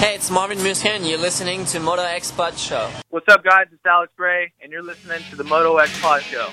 [0.00, 0.56] Hey, it's Marvin
[1.02, 2.88] and you're listening to Moto X Pod Show.
[3.10, 3.66] What's up, guys?
[3.70, 6.48] It's Alex Gray, and you're listening to the Moto X Pod Show.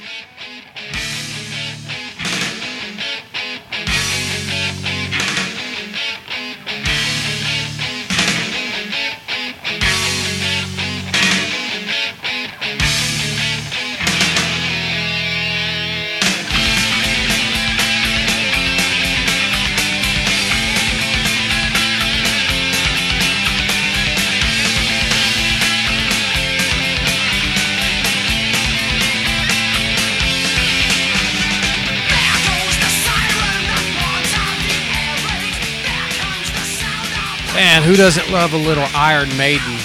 [37.78, 39.78] Man, who doesn't love a little Iron Maiden?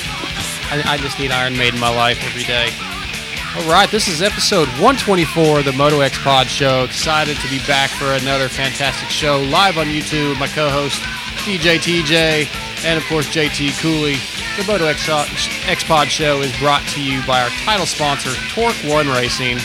[0.73, 2.70] I, I just need Iron Maiden in my life every day.
[3.55, 6.84] All right, this is episode 124 of the Moto X Pod Show.
[6.84, 10.41] Excited to be back for another fantastic show live on YouTube.
[10.41, 11.02] My co-host
[11.45, 12.48] DJ TJ
[12.87, 14.16] and of course JT Cooley.
[14.56, 15.06] The Moto X,
[15.68, 19.59] X Pod Show is brought to you by our title sponsor, Torque One Racing.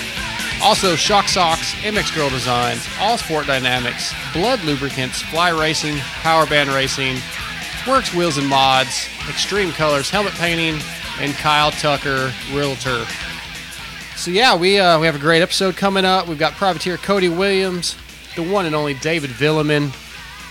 [0.61, 6.69] Also, Shock Socks, MX Girl Designs, All Sport Dynamics, Blud Lubricants, Fly Racing, Power Band
[6.71, 7.15] Racing,
[7.85, 10.81] Works Wheels and Mods, Extreme Colors Helmet Painting,
[11.19, 13.05] and Kyle Tucker Realtor.
[14.15, 16.27] So yeah, we uh, we have a great episode coming up.
[16.27, 17.95] We've got Privateer Cody Williams,
[18.35, 19.95] the one and only David Villeman,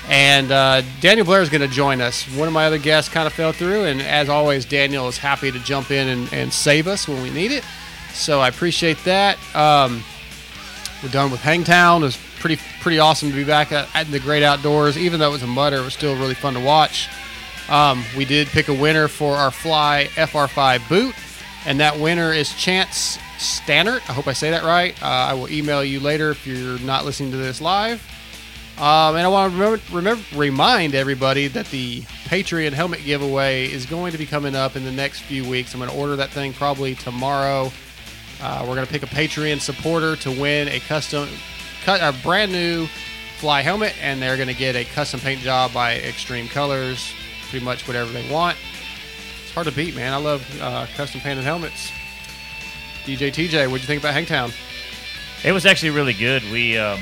[0.08, 2.24] and uh, Daniel Blair is going to join us.
[2.36, 5.50] One of my other guests kind of fell through, and as always, Daniel is happy
[5.50, 7.64] to jump in and, and save us when we need it.
[8.12, 9.36] So I appreciate that.
[9.54, 10.02] Um,
[11.02, 12.02] we're done with Hangtown.
[12.02, 14.96] It was pretty pretty awesome to be back at, at the great outdoors.
[14.96, 17.08] Even though it was a mudder, it was still really fun to watch.
[17.68, 21.14] Um, we did pick a winner for our Fly FR5 boot,
[21.66, 24.08] and that winner is Chance Stannert.
[24.08, 25.00] I hope I say that right.
[25.02, 28.00] Uh, I will email you later if you're not listening to this live.
[28.78, 33.86] Um, and I want to remember, remember, remind everybody that the Patreon helmet giveaway is
[33.86, 35.72] going to be coming up in the next few weeks.
[35.72, 37.72] I'm going to order that thing probably tomorrow.
[38.42, 41.26] Uh, we're going to pick a Patreon supporter to win a custom,
[41.86, 42.88] cut a brand new
[43.38, 47.12] fly helmet, and they're going to get a custom paint job by Extreme Colors.
[47.48, 48.56] Pretty much whatever they want.
[49.44, 50.12] It's hard to beat, man.
[50.12, 51.92] I love uh, custom painted helmets.
[53.04, 54.50] DJ TJ, what'd you think about Hangtown?
[55.44, 56.42] It was actually really good.
[56.50, 56.98] We um,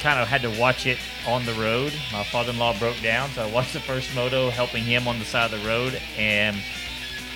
[0.00, 1.94] kind of had to watch it on the road.
[2.12, 5.50] My father-in-law broke down, so I watched the first moto, helping him on the side
[5.50, 6.58] of the road, and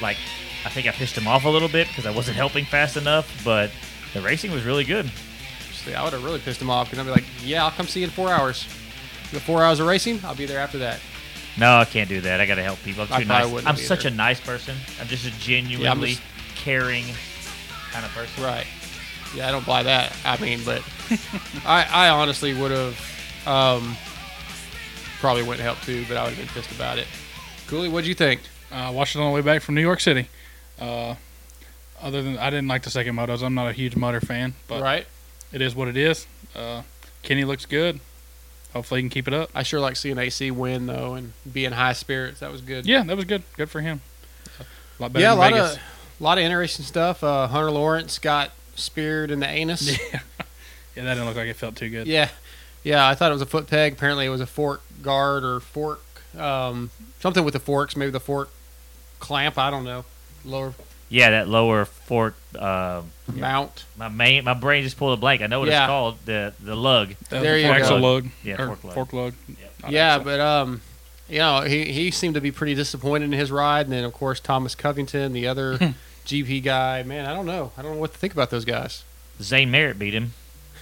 [0.02, 0.18] like
[0.66, 3.42] I think I pissed him off a little bit because I wasn't helping fast enough.
[3.42, 3.70] But
[4.12, 5.10] the racing was really good.
[5.84, 7.86] See, I would have really pissed him off because I'd be like, "Yeah, I'll come
[7.86, 8.66] see you in four hours.
[9.32, 11.00] You got four hours of racing, I'll be there after that."
[11.58, 12.40] No, I can't do that.
[12.40, 13.02] I got to help people.
[13.10, 13.46] I'm too probably nice.
[13.46, 13.84] wouldn't I'm either.
[13.84, 14.76] such a nice person.
[15.00, 16.22] I'm just a genuinely just-
[16.56, 17.04] caring
[17.90, 18.44] kind of person.
[18.44, 18.66] Right.
[19.34, 20.14] Yeah, I don't buy that.
[20.24, 20.82] I mean, but
[21.64, 23.96] I, I honestly would have um,
[25.20, 27.06] probably went and helped too, but I would have been pissed about it.
[27.66, 28.40] Cooley, what'd you think?
[28.72, 30.28] Uh, watched it on the way back from New York City.
[30.80, 31.14] Uh,
[32.00, 33.42] other than I didn't like the second motos.
[33.42, 35.06] I'm not a huge motor fan, but right.
[35.52, 36.26] It is what it is.
[36.54, 36.82] Uh,
[37.22, 38.00] Kenny looks good.
[38.72, 39.50] Hopefully he can keep it up.
[39.54, 42.40] I sure like seeing AC win though and be in high spirits.
[42.40, 42.86] That was good.
[42.86, 43.42] Yeah, that was good.
[43.56, 44.00] Good for him.
[44.58, 45.74] A lot better yeah, a lot Vegas.
[45.74, 45.82] of
[46.20, 47.24] a lot of interesting stuff.
[47.24, 49.88] Uh, Hunter Lawrence got speared in the anus.
[50.12, 50.20] yeah,
[50.94, 52.06] yeah, that didn't look like it felt too good.
[52.06, 52.28] Yeah,
[52.84, 53.08] yeah.
[53.08, 53.94] I thought it was a foot peg.
[53.94, 56.02] Apparently, it was a fork guard or fork,
[56.38, 57.96] um, something with the forks.
[57.96, 58.50] Maybe the fork
[59.18, 59.58] clamp.
[59.58, 60.04] I don't know.
[60.44, 60.74] Lower
[61.10, 62.34] Yeah, that lower fork.
[62.56, 63.02] Uh,
[63.34, 63.84] mount.
[63.98, 65.42] my main, my brain just pulled a blank.
[65.42, 65.82] I know what Yeah.
[65.84, 66.18] it's called.
[66.24, 67.14] The the lug.
[67.30, 67.78] That There was you a go.
[67.82, 68.28] axle lug.
[68.44, 68.94] Yeah, or fork lug.
[68.94, 69.34] Fork lug.
[69.82, 70.24] Not yeah, axle.
[70.24, 70.80] but um,
[71.28, 74.12] you know, he he seemed to be pretty disappointed in his ride, and then of
[74.12, 75.78] course Thomas Covington, the other
[76.26, 77.02] GP guy.
[77.02, 77.72] Man, I don't know.
[77.76, 79.02] I don't know what to think about those guys.
[79.42, 80.32] Zane Merritt beat him.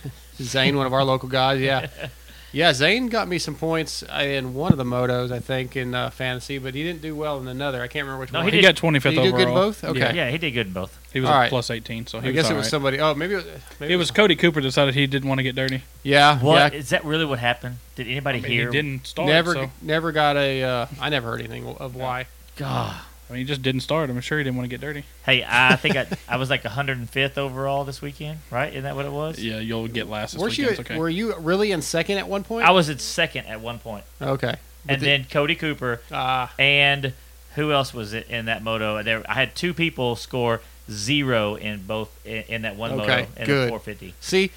[0.42, 1.60] Zane, one of our local guys.
[1.60, 1.86] Yeah,
[2.52, 2.72] yeah.
[2.72, 6.58] Zane got me some points in one of the motos, I think, in uh, fantasy,
[6.58, 7.82] but he didn't do well in another.
[7.82, 8.48] I can't remember which No, one.
[8.48, 9.44] he he did- got 25th Did he do overall.
[9.46, 9.84] good both?
[9.84, 9.98] Okay.
[10.00, 10.98] Yeah, Yeah, he did good in both.
[11.12, 11.48] he was All a right.
[11.50, 12.70] plus 18, so he I guess was it was right.
[12.70, 13.00] somebody.
[13.00, 13.46] Oh, maybe it was.
[13.80, 15.82] Maybe It was Cody Cooper decided he didn't want to get dirty.
[16.02, 16.38] Yeah.
[16.40, 16.98] What is Yeah.
[16.98, 17.76] that really what happened?
[17.96, 18.66] Did anybody I mean, hear?
[18.66, 19.28] he didn't start.
[19.28, 20.62] Never, so, never got a.
[20.62, 22.26] Uh, I never heard anything of why.
[22.56, 22.94] God.
[23.28, 24.08] I mean, he just didn't start.
[24.08, 25.04] I'm sure he didn't want to get dirty.
[25.26, 28.70] Hey, I think I, I was like 105th overall this weekend, right?
[28.70, 29.38] Isn't that what it was?
[29.38, 30.66] Yeah, you'll get last this Weren't weekend.
[30.66, 30.70] you?
[30.72, 30.98] It's okay.
[30.98, 32.66] Were you really in second at one point?
[32.66, 34.54] I was at second at one point, Okay.
[34.86, 37.12] But and the- then Cody Cooper Ah, and
[37.56, 39.02] who else was it in that moto?
[39.02, 40.60] There, I had two people score
[40.90, 43.64] zero in both in, in that one Okay, moto in good.
[43.64, 44.14] the 450.
[44.20, 44.50] see,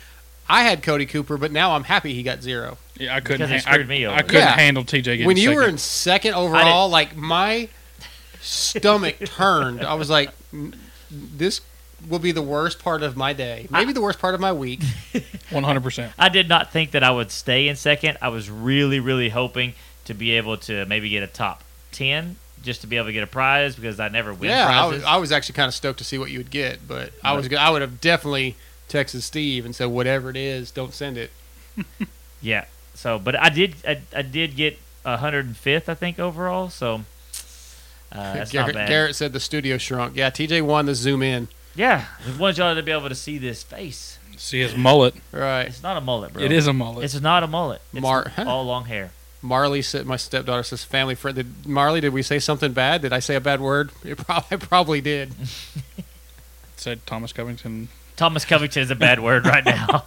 [0.47, 2.77] I had Cody Cooper, but now I'm happy he got zero.
[2.97, 3.47] yeah, I couldn't.
[3.47, 4.15] Because he ha- screwed I, me over.
[4.15, 4.55] I couldn't Yeah.
[4.55, 5.55] handle TJ getting when you second.
[5.61, 7.67] were in second overall, like my
[8.41, 9.83] stomach turned.
[9.83, 10.31] I was like,
[11.09, 11.61] this
[12.09, 13.67] will be the worst part of my day.
[13.69, 14.81] Maybe the worst part of my week.
[15.51, 15.83] 100.
[15.83, 18.17] percent I did not think that I would stay in second.
[18.21, 19.73] I was really, really hoping
[20.05, 23.23] to be able to maybe get a top ten just to be able to get
[23.23, 25.97] a prize because I never win yeah, I was, I was actually kind of stoked
[25.99, 28.55] to see what you would get, but I was gonna- I would have definitely
[28.87, 31.31] texted Steve and said whatever it is, don't send it.
[32.41, 32.65] yeah.
[32.93, 36.69] So, but I did I, I did get 105th I think overall.
[36.69, 37.01] So
[38.11, 38.89] uh, that's Garrett, not bad.
[38.89, 40.15] Garrett said the studio shrunk.
[40.15, 41.47] Yeah, TJ won the zoom in.
[41.75, 44.17] Yeah, we wanted y'all to be able to see this face.
[44.37, 45.13] See his mullet.
[45.31, 45.67] Right.
[45.67, 46.41] It's not a mullet, bro.
[46.43, 47.05] It is a mullet.
[47.05, 47.81] It's not a mullet.
[47.93, 49.11] It's Mar- all long hair.
[49.41, 51.35] Marley said, my stepdaughter says, family friend.
[51.35, 52.01] Did Marley?
[52.01, 53.01] Did we say something bad?
[53.03, 53.91] Did I say a bad word?
[54.03, 55.33] It probably, I probably did.
[56.75, 57.89] Said Thomas Covington.
[58.15, 60.05] Thomas Covington is a bad word right now.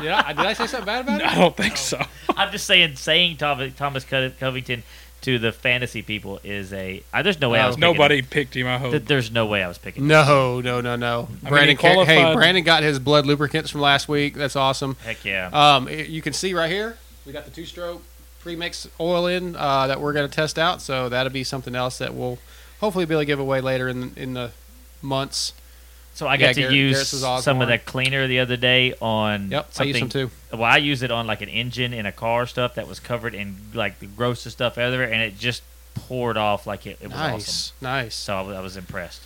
[0.00, 1.26] Did I, did I say something bad about it?
[1.26, 1.98] I don't think so.
[2.36, 4.82] I'm just saying, saying Thomas, Thomas Covington
[5.22, 7.02] to the fantasy people is a.
[7.12, 7.76] I, there's no way I was.
[7.76, 8.26] picking Nobody him.
[8.26, 8.66] picked him.
[8.66, 8.90] I hope.
[8.92, 10.02] Th- There's no way I was picking.
[10.04, 10.08] him.
[10.08, 11.28] No, no, no, no.
[11.30, 14.34] mean, Brandon, he ca- hey, qualified- Brandon got his Blud lubricants from last week.
[14.34, 14.96] That's awesome.
[15.04, 15.46] Heck yeah.
[15.52, 16.96] Um, i- you can see right here,
[17.26, 18.02] we got the two-stroke
[18.40, 20.80] pre-mix oil in uh, that we're going to test out.
[20.80, 22.38] So that'll be something else that we'll
[22.80, 24.50] hopefully be able to give away later in in the
[25.02, 25.52] months.
[26.14, 27.08] So I yeah, got to Garrett- use
[27.42, 29.88] some of that cleaner the other day on Yep, I something.
[29.88, 30.30] use them too.
[30.52, 33.34] Well, I use it on like an engine in a car stuff that was covered
[33.34, 35.62] in like the grossest stuff ever, and it just
[35.94, 37.74] poured off like it, it was Nice, awesome.
[37.80, 38.14] nice.
[38.14, 39.22] So I was, I was impressed.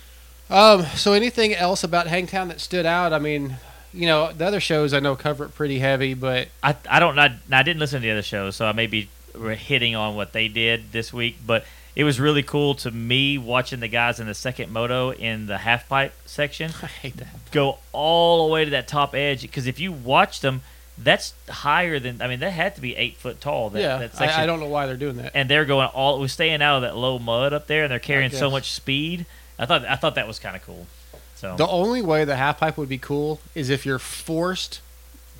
[0.49, 3.13] Um, so anything else about Hangtown that stood out?
[3.13, 3.55] I mean,
[3.93, 7.17] you know, the other shows I know cover it pretty heavy, but I I don't
[7.17, 9.09] I, I didn't listen to the other shows, so I may be
[9.57, 11.65] hitting on what they did this week, but
[11.95, 15.59] it was really cool to me watching the guys in the second moto in the
[15.59, 17.51] half pipe section I hate that.
[17.51, 20.61] go all the way to that top edge because if you watched them,
[20.97, 23.69] that's higher than I mean that had to be eight foot tall.
[23.71, 24.39] That, yeah, that section.
[24.39, 25.31] I, I don't know why they're doing that.
[25.35, 27.99] and they're going all was staying out of that low mud up there, and they're
[27.99, 29.25] carrying so much speed.
[29.59, 30.87] I thought I thought that was kind of cool.
[31.35, 34.79] So The only way the half pipe would be cool is if you're forced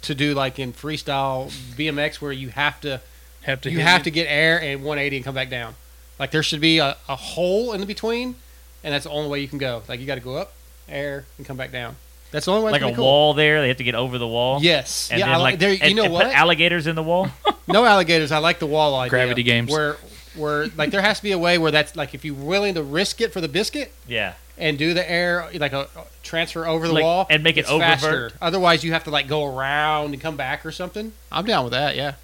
[0.01, 1.47] to do like in freestyle
[1.77, 2.99] BMX where you have to
[3.43, 3.71] have to.
[3.71, 4.03] you have it.
[4.03, 5.75] to get air and 180 and come back down.
[6.19, 8.35] Like there should be a, a hole in the between,
[8.83, 9.83] and that's the only way you can go.
[9.87, 10.53] Like you got to go up,
[10.87, 11.95] air, and come back down.
[12.31, 12.71] That's the only way.
[12.71, 13.03] like a cool.
[13.03, 14.59] wall there, they have to get over the wall.
[14.61, 15.09] Yes.
[15.09, 15.27] And yeah.
[15.27, 15.73] then I like, like there.
[15.73, 16.25] You and- know and what?
[16.25, 17.29] Put alligators in the wall.
[17.67, 18.31] no alligators.
[18.31, 19.09] I like the wall idea.
[19.09, 19.71] Gravity games.
[19.71, 19.97] Where
[20.35, 22.83] where like there has to be a way where that's like if you're willing to
[22.83, 24.33] risk it for the biscuit yeah.
[24.57, 25.87] and do the air like a
[26.23, 27.79] transfer over the Like- wall and make it it's oververt.
[27.79, 28.31] faster.
[28.41, 31.13] Otherwise, you have to like go around and come back or something.
[31.31, 31.95] I'm down with that.
[31.95, 32.15] Yeah.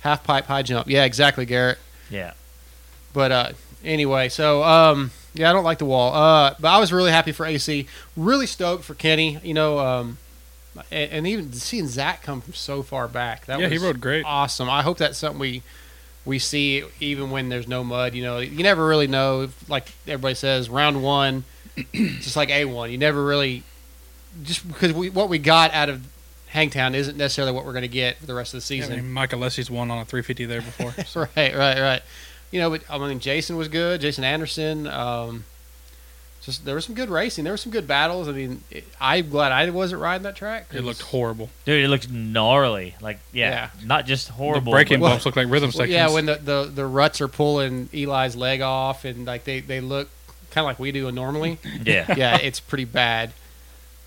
[0.00, 0.88] Half pipe high jump.
[0.88, 1.78] Yeah, exactly, Garrett.
[2.10, 2.34] Yeah.
[3.16, 3.52] But uh,
[3.82, 6.12] anyway, so um, yeah, I don't like the wall.
[6.12, 7.86] Uh, but I was really happy for AC.
[8.14, 9.38] Really stoked for Kenny.
[9.42, 10.18] You know, um,
[10.90, 13.46] and, and even seeing Zach come from so far back.
[13.46, 14.26] That Yeah, he rode great.
[14.26, 14.68] Awesome.
[14.68, 15.62] I hope that's something we
[16.26, 18.12] we see even when there's no mud.
[18.12, 19.44] You know, you never really know.
[19.44, 21.44] If, like everybody says, round one,
[21.94, 22.90] just like A one.
[22.90, 23.62] You never really
[24.42, 26.06] just because we what we got out of
[26.48, 28.92] Hangtown isn't necessarily what we're going to get for the rest of the Yeah, season.
[28.92, 30.92] I mean, Mike Alessi's won on a 350 there before.
[31.04, 31.20] so.
[31.36, 32.02] right, right, right.
[32.50, 34.00] You know, but I mean, Jason was good.
[34.00, 34.86] Jason Anderson.
[34.86, 35.44] Um,
[36.42, 37.42] just there was some good racing.
[37.44, 38.28] There were some good battles.
[38.28, 40.68] I mean, it, I'm glad I wasn't riding that track.
[40.72, 41.50] It looked horrible.
[41.64, 42.94] Dude, it looked gnarly.
[43.00, 43.70] Like, yeah, Yeah.
[43.84, 44.70] not just horrible.
[44.72, 45.92] the braking but- bumps look like rhythm Well, sections.
[45.92, 49.80] yeah, when the, the the ruts are pulling Eli's leg off, and like they they
[49.80, 50.08] look
[50.52, 51.58] kind of like we do normally.
[51.84, 52.14] yeah.
[52.16, 53.32] yeah, it's pretty bad.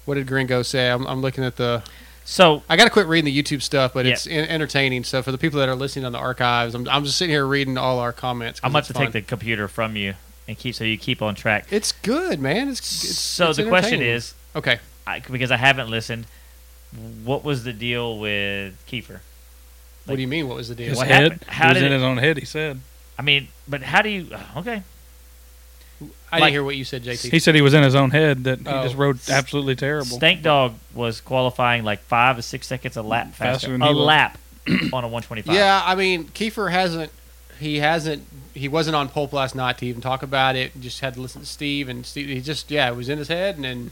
[0.05, 0.89] What did Gringo say?
[0.89, 1.83] I'm, I'm looking at the.
[2.29, 4.13] So I got to quit reading the YouTube stuff, but Yeah.
[4.13, 5.03] it's en- entertaining.
[5.03, 7.43] So for the people that are listening on the archives, I'm, I'm just sitting here
[7.45, 8.59] reading all our comments.
[8.63, 9.05] I'm about to fun.
[9.05, 10.13] take the computer from you
[10.47, 11.65] and keep so you keep on track.
[11.71, 12.69] It's good, man.
[12.69, 14.77] It's, it's so it's the question is, okay.
[15.07, 16.27] I, because I haven't listened,
[17.25, 19.21] what was the deal with Kiefer?
[20.05, 20.47] What do you mean?
[20.47, 20.89] What was the deal?
[20.89, 21.23] his what head.
[21.31, 21.43] happened?
[21.47, 22.37] How he was did in it- his own head.
[22.37, 22.79] He said.
[23.17, 24.27] I mean, but how do you?
[24.55, 24.83] Okay,
[26.31, 27.31] I like- didn't hear what you said, JT.
[27.31, 28.43] He said he was in his own head.
[28.43, 28.83] That he Oh.
[28.83, 30.17] just rode absolutely terrible.
[30.17, 33.87] Stank Dog was qualifying like five or six seconds a lap faster, Faster than a
[33.87, 34.03] he was.
[34.05, 34.37] lap
[34.93, 35.53] on a 125.
[35.55, 37.11] Yeah, I mean, Kiefer hasn't.
[37.59, 38.23] He hasn't.
[38.53, 40.79] He wasn't on pulp last night to even talk about it.
[40.79, 42.27] Just had to listen to Steve, and Steve.
[42.29, 43.91] He just yeah, it was in his head, and then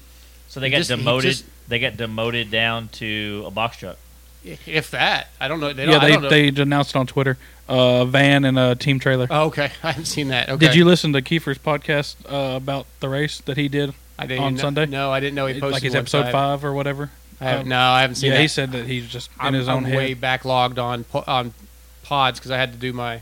[0.50, 1.32] So they He got just- demoted.
[1.32, 3.98] just- they got demoted down to a box truck.
[4.44, 5.74] If that, I don't know.
[5.74, 6.30] They don't, yeah, they don't know.
[6.30, 7.38] they announced it on Twitter.
[7.68, 9.28] Uh, van and a team trailer.
[9.30, 10.48] Oh, okay, I haven't seen that.
[10.50, 10.68] Okay.
[10.68, 13.94] Did you listen to Kiefer's podcast uh, about the race that he did?
[14.18, 14.86] I didn't on know- Sunday?
[14.86, 17.12] No, I didn't know he posted like his one, episode I- five or whatever.
[17.42, 18.42] I have, Um, no, I haven't seen yeah, that.
[18.42, 19.98] he said that he's just in I'm, his own I'm head.
[19.98, 21.54] way backlogged on on
[22.04, 23.22] pods because I had to do my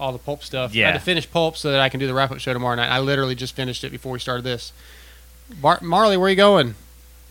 [0.00, 0.74] all the pulp stuff.
[0.74, 0.80] Yeah.
[0.84, 0.92] I Yeah.
[0.92, 2.88] had to finish pulp so that I can do the wrap up show tomorrow night.
[2.90, 4.72] I literally just finished it before we started this.
[5.62, 6.74] Bar- Marley, where are you going?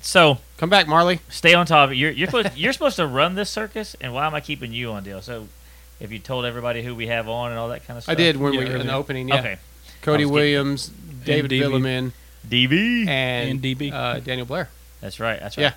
[0.08, 1.20] So Come back, Marley.
[1.28, 1.90] stay on top.
[1.94, 4.92] You're you're supposed, you're supposed to run this circus, and why am I keeping you
[4.92, 5.22] on deal?
[5.22, 5.50] So,
[6.00, 8.16] if you told everybody who we have on and all that kind of stuff, I
[8.16, 9.28] did when Yeah, we in the opening.
[9.28, 9.40] Yeah.
[9.40, 9.58] Okay,
[10.02, 10.88] Cody Williams,
[11.26, 11.62] David DB.
[11.62, 12.12] Villeman,
[12.48, 13.08] DB.
[13.08, 13.92] and, And DB.
[13.92, 14.70] Uh, Daniel Blair.
[15.02, 15.42] That's right.
[15.42, 15.64] That's right.
[15.64, 15.74] Yeah.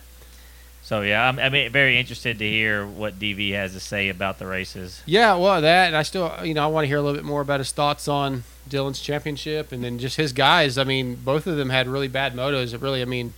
[0.83, 4.39] So yeah, I'm, I mean, very interested to hear what DV has to say about
[4.39, 5.03] the races.
[5.07, 7.25] Yeah, well, that and I still, you know, I want to hear a little bit
[7.25, 10.79] more about his thoughts on Dylan's championship, and then just his guys.
[10.79, 12.73] I mean, both of them had really bad motos.
[12.73, 13.35] It really, I mean,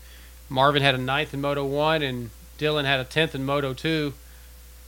[0.52, 4.14] Marvin had a ninth in Moto One, and Dylan had a tenth in Moto Two.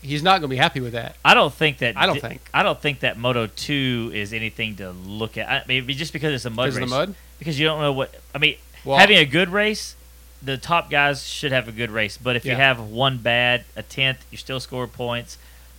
[0.03, 1.17] He's not going to be happy with that.
[1.25, 1.97] I don't think that.
[1.97, 2.43] I don't think.
[2.53, 5.49] I don't think that Moto Two is anything to look at.
[5.49, 6.91] I mean, just because it's a mud Because race.
[6.91, 7.15] the mud.
[7.39, 8.15] Because you don't know what.
[8.35, 9.97] I mean, Well, having a good race,
[10.43, 12.19] the top guys should have a good race.
[12.19, 15.39] But if you have one bad, a tenth, you still score points.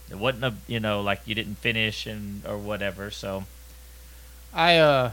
[0.09, 3.11] It wasn't a you know like you didn't finish and or whatever.
[3.11, 3.45] So
[4.53, 5.11] I uh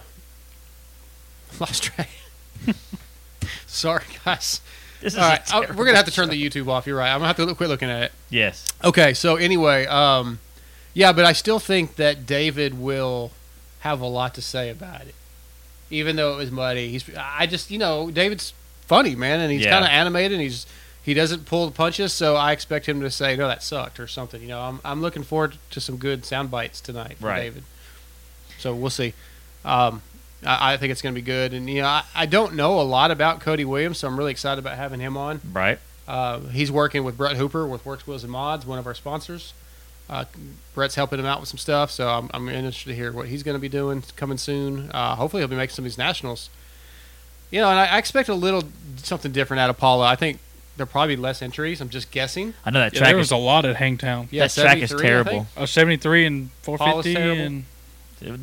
[1.61, 2.09] lost track.
[3.66, 4.61] Sorry, guys.
[5.00, 6.87] this is All a right, I'll- we're gonna have to turn terrible the YouTube off.
[6.87, 7.11] You're right.
[7.12, 8.12] I'm gonna have to look, quit looking at it.
[8.30, 8.66] yes.
[8.85, 10.38] Okay, so anyway, um,
[10.94, 13.32] yeah, but I still think that David will
[13.80, 15.14] have a lot to say about it,
[15.90, 16.90] even though it was muddy.
[16.90, 18.52] He's, I just, you know, David's
[18.87, 19.71] funny, man, and he's Yeah.
[19.73, 20.32] kind of animated.
[20.32, 20.66] and He's
[21.04, 24.06] he doesn't pull the punches, so I expect him to say, "No, that sucked" or
[24.06, 24.40] something.
[24.40, 27.40] You know, I'm I'm looking forward to some good sound bites tonight from Right.
[27.40, 27.64] David.
[28.59, 29.14] So we'll see.
[29.64, 30.02] Um,
[30.44, 32.80] I, I think it's going to be good, and you know, I, I don't know
[32.80, 35.40] a lot about Cody Williams, so I'm really excited about having him on.
[35.52, 35.78] Right.
[36.06, 39.54] Uh, he's working with Brett Hooper with Works Wheels and Mods, one of our sponsors.
[40.11, 40.25] Uh,
[40.75, 43.42] Brett's helping him out with some stuff, so I'm, I'm interested to hear what he's
[43.42, 44.90] going to be doing coming soon.
[44.92, 46.50] Uh, hopefully, he'll be making some of these nationals.
[47.50, 48.62] You know, and I, I expect a little
[48.96, 50.06] something different out of Pala.
[50.06, 50.38] I think
[50.76, 51.80] there'll probably be less entries.
[51.80, 52.54] I'm just guessing.
[52.64, 54.28] I know that Yeah, track there is was a lot at Hangtown.
[54.30, 55.46] Yeah, that track is terrible think.
[55.56, 57.64] Uh, 73 and 450, and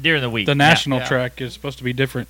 [0.02, 0.46] during the week.
[0.46, 1.08] the national yeah.
[1.08, 2.28] track is supposed to be different.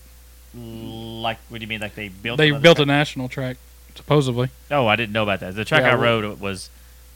[0.55, 1.79] Like what do you mean?
[1.81, 2.37] Like they built?
[2.37, 3.57] They another built a national track,
[3.95, 4.49] supposedly.
[4.71, 5.55] Oh, I didn't know about that.
[5.55, 6.69] The track Yeah, I we- rode was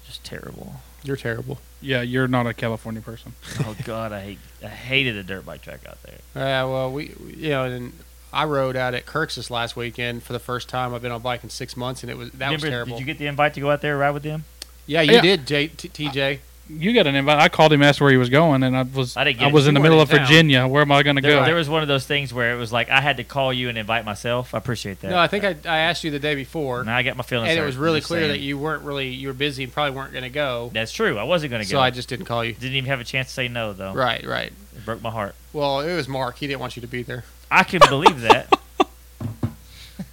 [0.06, 0.76] just terrible.
[1.04, 1.58] You're terrible.
[1.82, 3.34] Yeah, you're not a California person.
[3.62, 6.20] oh God, I hate I hated the dirt bike track out there.
[6.36, 7.94] Yeah, well, we, we- you know, and
[8.32, 10.94] I rode out at Kirk's this last weekend for the first time.
[10.94, 12.94] I've been on bike in six months, and it was that was terrible.
[12.94, 14.46] Did you get the invite to go out there and ride with them?
[14.86, 15.22] yeah, you Yeah.
[15.22, 16.40] did, J, T, TJ.
[16.70, 17.40] You got an invite.
[17.40, 19.54] I called him, asked where he was going, and I was I didn't get it.
[19.54, 20.20] was in You the weren't middle in of town.
[20.28, 20.66] Virginia.
[20.68, 21.46] Where am I going to There, go?
[21.46, 23.68] there was one of those things where it was like I had to call you
[23.68, 24.54] and invite myself.
[24.56, 25.10] I appreciate that.
[25.10, 26.86] No, I think I, I asked you the day before.
[26.86, 27.50] now I got my feelings.
[27.50, 27.66] and it hurt.
[27.68, 28.32] was I'm really just clear saying.
[28.32, 30.72] that you weren't really you were busy and probably weren't going to go.
[30.74, 31.18] That's true.
[31.18, 31.78] I wasn't going to go.
[31.78, 31.82] So.
[31.82, 32.54] I just didn't call you.
[32.54, 33.94] didn't even have a chance to say no though.
[33.94, 34.54] Right, right.
[34.76, 35.36] It broke my heart.
[35.52, 36.38] Well, it was Mark.
[36.38, 37.26] He didn't want you to be there.
[37.52, 38.52] I can believe that.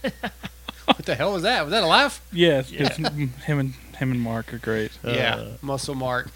[0.86, 1.62] What the hell was that?
[1.62, 2.20] Was that a laugh?
[2.32, 2.88] yes, Yeah.
[2.88, 4.90] 'cause him and him and Mark are great.
[5.04, 6.30] yeah, Uh, Muscle Mark.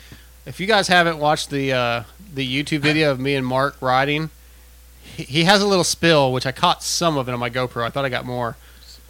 [0.47, 2.03] If you guys haven't watched the uh,
[2.35, 4.31] the YouTube video of me and Mark riding,
[5.03, 7.83] he, he has a little spill, which I caught some of it on my GoPro.
[7.85, 8.57] I thought I got more.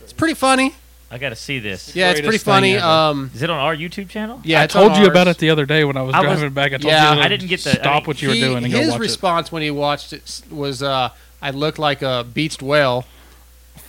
[0.01, 0.75] It's pretty funny.
[1.11, 1.95] I got to see this.
[1.95, 2.75] Yeah, it's pretty Greatest thing funny.
[2.77, 2.85] ever.
[2.87, 4.41] Um, Is it on our YouTube channel?
[4.45, 6.21] yeah, I it's on told you about it the other day when I was I
[6.21, 6.73] was- driving back.
[6.73, 8.35] I told Yeah, you to I didn't get the- I stop mean, what you were
[8.35, 11.11] He- doing and go his watch response when he watched it s- was, uh,
[11.43, 13.05] "I look like a beached whale."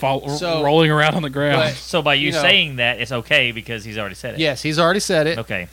[0.06, 0.20] It.
[0.28, 1.58] Fall, So- rolling around on the ground.
[1.62, 4.40] But- So by you, You know- saying that, it's okay because he's already said it.
[4.40, 5.38] Yes, he's already said it.
[5.40, 5.68] Okay.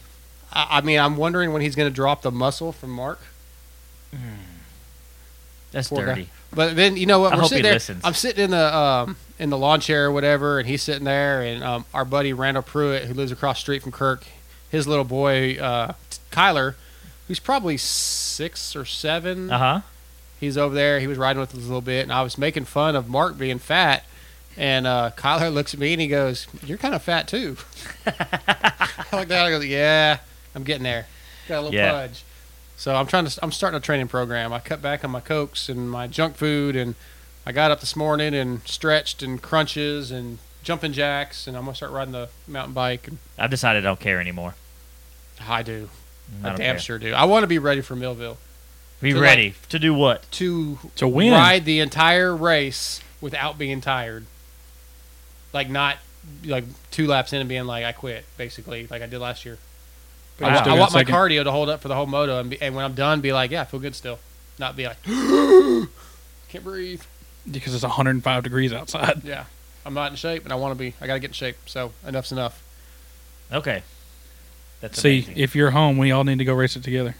[0.52, 3.20] I, I mean, I'm wondering when he's going to drop the muscle from Mark.
[5.70, 6.14] That's Poor guy.
[6.14, 6.28] dirty.
[6.54, 7.32] But then you know what?
[7.32, 7.72] I We're hope sitting he there.
[7.74, 8.04] listens.
[8.04, 11.40] I'm sitting in the um, in the lawn chair or whatever, and he's sitting there,
[11.40, 14.26] and um, our buddy Randall Pruitt, who lives across the street from Kirk,
[14.70, 15.94] his little boy uh,
[16.30, 16.74] Kyler,
[17.26, 19.50] who's probably six or seven.
[19.50, 19.80] Uh huh.
[20.38, 21.00] He's over there.
[21.00, 23.38] He was riding with us a little bit, and I was making fun of Mark
[23.38, 24.04] being fat.
[24.56, 27.56] And uh, Kyler looks at me and he goes, "You're kind of fat too."
[28.06, 29.46] I like that.
[29.46, 30.18] I go, "Yeah,
[30.54, 31.06] I'm getting there.
[31.48, 31.90] Got a little Yeah.
[31.92, 32.24] pudge."
[32.76, 33.38] So I'm trying to.
[33.42, 34.52] I'm starting a training program.
[34.52, 36.94] I cut back on my cokes and my junk food, and
[37.46, 41.74] I got up this morning and stretched and crunches and jumping jacks, and I'm gonna
[41.74, 43.08] start riding the mountain bike.
[43.08, 44.54] And I've decided I don't care anymore.
[45.48, 45.88] I do.
[46.42, 46.78] I I, damn care.
[46.78, 47.12] sure do.
[47.14, 48.38] I want to be ready for Millville
[49.00, 50.30] Be to, ready to do what?
[50.32, 51.32] to To win.
[51.32, 54.26] ride the entire race without being tired.
[55.52, 55.96] Like not
[56.44, 59.58] like two laps in and being like I quit, basically, like I did last year.
[60.38, 62.06] But I, you're want- still I want my cardio to hold up for the whole
[62.06, 64.18] moto, and, be, and when I'm done, be like, yeah, I feel good still,
[64.58, 65.02] not be like,
[66.48, 67.02] can't breathe.
[67.50, 69.22] because it's 105 degrees outside.
[69.24, 69.44] Yeah,
[69.84, 70.94] I'm not in shape, and I want to be.
[71.00, 71.56] I got to get in shape.
[71.66, 72.62] So enough's enough.
[73.52, 73.82] Okay.
[74.80, 75.36] That's See, amazing.
[75.36, 77.14] if you're home, we all need to go race it together.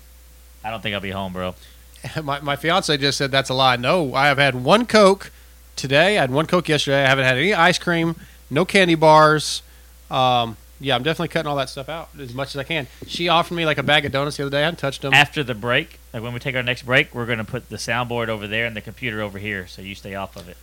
[0.65, 1.55] I don't think I'll be home, bro.
[2.23, 3.77] my my fiance just said that's a lie.
[3.77, 5.31] No, I have had one Coke
[5.77, 6.19] today.
[6.19, 7.05] I had one Coke yesterday.
[7.05, 8.17] I haven't had any ice cream,
[8.51, 9.63] no candy bars.
[10.11, 12.89] Um, yeah, I'm definitely cutting all that stuff out as much as I can.
[13.07, 14.59] She offered me like a bag of donuts the other day.
[14.59, 15.15] I haven't touched them.
[15.15, 17.77] After the break, like when we take our next break, we're going to put the
[17.77, 20.57] soundboard over there and the computer over here, so you stay off of it.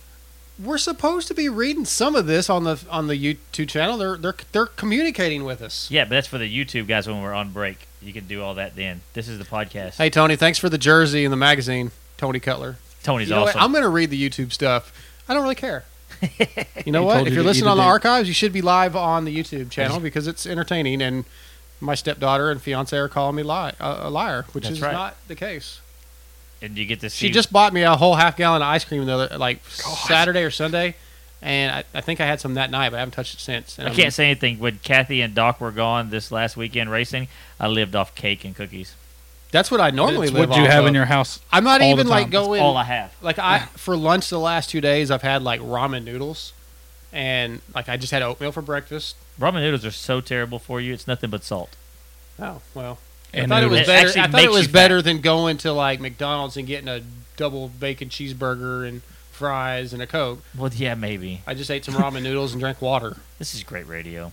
[0.62, 3.96] We're supposed to be reading some of this on the on the YouTube channel.
[3.96, 5.90] They're they're they're communicating with us.
[5.90, 7.88] Yeah, but that's for the YouTube guys when we're on break.
[8.02, 9.00] You can do all that then.
[9.14, 9.96] This is the podcast.
[9.96, 12.76] Hey Tony, thanks for the jersey and the magazine, Tony Cutler.
[13.02, 13.48] Tony's You know what?
[13.50, 13.60] awesome.
[13.62, 14.92] I'm going to read the YouTube stuff.
[15.28, 15.84] I don't really care.
[16.86, 17.14] You know what?
[17.16, 17.88] told If you you're listening on the dick.
[17.90, 21.02] archives, you should be live on the YouTube channel because it's entertaining.
[21.02, 21.24] And
[21.80, 24.92] my stepdaughter and fiance are calling me li- uh, a liar, which That's is right.
[24.92, 25.80] not the case.
[26.62, 27.26] And you get to see.
[27.28, 30.42] She just bought me a whole half gallon of ice cream the other, like Saturday
[30.42, 30.94] or Sunday,
[31.40, 33.78] and I, I think I had some that night, but I haven't touched it since.
[33.78, 34.58] And I I'm- can't say anything.
[34.58, 37.28] When Kathy and Doc were gone this last weekend racing,
[37.58, 38.94] I lived off cake and cookies.
[39.52, 40.88] That's what I normally It's live what do you have of.
[40.88, 41.40] in your house.
[41.50, 42.30] I'm not all the even like time.
[42.30, 42.62] That's going.
[42.62, 43.12] all I have.
[43.20, 46.52] like I for lunch the last two days, I've had like ramen noodles,
[47.12, 49.16] and like I just had oatmeal for breakfast.
[49.40, 50.92] Ramen noodles are so terrible for you.
[50.92, 51.76] It's nothing but salt.
[52.38, 52.98] Oh well.
[53.32, 53.88] And I thought it was noodles.
[53.88, 54.06] It better.
[54.08, 55.04] actually I thought it was better fat.
[55.04, 57.02] than going to like McDonald's and getting a
[57.36, 60.40] double bacon cheeseburger and fries and a coke.
[60.56, 61.40] Well, yeah, maybe.
[61.46, 63.16] I just ate some ramen noodles and drank water.
[63.38, 64.32] This is great radio.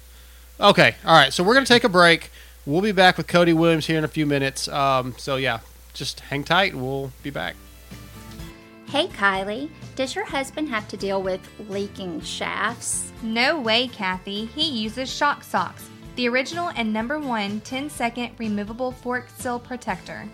[0.60, 1.32] Okay, all right.
[1.32, 2.32] So we're gonna take a break.
[2.68, 4.68] We'll be back with Cody Williams here in a few minutes.
[4.68, 5.62] Um, so yeah,
[5.94, 6.76] just hang tight.
[6.76, 7.56] We'll be back.
[8.88, 13.14] Hey Kylie, does your husband have to deal with leaking shafts?
[13.24, 14.48] No way, Kathy.
[14.48, 20.28] He uses Shock Socks, the original and number one 10 second removable fork seal protector.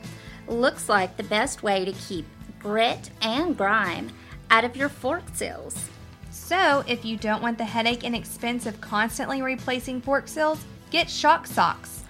[0.47, 2.25] Looks like the best way to keep
[2.57, 4.09] grit and grime
[4.49, 5.87] out of your fork seals.
[6.31, 11.11] So, if you don't want the headache and expense of constantly replacing fork seals, get
[11.11, 12.02] Shock Socks.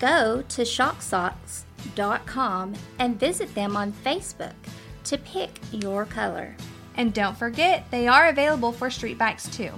[0.00, 4.54] Go to shocksocks.com and visit them on Facebook
[5.04, 6.56] to pick your color.
[6.96, 9.70] And don't forget, they are available for street bikes too.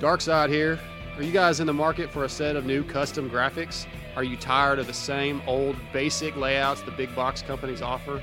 [0.00, 0.78] Dark Side here.
[1.16, 3.86] Are you guys in the market for a set of new custom graphics?
[4.14, 8.22] Are you tired of the same old basic layouts the big box companies offer?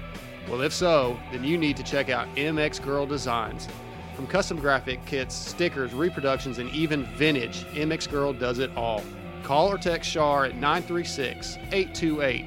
[0.50, 3.68] Well, if so, then you need to check out MX Girl Designs.
[4.16, 9.04] From custom graphic kits, stickers, reproductions, and even vintage, MX Girl does it all.
[9.46, 12.46] Call or text Char at 936 828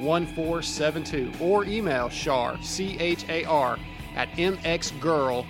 [0.00, 3.78] 1472 or email Char, C H A R,
[4.16, 5.44] at mxgurl.com,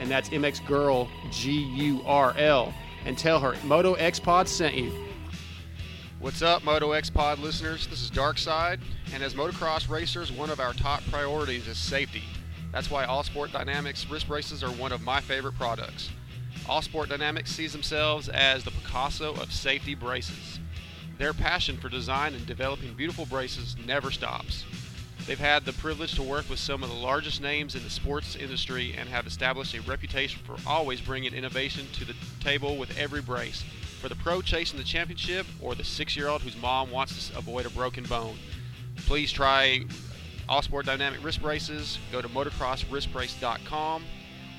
[0.00, 2.72] and that's mxgurl, G U R L,
[3.04, 4.90] and tell her Moto X Pod sent you.
[6.20, 7.86] What's up, Moto X Pod listeners?
[7.86, 8.80] This is Darkside,
[9.12, 12.22] and as motocross racers, one of our top priorities is safety.
[12.72, 16.08] That's why All Sport Dynamics wrist braces are one of my favorite products.
[16.68, 20.60] All Sport Dynamics sees themselves as the Picasso of safety braces.
[21.18, 24.64] Their passion for design and developing beautiful braces never stops.
[25.26, 28.34] They've had the privilege to work with some of the largest names in the sports
[28.34, 33.20] industry and have established a reputation for always bringing innovation to the table with every
[33.20, 33.62] brace.
[34.00, 37.38] For the pro chasing the championship or the six year old whose mom wants to
[37.38, 38.36] avoid a broken bone,
[39.06, 39.84] please try
[40.48, 41.98] All Sport Dynamic Wrist Braces.
[42.10, 44.04] Go to motocrosswristbrace.com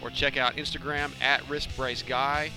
[0.03, 2.49] or check out Instagram at wristbraceguy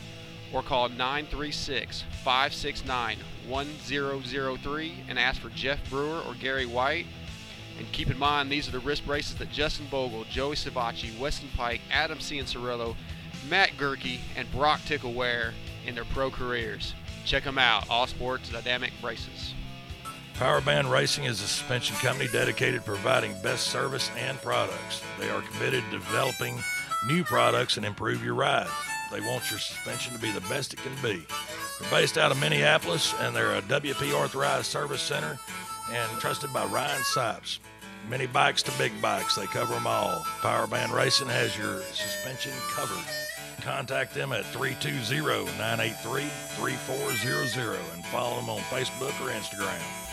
[0.52, 7.06] or call 936 569 1003 and ask for Jeff Brewer or Gary White.
[7.78, 11.50] And keep in mind, these are the wrist braces that Justin Bogle, Joey Savatgy, Weston
[11.56, 12.96] Peick, Adam Cianciarulo,
[13.48, 15.52] Matt Gerke, and Broc Tickle wear
[15.86, 16.94] in their pro careers.
[17.24, 19.52] Check them out, All Sports Dynamic Braces.
[20.34, 25.02] Powerband Racing is a suspension company dedicated to providing best service and products.
[25.18, 26.58] They are committed to developing
[27.06, 28.68] new products and improve your ride.
[29.12, 31.24] They want your suspension to be the best it can be.
[31.80, 35.38] They're based out of Minneapolis and they're a WP authorized service center
[35.92, 37.58] and trusted by Ryan Sipes.
[38.08, 40.24] Mini bikes to big bikes, they cover them all.
[40.40, 43.04] Powerband Racing has your suspension covered.
[43.62, 46.22] Contact them at 320 983
[46.56, 50.05] 3400 and follow them on Facebook or Instagram.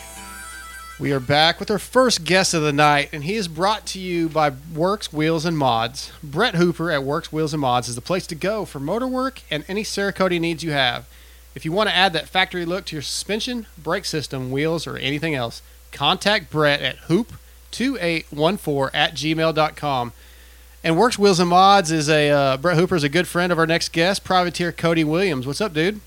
[0.96, 3.98] We are back with our first guest of the night, and he is brought to
[3.98, 6.12] you by Works Wheels and Mods.
[6.22, 9.42] Brett Hooper at Works Wheels and Mods is the place to go for motor work
[9.50, 11.08] and any Cerakote needs you have.
[11.52, 14.96] If you want to add that factory look to your suspension, brake system, wheels, or
[14.96, 20.12] anything else, contact Brett at hoop2814 at gmail.com.
[20.84, 23.58] And Works Wheels and Mods is a uh, Brett Hooper is a good friend of
[23.58, 25.44] our next guest, Privateer Cody Williams.
[25.44, 26.00] What's up, dude?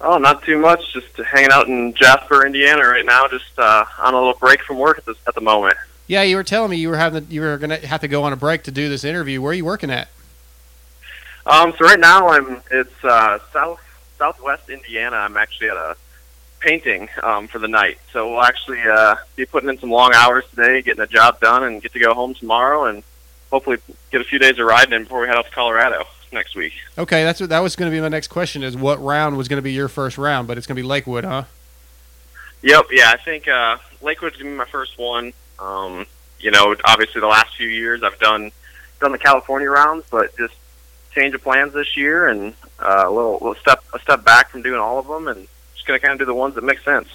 [0.00, 0.92] Oh, not too much.
[0.94, 3.28] Just hanging out in Jasper, Indiana right now.
[3.28, 5.76] Just uh, on a little break from work at, this, at the moment.
[6.06, 8.32] Yeah, you were telling me you were having you were gonna have to go on
[8.32, 9.40] a break to do this interview.
[9.40, 10.08] Where are you working at?
[11.46, 13.80] Um, so right now I'm it's uh, south
[14.18, 15.16] southwest Indiana.
[15.16, 15.96] I'm actually at a
[16.60, 17.98] painting um, for the night.
[18.12, 21.62] So we'll actually uh, be putting in some long hours today, getting the job done,
[21.62, 23.02] and get to go home tomorrow, and
[23.52, 23.78] hopefully
[24.10, 26.72] get a few days of riding in before we head off to Colorado next week.
[26.96, 28.62] Okay, that's what that was going to be my next question.
[28.62, 30.48] Is what round was going to be your first round?
[30.48, 31.44] But it's going to be Lakewood, huh?
[32.62, 35.32] Yep, yeah, I think uh, Lakewood's gonna be my first one.
[35.58, 36.06] Um,
[36.38, 38.52] you know, obviously the last few years I've done
[39.00, 40.54] done the California rounds, but just
[41.12, 44.60] change of plans this year and uh, a little, little step a step back from
[44.60, 47.08] doing all of them, and just gonna kind of do the ones that make sense.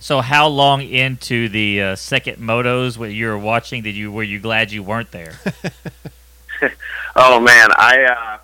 [0.00, 4.24] So, how long into the uh, second motos what you were watching did you were
[4.24, 5.38] you glad you weren't there?
[7.20, 8.38] Oh man, I uh,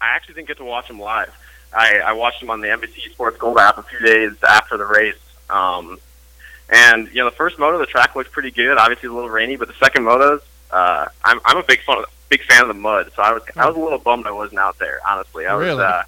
[0.00, 1.34] I actually didn't get to watch him live.
[1.72, 4.84] I, I watched him on the NBC Sports Gold app a few days after the
[4.86, 5.16] race.
[5.50, 5.98] Um,
[6.68, 8.76] and you know, the first moto, the track looked pretty good.
[8.78, 12.42] Obviously, a little rainy, but the second motos, uh, I'm I'm a big fan big
[12.42, 13.10] fan of the mud.
[13.14, 14.98] So I was I was a little bummed I wasn't out there.
[15.08, 15.84] Honestly, I was Really?
[15.84, 16.02] uh,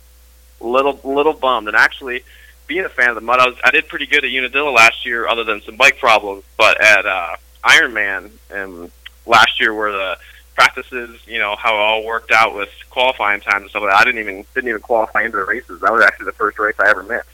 [0.60, 1.68] little little bummed.
[1.68, 2.24] And actually,
[2.66, 5.06] being a fan of the mud, I was I did pretty good at Unadilla last
[5.06, 6.42] year, other than some bike problems.
[6.56, 8.90] But at uh, Ironman and
[9.26, 10.18] last year, where the
[10.58, 14.00] practices, you know, how it all worked out with qualifying times and stuff like that.
[14.00, 15.80] I didn't even didn't even qualify into the races.
[15.82, 17.28] That was actually the first race I ever missed.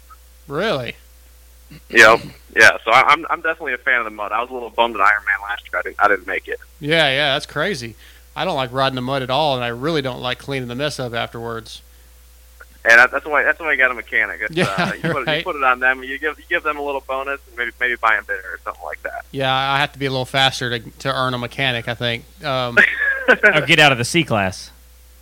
[0.47, 0.95] Really?
[1.89, 2.21] Yep.
[2.55, 2.77] Yeah.
[2.85, 4.31] So I, I'm I'm definitely a fan of the mud.
[4.31, 5.79] I was a little bummed at Ironman last year.
[5.81, 6.61] I didn't I didn't make it.
[6.81, 7.97] Yeah, yeah, that's crazy.
[8.37, 10.75] I don't like riding the mud at all, and I really don't like cleaning the
[10.75, 11.81] mess up afterwards.
[12.87, 14.43] And that, that's why that's why you got a mechanic.
[14.43, 15.39] It's, Yeah, uh, you, put, right.
[15.39, 16.05] you put it on them.
[16.05, 18.59] You give you give them a little bonus, and maybe maybe buy them dinner or
[18.63, 19.25] something like that.
[19.33, 21.89] Yeah, I have to be a little faster to, to earn a mechanic.
[21.89, 22.25] I think.
[22.45, 22.77] Um,
[23.55, 24.71] or get out of the C class.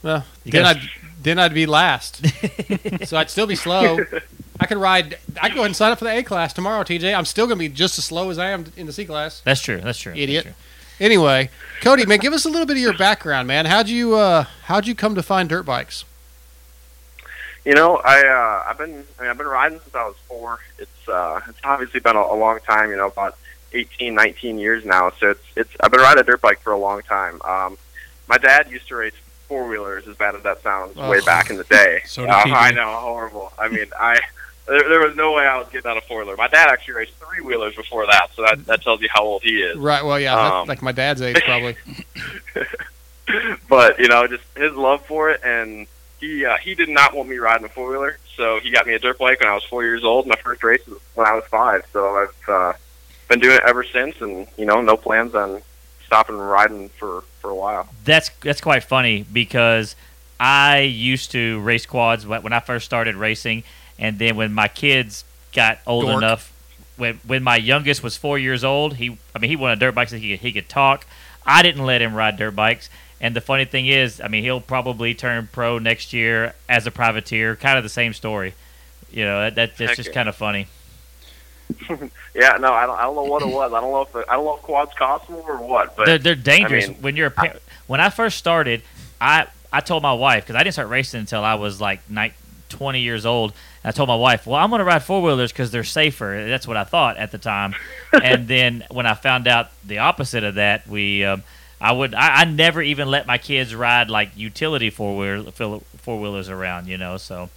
[0.02, 0.88] well, You then gotta- I'd
[1.22, 2.20] then I'd be last,
[3.06, 3.98] so I'd still be slow.
[4.58, 5.18] I could ride.
[5.40, 7.16] I could go ahead and sign up for the A class tomorrow, TJ.
[7.16, 9.40] I'm still gonna be just as slow as I am in the C class.
[9.44, 9.80] That's true.
[9.80, 10.12] That's true.
[10.16, 10.44] Idiot.
[10.46, 10.64] That's true.
[11.06, 11.48] Anyway,
[11.80, 13.66] Cody, man, give us a little bit of your background, man.
[13.66, 16.04] How'd you uh, how'd you come to find dirt bikes?
[17.64, 20.58] You know, I uh, I've been I mean, I've been riding since I was four.
[20.78, 22.90] It's uh, it's obviously been a, a long time.
[22.90, 23.36] You know, about
[23.72, 25.12] 18, 19 years now.
[25.20, 27.40] So it's it's I've been riding a dirt bike for a long time.
[27.42, 27.78] Um,
[28.32, 29.12] my dad used to race
[29.46, 32.00] four wheelers, as bad as that sounds, way back in the day.
[32.06, 33.52] So uh, I know, horrible.
[33.58, 34.18] I mean, I
[34.66, 36.36] there, there was no way I was getting on a four wheeler.
[36.36, 39.42] My dad actually raced three wheelers before that, so that that tells you how old
[39.42, 39.76] he is.
[39.76, 40.02] Right.
[40.02, 41.76] Well, yeah, that's Um, like my dad's age, probably.
[43.68, 45.86] but you know, just his love for it, and
[46.18, 48.94] he uh, he did not want me riding a four wheeler, so he got me
[48.94, 50.26] a dirt bike when I was four years old.
[50.26, 52.72] My first race was when I was five, so I've uh,
[53.28, 55.60] been doing it ever since, and you know, no plans on
[56.12, 57.88] stopping riding for for a while.
[58.04, 59.96] That's that's quite funny because
[60.38, 63.64] I used to race quads when I first started racing,
[63.98, 66.18] and then when my kids got old Dork.
[66.18, 66.52] enough,
[66.96, 70.10] when when my youngest was four years old, he I mean he wanted dirt bikes
[70.10, 71.06] so he could, he could talk.
[71.46, 72.90] I didn't let him ride dirt bikes.
[73.20, 76.90] And the funny thing is, I mean, he'll probably turn pro next year as a
[76.90, 77.54] privateer.
[77.54, 78.52] Kind of the same story,
[79.12, 79.42] you know.
[79.42, 80.14] That, that that's Heck just yeah.
[80.14, 80.66] kind of funny.
[82.34, 83.72] Yeah, no, I don't I don't know what it was.
[83.74, 86.06] I don't know if it, I don't know if quads cost more or what, but
[86.06, 86.86] they're, they're dangerous.
[86.86, 87.52] I mean, when you're a pa-
[87.86, 88.82] when I first started
[89.20, 92.32] I I told my wife because I didn't start racing until I was like nine,
[92.70, 93.52] 20 years old.
[93.84, 96.46] I told my wife well I'm gonna ride four wheelers because they're safer.
[96.48, 97.74] That's what I thought at the time.
[98.12, 101.42] And then when I found out the opposite of that we um,
[101.80, 105.50] I would I, I never even let my kids ride like utility four wheel
[105.98, 107.48] four wheelers around you know so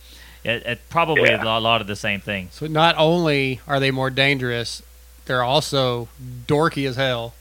[0.45, 1.43] it, it probably Yeah.
[1.43, 4.81] a lot of the same thing So not only are they more dangerous,
[5.25, 6.07] they're also
[6.47, 7.33] dorky as hell.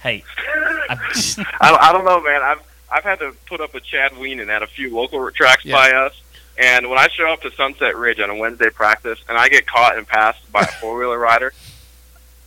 [0.00, 0.22] hey
[0.88, 2.42] I'm just, I don't, I don't know, man.
[2.42, 5.74] I've I've had to put up a Chad Wienen at a few local tracks Yeah.
[5.74, 6.20] by us,
[6.56, 9.66] and when I show up to Sunset Ridge on a Wednesday practice, and I get
[9.66, 11.52] caught and passed by a four wheeler rider,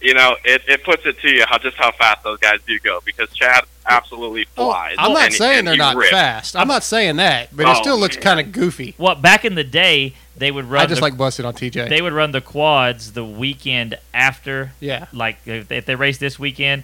[0.02, 2.80] you know, it, it puts it to you how just how fast those guys do
[2.80, 4.96] go because Chad absolutely flies.
[4.98, 6.12] I'm not and- saying and they're not rips.
[6.12, 6.56] fast.
[6.56, 8.96] I'm not saying that, but it Oh, still looks kind of goofy.
[8.98, 11.90] well back in the day they would run I just the, like busted on TJ.
[11.90, 14.72] they would run the quads the weekend after.
[14.80, 15.08] yeah.
[15.12, 16.84] Like if, if they race this weekend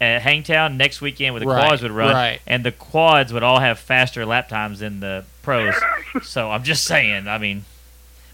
[0.00, 2.40] at Hangtown, next weekend where the Right, quads would run, right.
[2.46, 5.74] and the quads would all have faster lap times than the pros.
[6.22, 7.28] so I'm just saying.
[7.28, 7.64] I mean,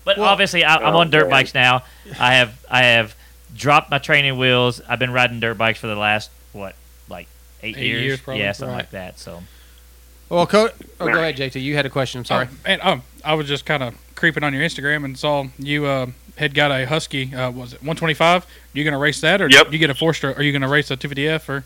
[0.04, 1.30] but Well- obviously I, I'm Oh, on dirt man.
[1.30, 1.82] bikes now.
[2.18, 3.14] I have I have
[3.54, 4.80] dropped my training wheels.
[4.88, 6.74] I've been riding dirt bikes for the last what
[7.08, 7.28] like
[7.62, 8.42] eight, Eight years, probably.
[8.42, 8.78] yeah, something Right.
[8.82, 9.18] like that.
[9.18, 9.42] So
[10.28, 11.60] Well, Co- oh, go ahead, JT.
[11.62, 12.18] You had a question.
[12.20, 12.48] I'm sorry.
[12.50, 15.84] Oh, and um, I was just kind of creeping on your Instagram and saw you
[15.86, 17.34] uh, had got a Husky.
[17.34, 18.46] Uh, was it 125?
[18.72, 19.72] You gonna race that, or Yep.
[19.72, 20.38] you get a four stroke?
[20.38, 21.64] Are you gonna race a 250F or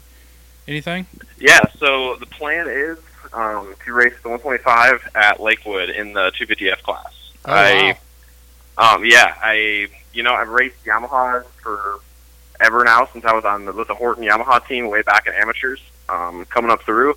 [0.67, 1.07] anything?
[1.39, 2.99] Yeah, so the plan is
[3.33, 7.31] um, to race the 125 at Lakewood in the 250F class.
[7.45, 7.97] Oh, I,
[8.79, 8.95] wow.
[8.95, 12.01] um, yeah, I, you know, I've raced Yamahas for
[12.59, 15.35] ever now since I was on the, with the Horton Yamaha team way back in
[15.35, 17.15] amateurs, um, coming up through.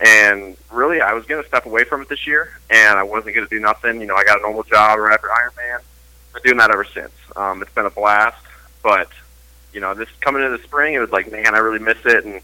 [0.00, 3.34] And really, I was going to step away from it this year, and I wasn't
[3.34, 4.00] going to do nothing.
[4.00, 5.80] You know, I got a normal job right after Ironman.
[6.32, 7.12] Been doing that ever since.
[7.36, 8.42] Um, it's been a blast,
[8.82, 9.08] but
[9.74, 12.24] you know, this coming into the spring, it was like, man, I really miss it,
[12.24, 12.40] and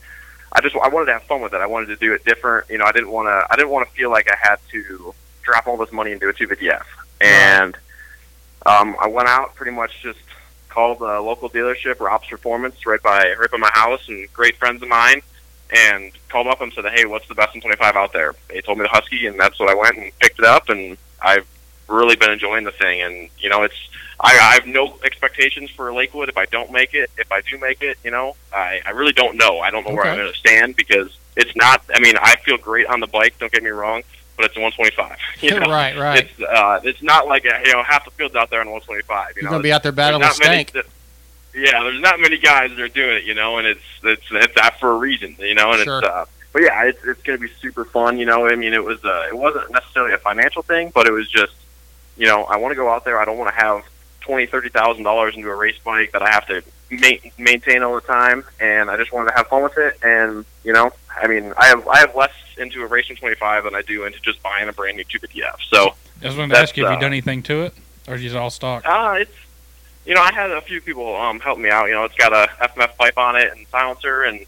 [0.52, 1.60] I just I wanted to have fun with it.
[1.60, 2.68] I wanted to do it different.
[2.68, 5.14] You know, I didn't want to I didn't want to feel like I had to
[5.42, 6.84] drop all this money into a 250F.
[7.20, 7.76] And
[8.66, 10.18] um, I went out pretty much just
[10.68, 14.82] called the local dealership, Rob's Performance, right by right by my house, and great friends
[14.82, 15.20] of mine,
[15.70, 18.78] and called up and said, "Hey, what's the best in 25 out there?" They told
[18.78, 21.46] me the Husky, and that's what I went and picked it up, and I've
[21.88, 23.02] really been enjoying the thing.
[23.02, 23.88] And you know, it's
[24.20, 27.10] I, I have no expectations for Lakewood if I don't make it.
[27.18, 29.60] If I do make it, you know, I, I really don't know.
[29.60, 31.82] I don't know where I'm going to stand because it's not.
[31.94, 33.38] I mean, I feel great on the bike.
[33.38, 34.02] Don't get me wrong,
[34.36, 35.16] but it's a 125.
[35.42, 35.66] You know?
[35.70, 36.24] right, right.
[36.24, 39.28] It's uh, it's not like a, you know half the field's out there on 125.
[39.36, 40.66] You You're know, gonna be out there battling with not many-
[41.56, 44.54] yeah, there's not many guys that are doing it, you know, and it's it's it's
[44.56, 45.98] that for a reason, you know, and Sure.
[45.98, 48.46] it's uh, but yeah, it's it's gonna be super fun, you know.
[48.48, 51.52] I mean, it was uh, it wasn't necessarily a financial thing, but it was just,
[52.16, 53.20] you know, I want to go out there.
[53.20, 53.82] I don't want to have
[54.20, 57.94] twenty, thirty thousand dollars into a race bike that I have to ma- maintain all
[57.94, 59.98] the time, and I just wanted to have fun with it.
[60.02, 63.64] And you know, I mean, I have I have less into a racing twenty five
[63.64, 65.56] than I do into just buying a brand new 250F.
[65.70, 67.74] So I was going to ask you, have you uh, done anything to it,
[68.08, 68.84] or is it all stock?
[68.86, 69.32] Uh, it's
[70.06, 71.86] you know I had a few people um help me out.
[71.86, 74.44] You know, it's got a FMF pipe on it and silencer and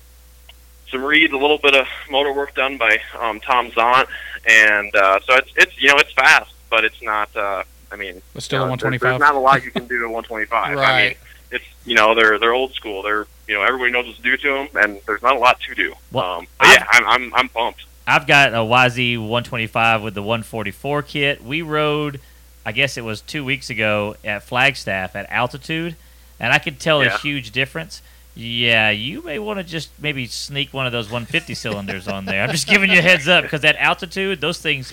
[0.91, 4.07] some reeds, a little bit of motor work done by um, Tom Zont,
[4.49, 7.35] and uh, so it's it's you know it's fast, but it's not.
[7.37, 9.01] Uh, I mean, But still you a know, there- 125.
[9.01, 10.53] There's not a lot you can do to a 125.
[10.65, 11.17] I mean, Right.
[11.51, 13.03] it's you know they're they're old school.
[13.03, 15.61] They're you know everybody knows what to do to them, and there's not a lot
[15.61, 15.95] to do.
[16.13, 17.85] Well, um, but yeah, I'm I'm I'm pumped.
[18.07, 21.43] I've got a YZ 125 with the 144 kit.
[21.45, 22.21] We rode,
[22.65, 25.97] I guess it was two weeks ago at Flagstaff at altitude,
[26.39, 27.15] and I could tell Yeah.
[27.15, 28.03] a huge difference.
[28.39, 32.43] Yeah, you may want to just maybe sneak one of those 150 cylinders on there.
[32.45, 34.93] I'm just giving you a heads up because at altitude, those things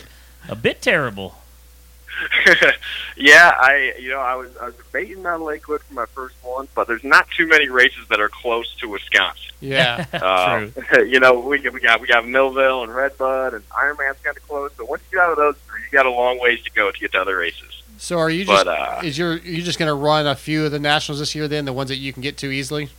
[0.49, 1.35] a bit terrible.
[3.17, 6.67] yeah, I you know I was I was debating on Lakewood for my first one,
[6.75, 9.51] but there's not too many races that are close to Wisconsin.
[9.59, 10.05] Yeah.
[10.23, 10.67] Uh,
[11.07, 14.71] you know, we we got we got Millville and Redbud and Ironman's kind of close,
[14.77, 16.91] but once you get out of those three, you got a long ways to go
[16.91, 17.83] to get to other races.
[17.97, 20.65] So are you just But uh, is your you just going to run a few
[20.65, 22.89] of the nationals this year then the ones that you can get to easily?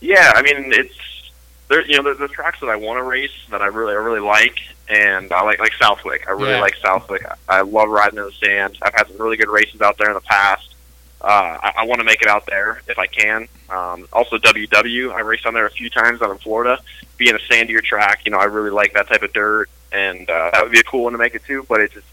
[0.00, 0.94] yeah, I mean it's
[1.68, 1.84] there.
[1.86, 4.20] You know, there's the tracks that I want to race that I really I really
[4.20, 6.26] like, and I like like Southwick.
[6.28, 6.60] I really Yeah.
[6.60, 7.24] like Southwick.
[7.24, 8.78] I, I love riding in the sand.
[8.82, 10.74] I've had some really good races out there in the past.
[11.20, 13.48] Uh, I, I want to make it out there if I can.
[13.70, 15.12] Um, also, WW.
[15.12, 16.78] I raced on there a few times out in Florida.
[17.16, 20.50] Being a sandier track, you know, I really like that type of dirt, and uh,
[20.52, 21.62] that would be a cool one to make it to.
[21.62, 22.06] But it's just,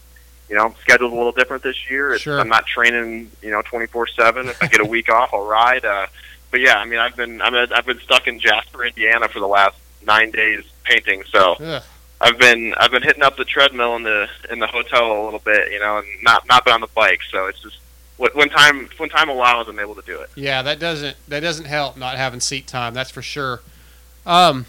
[0.48, 2.14] you know, schedule's a little different this year.
[2.14, 2.40] It's, Sure.
[2.40, 4.48] I'm not training, you know, 24 seven.
[4.48, 5.84] If I get a week off, I'll ride.
[5.84, 6.06] Uh,
[6.50, 9.46] but yeah, I mean, I've been I'm I've been stuck in Jasper, Indiana for the
[9.48, 11.22] last nine days painting.
[11.30, 11.82] So Ugh.
[12.22, 15.40] I've been I've been hitting up the treadmill in the in the hotel a little
[15.40, 17.20] bit, you know, and not not been on the bike.
[17.30, 17.78] So it's just
[18.16, 20.30] when when time when time allows, I'm able to do it.
[20.36, 22.94] Yeah, that doesn't that doesn't help not having seat time.
[22.94, 23.60] That's for sure.
[24.24, 24.66] Um,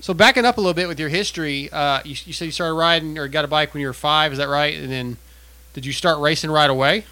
[0.00, 2.74] so backing up a little bit with your history, uh, you, you said you started
[2.74, 4.30] riding or got a bike when you were five.
[4.30, 4.74] Is that right?
[4.74, 5.16] And then
[5.74, 7.04] did you start racing right away?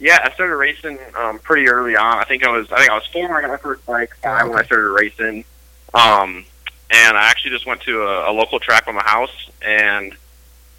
[0.00, 2.18] Yeah, I started racing um, pretty early on.
[2.18, 4.16] I think I was I think I was four when I got my first bike,
[4.16, 5.44] five when I started racing.
[5.94, 6.44] Um,
[6.90, 10.14] and I actually just went to a, a local track by my house, and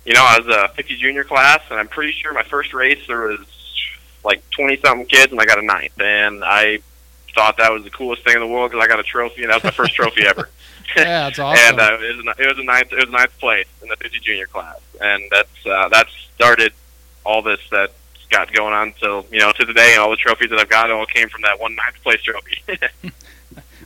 [0.06, 3.00] you know I was a 50 junior class, and I'm pretty sure my first race
[3.08, 3.40] there was
[4.24, 6.80] like 20 something kids, and I got a ninth, and I
[7.36, 9.52] thought that was the coolest thing in the world because I got a trophy, and
[9.52, 10.50] that was my first trophy ever.
[10.96, 11.80] Yeah, that's awesome.
[11.80, 13.90] and uh, it, was, a- it was a ninth it was a ninth place in
[13.90, 16.74] the 50 junior class, and that's uh, that started
[17.26, 17.92] all this that
[18.32, 20.90] got going on till you know to today, and all the trophies that I've got
[20.92, 22.58] all came from that one ninth place trophy.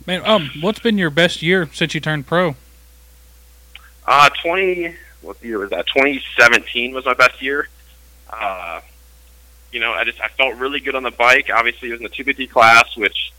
[0.06, 2.56] Man, um, what's been your best year since you turned pro?
[4.06, 5.86] uh, 20 what year was that?
[5.88, 7.68] 2017 was my best year.
[8.30, 8.80] Uh,
[9.72, 11.50] you know, I just I felt really good on the bike.
[11.52, 13.32] Obviously, it was in the 250 class, which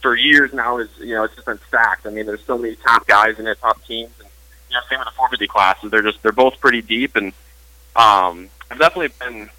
[0.00, 2.06] for years now is you know it's just been stacked.
[2.06, 4.28] I mean, there's so many top guys in it, top teams, and
[4.68, 5.90] you know, same with the 450 classes.
[5.90, 7.32] They're just they're both pretty deep, and
[7.96, 9.50] um, I've definitely been.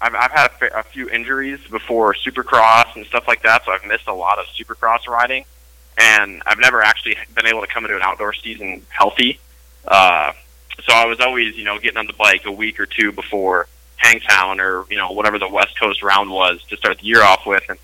[0.00, 3.72] I've, I've had a, fa- a few injuries before Supercross and stuff like that, so
[3.72, 5.44] I've missed a lot of Supercross riding,
[5.98, 9.38] and I've never actually been able to come into an outdoor season healthy.
[9.86, 10.32] Uh,
[10.82, 13.68] so I was always, you know, getting on the bike a week or two before
[13.96, 17.46] Hangtown or you know whatever the West Coast round was to start the year off
[17.46, 17.78] with, and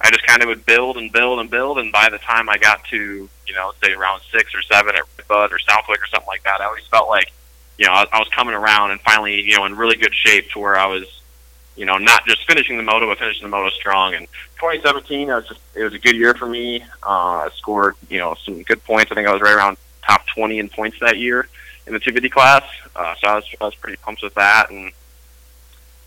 [0.00, 2.58] I just kind of would build and build and build, and by the time I
[2.58, 6.28] got to you know say round six or seven at Bud or Southwick or something
[6.28, 7.32] like that, I always felt like
[7.78, 10.50] you know I, I was coming around and finally you know in really good shape
[10.50, 11.17] to where I was
[11.78, 14.14] you know not just finishing the moto but finishing the moto strong.
[14.14, 16.82] And 2017, I was just it was a good year for me.
[17.02, 19.10] Uh, I scored you know some good points.
[19.10, 21.48] I think I was right around top 20 in points that year
[21.86, 22.64] in the 250 class.
[22.94, 24.92] Uh, so I was I was pretty pumped with that and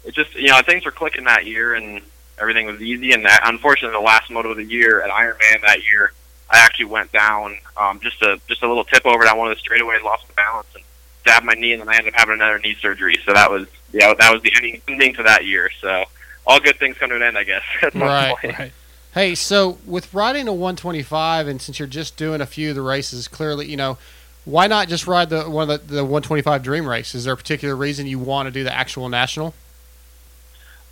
[0.03, 2.01] it just you know things were clicking that year and
[2.41, 3.13] everything was easy.
[3.13, 6.11] And that, unfortunately, the last moto of the year at Ironman that year,
[6.49, 9.57] I actually went down um, just a just a little tip over down one of
[9.57, 10.83] the straightaways, lost the balance, and
[11.21, 13.17] stabbed my knee, and then I ended up having another knee surgery.
[13.25, 15.69] So that was yeah that was the ending ending to that year.
[15.79, 16.05] So
[16.45, 17.63] all good things come to an end, I guess.
[17.93, 18.35] Right.
[18.43, 18.71] Right.
[19.13, 22.81] Hey, so with riding a 125, and since you're just doing a few of the
[22.81, 23.97] races, clearly, you know,
[24.45, 27.13] why not just ride the one of the, the 125 Dream Race?
[27.13, 29.53] Is there a particular reason you want to do the actual national?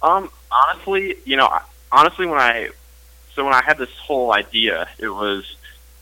[0.02, 1.50] Um, honestly, you know,
[1.92, 2.70] honestly, when I
[3.34, 5.56] so when I had this whole idea, it was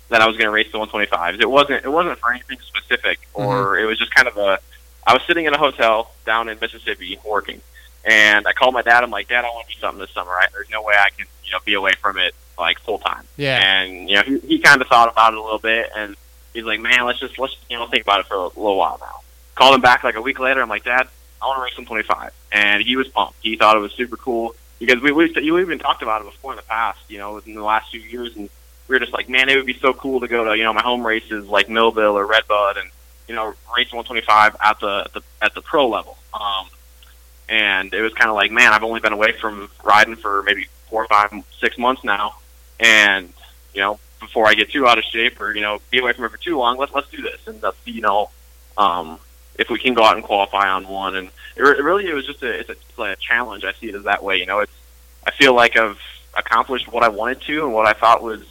[0.09, 1.39] that I was going to race the 125s.
[1.39, 3.41] It wasn't it wasn't for anything specific, mm-hmm.
[3.41, 4.59] or it was just kind of a.
[5.05, 7.61] I was sitting in a hotel down in Mississippi working,
[8.03, 9.03] and I called my dad.
[9.03, 10.31] I'm like, Dad, I want to do something this summer.
[10.31, 10.49] Right?
[10.51, 13.23] There's no way I can you know be away from it like full time.
[13.37, 13.59] Yeah.
[13.59, 16.15] And you know he, he kind of thought about it a little bit, and
[16.53, 18.97] he's like, Man, let's just let's you know think about it for a little while
[18.99, 19.21] now.
[19.55, 20.61] Called him back like a week later.
[20.61, 21.07] I'm like, Dad,
[21.41, 23.37] I want to race 125, and he was pumped.
[23.41, 26.51] He thought it was super cool because we we we even talked about it before
[26.51, 28.49] in the past, you know, in the last few years, and
[28.87, 30.73] we were just like, man, it would be so cool to go to you know
[30.73, 32.89] my home races like Millville or Redbud, and
[33.27, 36.17] you know race 125 at the at the, at the pro level.
[36.33, 36.67] Um,
[37.49, 40.67] and it was kind of like, man, I've only been away from riding for maybe
[40.89, 42.35] four, five, six months now,
[42.79, 43.31] and
[43.73, 46.25] you know before I get too out of shape or you know be away from
[46.25, 48.29] it for too long, let's let's do this and let's you know.
[48.77, 49.19] Um,
[49.55, 52.27] if we can go out and qualify on one, and it, it really it was
[52.27, 53.65] just a it's, a it's a challenge.
[53.65, 54.37] I see it as that way.
[54.37, 54.71] You know, it's
[55.25, 55.99] I feel like I've
[56.35, 58.43] accomplished what I wanted to and what I thought was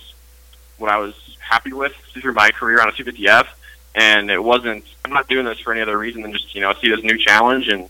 [0.79, 3.47] what I was happy with through my career on a 250F,
[3.95, 4.85] and it wasn't.
[5.05, 7.19] I'm not doing this for any other reason than just you know see this new
[7.19, 7.89] challenge, and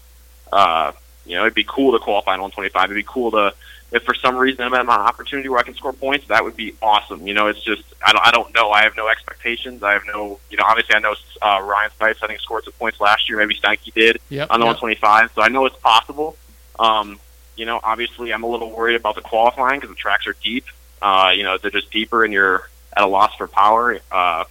[0.53, 0.93] uh,
[1.25, 2.85] you know it'd be cool to qualify in 125.
[2.85, 3.55] It'd be cool to
[3.93, 6.57] if for some reason I'm at an opportunity where I can score points, that would
[6.57, 7.27] be awesome.
[7.27, 8.71] You know, it's just I don't I don't know.
[8.71, 9.83] I have no expectations.
[9.83, 12.73] I have no you know obviously I know uh, Ryan Stites I think scored some
[12.75, 13.39] points last year.
[13.39, 14.77] Maybe Steinke did Yep, on the yep.
[14.81, 16.37] 125, so I know it's possible.
[16.79, 17.21] Um,
[17.57, 20.65] you know, obviously I'm a little worried about the qualifying because the tracks are deep.
[21.01, 23.99] Uh, you know, they're just deeper and you're at a loss for power.
[24.11, 24.45] Uh,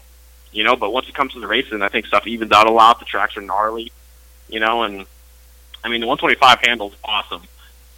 [0.52, 2.72] you know, but once it comes to the racing, I think stuff evens out a
[2.72, 3.00] lot.
[3.00, 3.92] The tracks are gnarly.
[4.48, 5.06] You know, and
[5.84, 7.42] I mean the 125 handles awesome,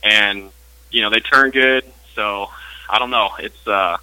[0.02, 0.50] and
[0.92, 1.84] you know they turn good.
[2.16, 2.50] So
[2.90, 3.30] I don't know.
[3.40, 3.98] It's uh,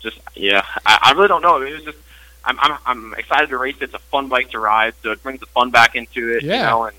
[0.00, 0.64] just yeah.
[0.86, 1.60] I, I really don't know.
[1.60, 1.98] It was just
[2.44, 3.76] I'm, I'm I'm excited to race.
[3.80, 6.44] It's a fun bike to ride, so it brings the fun back into it.
[6.44, 6.62] You Yeah.
[6.70, 6.96] know, and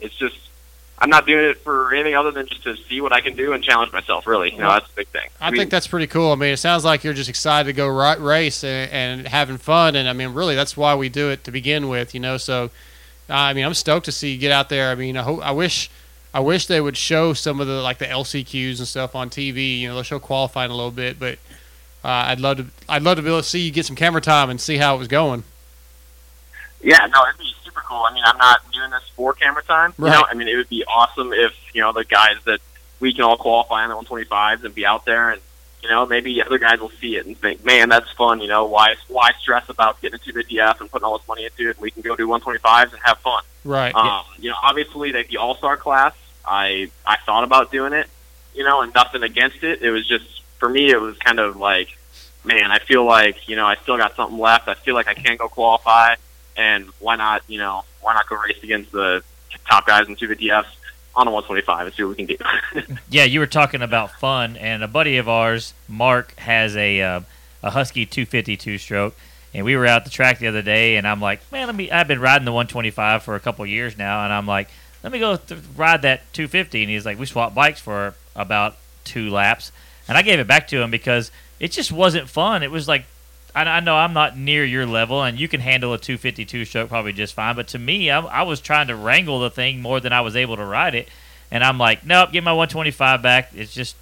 [0.00, 0.36] it's just
[0.98, 3.52] I'm not doing it for anything other than just to see what I can do
[3.52, 4.26] and challenge myself.
[4.26, 5.28] Really, you know, that's the big thing.
[5.40, 6.32] I, mean, think that's pretty cool.
[6.32, 9.58] I mean, it sounds like you're just excited to go ri- race and, and having
[9.58, 9.94] fun.
[9.94, 12.38] And I mean, really, that's why we do it to begin with, you know.
[12.38, 12.70] So,
[13.28, 14.90] I mean, I'm stoked to see you get out there.
[14.90, 15.90] I mean, I hope, I wish,
[16.32, 19.80] I wish they would show some of the like the LCQs and stuff on TV.
[19.80, 21.38] You know, they'll show qualifying a little bit, but
[22.02, 24.22] uh, I'd love to, I'd love to be able to see you get some camera
[24.22, 25.44] time and see how it was going.
[26.86, 28.04] Yeah, no, it'd be super cool.
[28.08, 29.92] I mean, I'm not doing this for camera time.
[29.98, 32.60] You know, I mean, it would be awesome if you know the guys that
[33.00, 35.40] we can all qualify on the 125s and be out there, and
[35.82, 38.40] you know, maybe other guys will see it and think, man, that's fun.
[38.40, 41.44] You know, why why stress about getting into the DF and putting all this money
[41.44, 41.80] into it?
[41.80, 43.42] We can go do 125s and have fun.
[43.64, 43.92] Right.
[43.92, 48.06] Um, you know, obviously, like the All Star class, I I thought about doing it,
[48.54, 49.82] you know, and nothing against it.
[49.82, 51.88] It was just for me, it was kind of like,
[52.44, 54.68] man, I feel like you know I still got something left.
[54.68, 56.14] I feel like I can go qualify,
[56.56, 57.42] and why not?
[57.48, 59.22] You know, why not go race against the
[59.68, 60.66] top guys in two DFs
[61.14, 62.96] on a 125 and see what we can do.
[63.08, 67.20] Yeah, you were talking about fun, and a buddy of ours, Mark, has a uh,
[67.62, 69.14] a Husky 252 stroke,
[69.54, 71.90] and we were out the track the other day, and I'm like, man, let me.
[71.90, 74.68] I've been riding the 125 for a couple years now, and I'm like,
[75.02, 78.76] let me go th- ride that 250, and he's like, we swapped bikes for about
[79.04, 79.72] two laps,
[80.08, 82.62] and I gave it back to him because it just wasn't fun.
[82.62, 83.06] It was like.
[83.56, 86.90] I I know I'm not near your level, and you can handle a 252 stroke
[86.90, 87.56] probably just fine.
[87.56, 90.36] But to me, I, I was trying to wrangle the thing more than I was
[90.36, 91.08] able to ride it,
[91.50, 93.50] and I'm like, nope, get my 125 back.
[93.54, 93.96] It's just,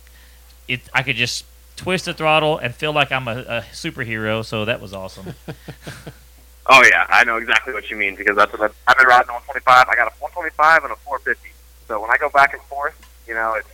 [0.66, 0.80] it.
[0.92, 1.44] I could just
[1.76, 4.44] twist the throttle and feel like I'm a, a superhero.
[4.44, 5.34] So that was awesome.
[6.66, 9.30] oh yeah, I know exactly what you mean because that's what I've, I've been riding
[9.30, 9.88] a 125.
[9.88, 11.48] I got a 125 and a 450.
[11.86, 12.94] So when I go back and forth,
[13.28, 13.68] you know, it's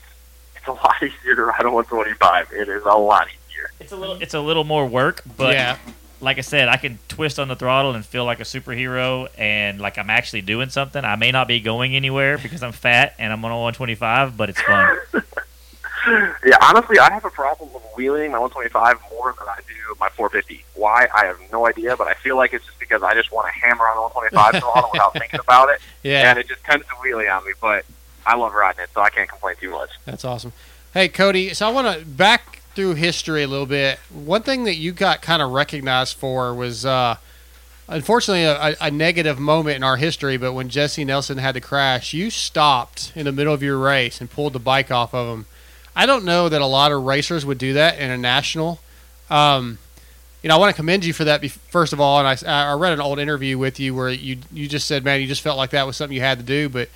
[0.57, 2.53] it's a lot easier to ride a 125.
[2.53, 3.40] It is a lot easier.
[3.81, 5.79] It's a little, it's a little more work, but yeah.
[6.21, 9.81] like I said, I can twist on the throttle and feel like a superhero and
[9.81, 11.05] like I'm actually doing something.
[11.05, 14.49] I may not be going anywhere because I'm fat and I'm on a 125, but
[14.51, 14.99] it's fun.
[16.47, 20.09] Yeah, honestly, I have a problem with wheeling my 125 more than I do my
[20.09, 20.65] 450.
[20.75, 21.07] Why?
[21.15, 23.53] I have no idea, but I feel like it's just because I just want to
[23.53, 26.31] hammer on the 125 throttle without thinking about it, Yeah.
[26.31, 27.53] and it just tends to wheelie on me.
[27.61, 27.85] But
[28.25, 29.91] I love riding it, so I can't complain too much.
[30.07, 30.55] That's awesome.
[30.95, 33.99] Hey, Cody, so I want to back through history a little bit.
[34.09, 37.17] One thing that you got kind of recognized for was, uh,
[37.89, 42.15] unfortunately, a, a negative moment in our history, but when Jesse Nelson had to crash,
[42.15, 45.45] you stopped in the middle of your race and pulled the bike off of him.
[45.95, 48.81] I don't know that a lot of racers would do that in a national.
[49.29, 49.77] Um,
[50.43, 51.45] you know, I want to commend you for that.
[51.51, 54.69] First of all, and I, I read an old interview with you where you you
[54.69, 56.71] just said, man, you just felt like that was something you had to do.
[56.71, 56.89] But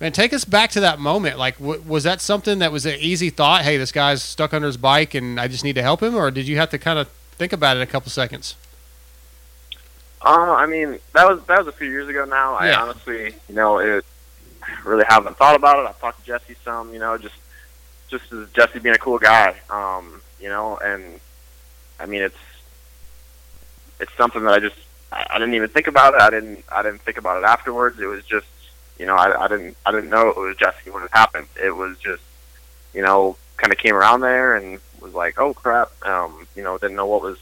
[0.00, 1.38] man, take us back to that moment.
[1.38, 3.62] Like, w- was that something that was an easy thought?
[3.62, 6.30] Hey, this guy's stuck under his bike, and I just need to help him, or
[6.30, 8.56] did you have to kind of think about it a couple seconds?
[10.22, 12.54] Uh, I mean, that was that was a few years ago now.
[12.54, 14.04] I honestly, you know, it
[14.84, 15.88] really haven't thought about it.
[15.88, 17.36] I've talked to Jesse some, you know, just
[18.08, 21.20] just as Jesse being a cool guy, um, you know, and
[21.98, 22.36] I mean, it's
[23.98, 24.76] it's something that I just
[25.10, 26.20] I, I didn't even think about it.
[26.20, 27.98] I didn't I didn't think about it afterwards.
[27.98, 28.46] It was just
[29.00, 31.46] you know I, I didn't I didn't know it was Jesse when it happened.
[31.60, 32.22] It was just
[32.92, 36.76] you know kind of came around there and was like oh crap um, you know
[36.76, 37.38] didn't know what was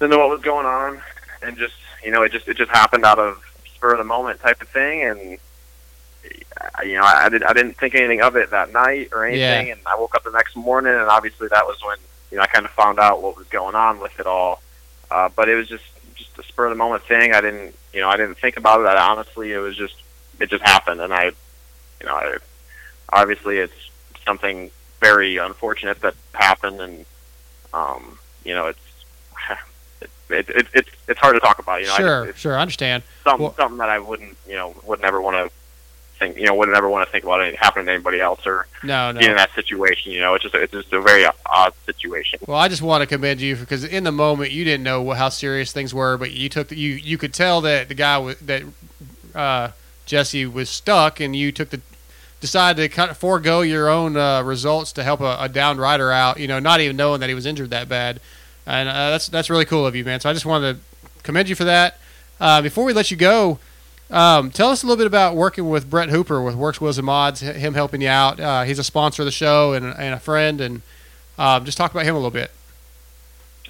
[0.00, 1.00] didn't know what was going on.
[1.42, 1.74] And just
[2.04, 3.40] you know it just it just happened out of
[3.72, 5.02] spur of the moment type of thing.
[5.02, 5.38] And
[6.84, 9.68] you know I, I did I didn't think anything of it that night or anything.
[9.68, 9.74] Yeah.
[9.74, 11.98] and I woke up the next morning and obviously that was when
[12.32, 14.60] you know I kind of found out what was going on with it all.
[15.08, 15.84] Uh, but it was just
[16.16, 17.32] just a spur of the moment thing.
[17.32, 18.86] I didn't you know I didn't think about it.
[18.86, 20.01] I, honestly it was just
[20.42, 21.00] it just happened.
[21.00, 21.24] And I
[22.00, 22.36] you know I,
[23.10, 23.72] obviously it's
[24.26, 24.70] something
[25.00, 26.80] very unfortunate that happened.
[26.80, 27.06] And
[27.72, 28.78] um you know it's
[30.30, 32.60] it, it, it's it's hard to talk about you know I sure, it's sure, I
[32.62, 33.02] understand.
[33.24, 35.50] something Well- something that I wouldn't you know would never want to
[36.18, 38.66] think you know would never want to think about it happening to anybody else or
[38.84, 41.72] No, being in that situation you know it's just a, it's just a very odd
[41.86, 42.38] situation.
[42.46, 45.28] Well, I just want to commend you because in the moment you didn't know how
[45.30, 48.38] serious things were, but you took the, you you could tell that the guy was
[48.40, 48.62] that
[49.34, 49.70] uh,
[50.06, 51.80] Jesse was stuck, and you took the
[52.40, 56.10] decided to kind of forego your own uh, results to help a, a downed rider
[56.10, 56.38] out.
[56.38, 58.20] You know, not even knowing that he was injured that bad,
[58.66, 60.20] and uh, that's that's really cool of you, man.
[60.20, 61.98] So I just wanted to commend you for that.
[62.40, 63.60] Uh, before we let you go,
[64.10, 67.06] um, tell us a little bit about working with Brett Hooper with Works Wheels and
[67.06, 67.40] Mods.
[67.40, 68.40] Him helping you out.
[68.40, 70.82] Uh, he's a sponsor of the show and, and a friend, and
[71.38, 72.50] um, just talk about him a little bit.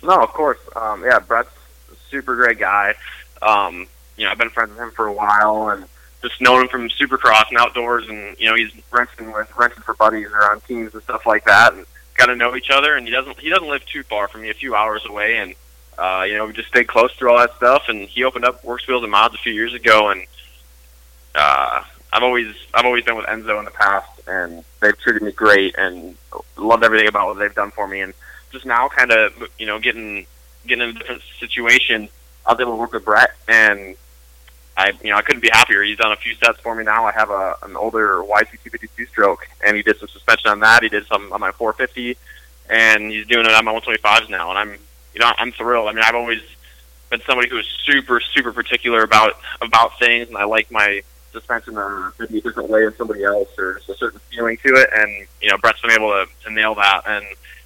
[0.02, 0.58] No, of course.
[0.74, 1.50] Um, yeah, Brett's
[1.92, 2.94] a super great guy.
[3.40, 5.84] Um, you know, I've been friends with him for a while and
[6.22, 9.94] just known him from Supercross and outdoors, and you know, he's renting with renting for
[9.94, 12.96] buddies or on teams and stuff like that, and got to know each other.
[12.96, 15.54] And he doesn't he doesn't live too far from me, a few hours away, and
[15.98, 17.84] uh, you know, we just stayed close through all that stuff.
[17.88, 20.26] And he opened up Works Wheels and Mods a few years ago, and
[21.34, 25.32] uh, I've always I've always been with Enzo in the past, and they've treated me
[25.32, 26.16] great, and
[26.56, 28.14] loved everything about what they've done for me, and
[28.52, 30.26] just now kind of you know getting
[30.66, 32.08] getting in a different situation.
[32.44, 33.96] I was able to work with Brett, and
[34.76, 35.82] I you know I couldn't be happier.
[35.82, 37.04] He's done a few sets for me now.
[37.04, 40.82] I have a an older YZ252 stroke, and he did some suspension on that.
[40.82, 42.16] He did some on my 450,
[42.70, 44.50] and he's doing it on my 125s now.
[44.50, 44.70] And I'm
[45.14, 45.88] you know I'm thrilled.
[45.88, 46.40] I mean I've always
[47.10, 51.02] been somebody who is super super particular about about things, and I like my
[51.32, 54.56] suspension uh, to maybe a different way than somebody else, or just a certain feeling
[54.58, 54.88] to it.
[54.94, 57.24] And you know Brett's been able to, to nail that, and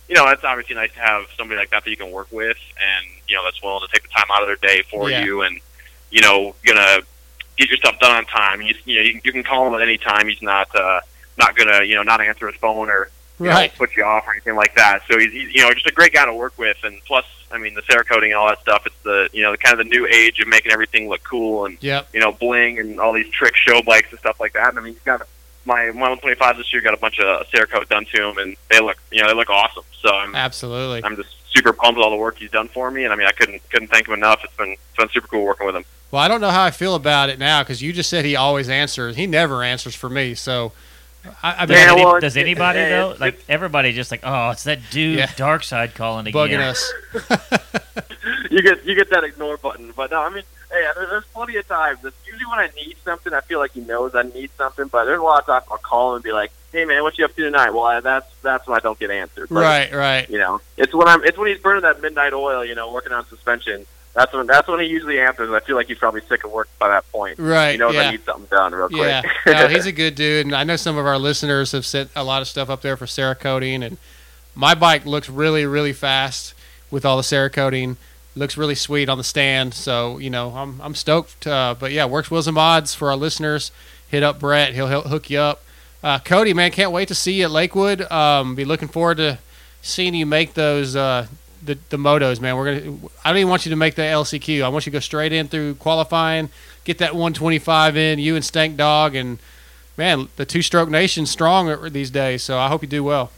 [0.09, 2.57] you know, it's obviously nice to have somebody like that that you can work with,
[2.81, 5.25] and you know, that's willing to take the time out of their day for Yeah.
[5.25, 5.61] you, and
[6.17, 7.01] you know, gonna
[7.59, 8.63] get your stuff done on time.
[8.63, 10.29] You, you know, you, can- you can call him at any time.
[10.29, 11.01] He's not uh,
[11.37, 13.71] not gonna, you know, not answer his phone or you Right.
[13.71, 15.03] know, put you off or anything like that.
[15.11, 17.59] So he's, he's, you know, just a great guy to work with, and plus, I
[17.59, 18.87] mean, the Cerakoting and all that stuff.
[18.87, 21.67] It's the, you know, the kind of the new age of making everything look cool
[21.67, 22.09] and Yep.
[22.15, 24.71] you know, bling and all these trick show bikes and stuff like that.
[24.71, 25.21] And I mean, he's got
[25.67, 28.97] my 125 this year got a bunch of Cerakote done to him, and they look,
[29.13, 29.85] you know, they look awesome.
[30.01, 31.05] So I'm, Absolutely.
[31.05, 33.27] I'm just super pumped with all the work he's done for me, and I mean,
[33.27, 34.41] I couldn't couldn't thank him enough.
[34.45, 35.85] It's been it's been super cool working with him.
[36.11, 38.37] Well, I don't know how I feel about it now because you just said he
[38.37, 39.17] always answers.
[39.17, 40.35] He never answers for me.
[40.35, 40.73] So,
[41.43, 43.07] I, I've been Yeah, Does, well, does anybody it's- though?
[43.11, 45.31] it's- Like everybody, just like, oh, it's that dude Yeah.
[45.37, 46.49] Dark Side calling again.
[46.49, 46.93] bugging us.
[48.51, 51.67] you get you get that ignore button, but no, I mean, hey, there's plenty of
[51.67, 51.99] times.
[52.05, 54.87] It's usually when I need something, I feel like he knows I need something.
[54.87, 57.19] But there's a lot of times I'll call him and be like, "Hey, man, what
[57.19, 59.49] you up to tonight?" Well, I, that's that's when I don't get answered.
[59.51, 60.31] But, Right, right.
[60.31, 62.65] You know, it's when I'm it's when he's burning that midnight oil.
[62.65, 63.85] You know, working on suspension.
[64.17, 65.51] That's when that's when he usually answers.
[65.51, 67.39] I feel like he's probably sick of work by that point.
[67.39, 68.01] Right, He knows yeah.
[68.01, 69.01] I need something done real quick.
[69.01, 72.09] Yeah, no, he's a good dude, and I know some of our listeners have sent
[72.17, 73.99] a lot of stuff up there for Cerakoting, and
[74.55, 76.55] my bike looks really, really fast
[76.91, 77.97] with all the Cerakoting.
[78.35, 81.47] Looks really sweet on the stand, so you know I'm I'm stoked.
[81.47, 83.71] Uh, but yeah, works wheels and mods for our listeners.
[84.09, 85.63] Hit up Brett; he'll, he'll hook you up.
[86.03, 88.01] Uh, Cody, man, can't wait to see you at Lakewood.
[88.11, 89.41] Um, be looking forward to
[89.83, 91.27] seeing you make those uh,
[91.67, 92.57] the the motos, man.
[92.57, 92.97] We're gonna.
[93.25, 94.63] I don't even want you to make the LCQ.
[94.63, 96.49] I want you to go straight in through qualifying,
[96.85, 98.19] get that 125 in.
[98.19, 99.39] You and Stank Dog, and
[99.97, 102.43] man, the two stroke nation strong these days.
[102.43, 103.31] So I hope you do well.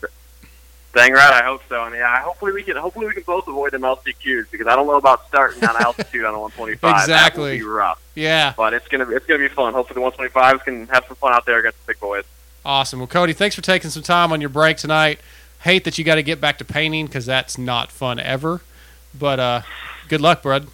[0.95, 1.85] Dang right, I hope so.
[1.85, 4.87] And yeah, hopefully we can hopefully we can both avoid them LCQs because I don't
[4.87, 7.01] know about starting on altitude on a 125.
[7.03, 7.59] Exactly.
[7.59, 8.03] That will be rough.
[8.15, 9.75] Yeah, But it's gonna it's gonna be fun.
[9.75, 12.25] Hopefully the 125s can have some fun out there against the big boys.
[12.65, 12.99] awesome.
[13.01, 15.21] Well, Cody, thanks for taking some time on your break tonight.
[15.61, 18.61] Hate that you got to get back to painting because that's not fun ever.
[19.19, 19.63] But uh,
[20.09, 20.69] good luck, bud.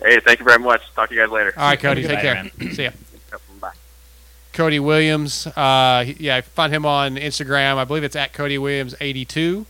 [0.00, 0.82] Hey, thank you very much.
[0.94, 1.52] Talk to you guys later.
[1.56, 2.50] All right, Cody, take care.
[2.72, 2.90] See ya.
[3.60, 3.72] Bye.
[4.52, 5.46] Cody Williams.
[5.48, 7.76] Uh, he- yeah, find him on Instagram.
[7.76, 9.66] I believe it's at Cody Williams eighty two.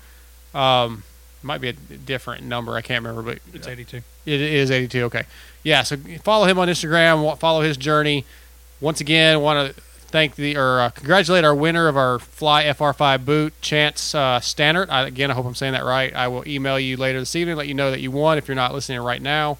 [0.54, 1.02] Um,
[1.42, 2.74] might be a different number.
[2.76, 3.98] I can't remember, but It's 82.
[4.26, 5.04] it is eighty two.
[5.04, 5.24] Okay,
[5.62, 5.82] yeah.
[5.82, 7.36] So follow him on Instagram.
[7.38, 8.24] Follow his journey.
[8.80, 13.24] Once again, want to thank the or uh, congratulate our winner of our Fly FR5
[13.24, 14.88] boot, Chance uh, Stannard.
[14.90, 16.14] I, again, I hope I'm saying that right.
[16.14, 18.38] I will email you later this evening, let you know that you won.
[18.38, 19.58] If you're not listening right now,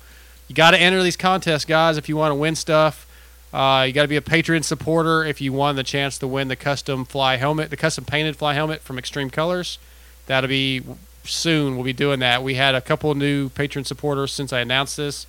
[0.48, 1.96] you got to enter these contests, guys.
[1.96, 3.06] If you want to win stuff,
[3.52, 6.48] uh, you got to be a Patreon supporter if you won the chance to win
[6.48, 9.78] the custom Fly helmet, the custom painted Fly helmet from Extreme Colors.
[10.26, 10.82] That'll be
[11.24, 11.74] soon.
[11.76, 12.42] We'll be doing that.
[12.42, 15.26] We had a couple new Patreon supporters since I announced this.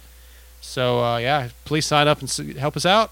[0.62, 3.12] So uh, yeah, please sign up and help us out.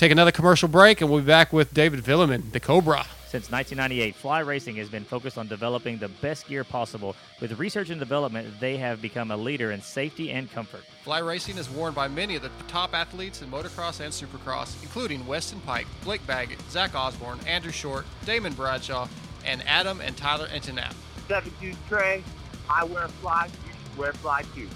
[0.00, 3.04] Take another commercial break, and we'll be back with David Vuillemin, the Cobra.
[3.28, 7.14] Since 1998, Fly Racing has been focused on developing the best gear possible.
[7.38, 10.84] With research and development, they have become a leader in safety and comfort.
[11.04, 15.26] Fly Racing is worn by many of the top athletes in motocross and supercross, including
[15.26, 19.06] Weston Peick, Blake Baggett, Zach Osborne, Andrew Short, Damon Bradshaw,
[19.44, 20.94] and Adam and Tyler Enticknap.
[21.28, 22.24] 72 Trey,
[22.70, 24.68] I wear fly, you should wear fly too.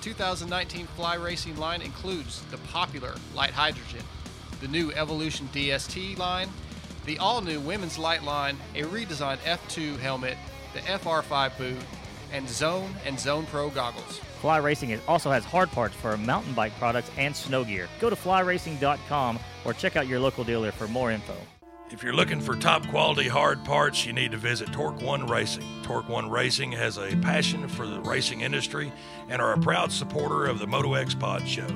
[0.00, 4.04] 2019 Fly Racing line includes the popular Lite Hydrogen,
[4.60, 6.48] the new Evolution DST line,
[7.06, 10.36] the all new Women's Lite line, a redesigned F2 helmet,
[10.74, 11.78] the FR5 boot,
[12.32, 14.18] and Zone and Zone Pro goggles.
[14.40, 17.88] Fly Racing also has hard parts for mountain bike products and snow gear.
[18.00, 21.34] Go to flyracing.com or check out your local dealer for more info.
[21.90, 25.64] If you're looking for top quality hard parts, you need to visit Torque One Racing.
[25.82, 28.92] Torque One Racing has a passion for the racing industry
[29.28, 31.66] and are a proud supporter of the Moto X Pod show.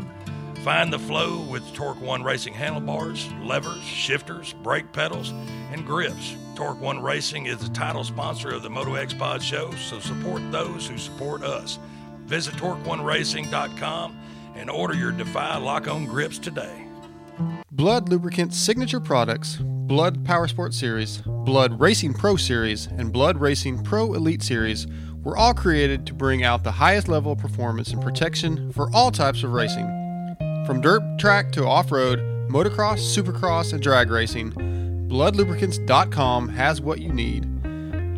[0.64, 5.28] Find the flow with Torque One Racing handlebars, levers, shifters, brake pedals,
[5.70, 6.36] and grips.
[6.54, 10.40] Torque One Racing is the title sponsor of the Moto X Pod show, so support
[10.50, 11.78] those who support us.
[12.20, 14.16] Visit TorqueOneRacing.com
[14.56, 16.86] and order your Defy lock on grips today.
[17.70, 23.82] Blud Lubricants signature products, Blud Power Sport Series, Blud Racing Pro Series, and Blud Racing
[23.82, 24.86] Pro Elite Series
[25.22, 29.10] were all created to bring out the highest level of performance and protection for all
[29.10, 30.03] types of racing.
[30.66, 34.50] From dirt track to off road, motocross, supercross, and drag racing,
[35.08, 37.44] BludLubricants.com has what you need.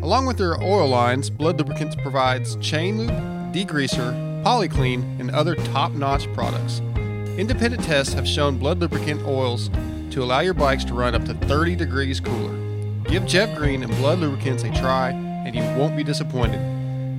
[0.01, 3.09] Along with their oil lines, Blud Lubricants provides chain lube,
[3.53, 6.79] degreaser, polyclean, and other top notch products.
[7.37, 9.69] Independent tests have shown Blud lubricant oils
[10.11, 12.55] to allow your bikes to run up to 30 degrees cooler.
[13.09, 16.61] Give Jeff Green and Blud Lubricants a try, and you won't be disappointed.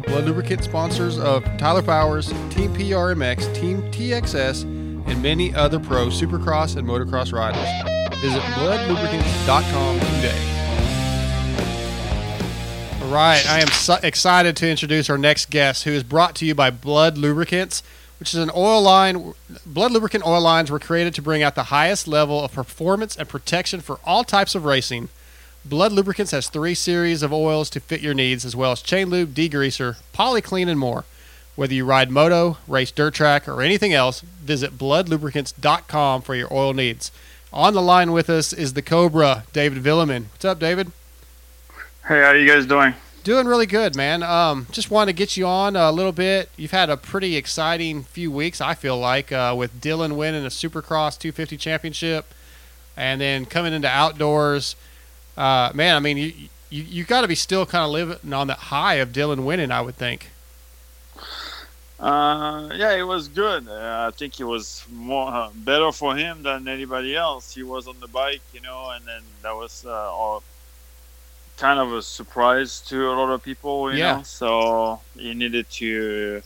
[0.04, 4.77] Blud Lubricant sponsors of Tyler Powers, Team PRMX, Team TXS,
[5.08, 7.68] and many other pro supercross and motocross riders.
[8.20, 10.54] Visit bludlubricants.com today.
[13.02, 16.44] All right, I am so excited to introduce our next guest, who is brought to
[16.44, 17.82] you by Blud Lubricants,
[18.18, 19.34] which is an oil line.
[19.64, 23.28] Blud lubricant oil lines were created to bring out the highest level of performance and
[23.28, 25.08] protection for all types of racing.
[25.66, 29.10] Blud Lubricants has three series of oils to fit your needs, as well as chain
[29.10, 31.04] lube, degreaser, polyclean, and more.
[31.58, 36.72] Whether you ride moto, race dirt track, or anything else, visit bludlubricants.com for your oil
[36.72, 37.10] needs.
[37.52, 40.26] On the line with us is the Cobra, David Vuillemin.
[40.30, 40.92] What's up, David?
[42.06, 42.94] Hey, how are you guys doing?
[43.24, 44.22] Doing really good, man.
[44.22, 46.48] Um, just wanted to get you on a little bit.
[46.56, 50.50] You've had a pretty exciting few weeks, I feel like, uh, with Dylan winning a
[50.50, 52.26] Supercross 250 championship,
[52.96, 54.76] and then coming into outdoors.
[55.36, 56.32] Uh, man, I mean, you
[56.70, 59.72] you, you got to be still kind of living on that high of Dylan winning,
[59.72, 60.30] I would think.
[61.98, 63.68] Uh, yeah, it was good.
[63.68, 67.54] Uh, I think it was more uh, better for him than anybody else.
[67.54, 70.44] He was on the bike, you know, and then that was uh, all
[71.56, 74.18] kind of a surprise to a lot of people, you Yeah.
[74.18, 74.22] know.
[74.22, 76.42] So he needed to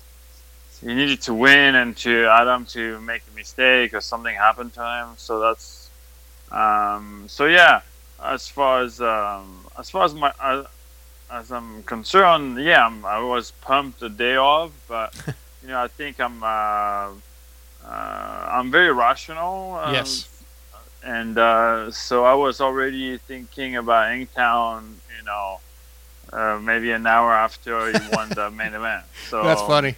[0.80, 4.82] he needed to win and to Adam to make a mistake or something happened to
[4.82, 5.08] him.
[5.16, 5.90] So that's
[6.50, 7.82] um, so yeah.
[8.22, 10.64] As far as um, as far as my uh,
[11.30, 15.12] as I'm concerned, yeah, I'm, I was pumped the day of, but
[15.62, 17.12] you know, I think I'm uh, uh,
[17.86, 19.74] I'm very rational.
[19.76, 20.28] Um, Yes.
[21.04, 25.58] And uh, so I was already thinking about Hangtown, you know,
[26.32, 29.02] uh, maybe an hour after he won the main event.
[29.28, 29.96] So That's funny.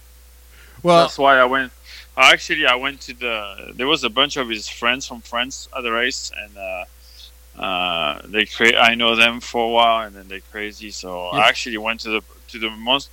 [0.83, 1.73] Well, that's why I went.
[2.17, 3.73] Actually, I went to the.
[3.75, 8.21] There was a bunch of his friends from France at the race, and uh, uh,
[8.25, 10.91] they cra- I know them for a while, and then they're crazy.
[10.91, 11.41] So Yeah.
[11.41, 13.11] I actually went to the to the most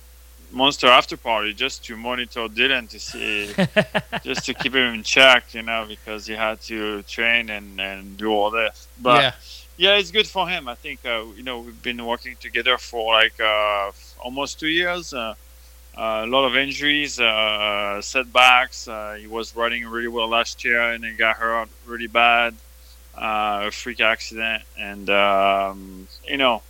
[0.52, 3.52] monster after party just to monitor Dylan to see,
[4.24, 8.16] just to keep him in check, you know, because he had to train and and
[8.16, 8.88] do all this.
[9.00, 9.32] But yeah,
[9.76, 10.68] yeah, it's good for him.
[10.68, 15.12] I think uh, you know we've been working together for like uh, almost two years.
[15.12, 15.34] Uh,
[15.96, 18.88] uh, a lot of injuries, uh, setbacks.
[18.88, 22.54] Uh, he was running really well last year, and then got hurt really bad.
[23.14, 26.62] Uh, a freak accident, and um, you know,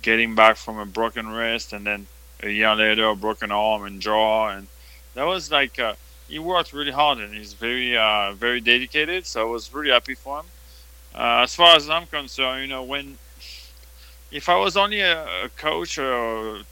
[0.00, 2.06] getting back from a broken wrist, and then
[2.42, 4.68] a year later a broken arm and jaw, and
[5.14, 5.94] that was like uh,
[6.28, 9.26] he worked really hard, and he's very uh, very dedicated.
[9.26, 10.46] So I was really happy for him.
[11.14, 13.18] uh, as far as I'm concerned, you know, when
[14.30, 16.62] if I was only a, a coach or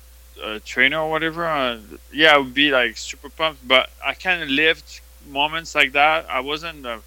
[0.43, 1.79] a trainer or whatever, uh,
[2.13, 3.67] yeah, I would be like super pumped.
[3.67, 6.27] But I kind of lived moments like that.
[6.31, 7.03] I wasn't a,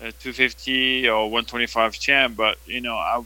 [0.00, 3.22] a 250 or 125 champ, but you know, I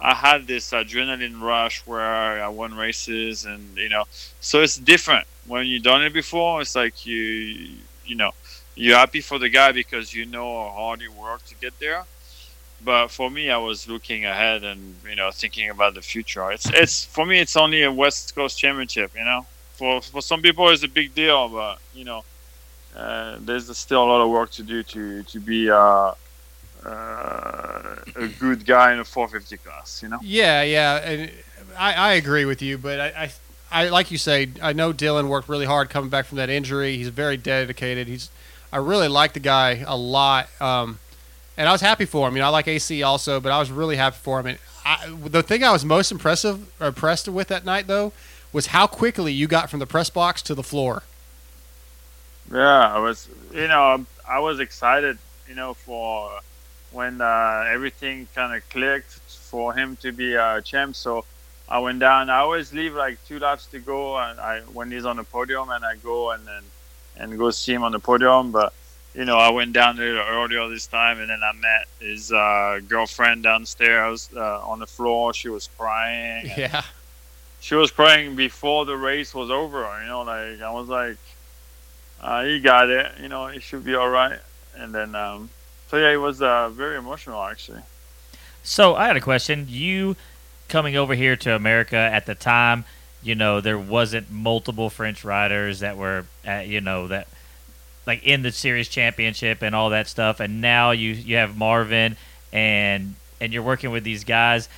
[0.00, 4.04] I had this adrenaline rush where I won races, and you know,
[4.40, 6.60] so it's different when you've done it before.
[6.60, 7.68] It's like you
[8.06, 8.32] you know
[8.76, 12.04] you're happy for the guy because you know how hard he worked to get there.
[12.82, 16.50] But for me, I was looking ahead and you know thinking about the future.
[16.52, 19.12] It's it's for me, it's only a West Coast Championship.
[19.16, 22.24] You know, for for some people, it's a big deal, but you know,
[22.96, 26.12] uh, there's still a lot of work to do to to be uh,
[26.88, 30.02] uh, a good guy in a 450 class.
[30.02, 30.18] You know.
[30.22, 31.30] Yeah, yeah, and
[31.76, 33.30] I, I agree with you, but I,
[33.70, 36.50] I, I like you say, I know Dylan worked really hard coming back from that
[36.50, 36.96] injury.
[36.96, 38.08] He's very dedicated.
[38.08, 38.30] He's,
[38.72, 40.98] I really like the guy a lot, um,
[41.56, 42.34] and I was happy for him.
[42.34, 44.46] You know, I like AC also, but I was really happy for him.
[44.46, 48.12] And I, the thing I was most impressive impressed with that night though
[48.52, 51.02] was how quickly you got from the press box to the floor.
[52.50, 56.40] Yeah, I was, you know, I was excited, you know, for
[56.92, 60.96] when uh, everything kind of clicked for him to be a champ.
[60.96, 61.24] So
[61.68, 62.30] I went down.
[62.30, 65.70] I always leave like two laps to go, and I when he's on the podium,
[65.70, 66.62] and I go and then
[67.16, 68.52] and go see him on the podium.
[68.52, 68.72] But
[69.14, 72.80] you know, I went down there earlier this time, and then I met his uh,
[72.86, 75.34] girlfriend downstairs uh, on the floor.
[75.34, 76.50] She was crying.
[76.56, 76.82] Yeah.
[77.60, 79.80] She was crying before the race was over.
[80.00, 81.16] You know, like I was like,
[82.20, 83.10] uh, "He got it.
[83.20, 84.38] You know, it should be all right."
[84.76, 85.50] And then um,
[85.88, 87.80] so yeah, it was uh, very emotional actually.
[88.62, 89.66] So I had a question.
[89.68, 90.16] You
[90.68, 92.84] coming over here to America at the time,
[93.22, 97.28] you know, there wasn't multiple French riders that were, at, you know, that
[98.06, 102.16] like in the series championship and all that stuff, and now you you have Marvin
[102.52, 104.68] and and you're working with these guys.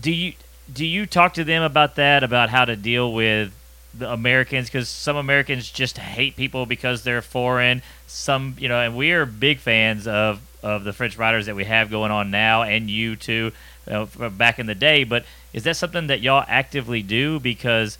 [0.00, 0.34] Do you
[0.72, 3.52] do you talk to them about that about how to deal with
[3.94, 7.82] the Americans because some Americans just hate people because they're foreign.
[8.06, 11.64] Some, you know, and we are big fans of of the French riders that we
[11.64, 13.52] have going on now, and you too,
[13.86, 15.04] know, back in the day.
[15.04, 17.98] But is that something that y'all actively do because,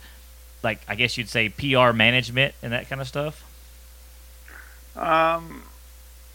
[0.63, 3.45] like, I guess you'd say PR management and that kind of stuff?
[4.95, 5.63] Um,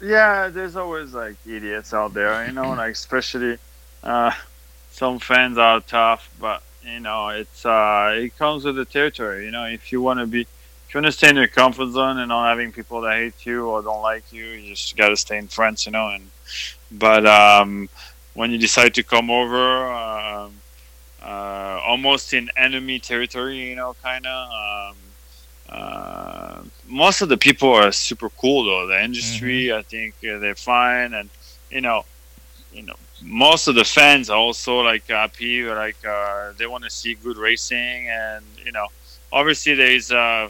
[0.01, 3.59] yeah, there's always like idiots out there, you know, like especially
[4.03, 4.33] uh,
[4.91, 9.45] some fans are tough, but you know, it's uh, it comes with the territory.
[9.45, 11.91] You know, if you want to be, if you want to stay in your comfort
[11.91, 15.09] zone and not having people that hate you or don't like you, you just got
[15.09, 15.87] to stay in France.
[15.87, 16.31] You know, and
[16.91, 17.89] but um,
[18.35, 20.55] when you decide to come over, um,
[21.23, 24.91] uh, almost in enemy territory, you know, kind of.
[24.93, 24.97] Um,
[25.69, 28.87] uh, most of the people are super cool though.
[28.87, 31.31] The industry, I think uh, they're fine, and
[31.71, 32.05] you know,
[32.73, 36.91] you know, most of the fans are also like happy, like uh, they want to
[36.91, 38.87] see good racing, and you know,
[39.33, 40.49] obviously there's uh,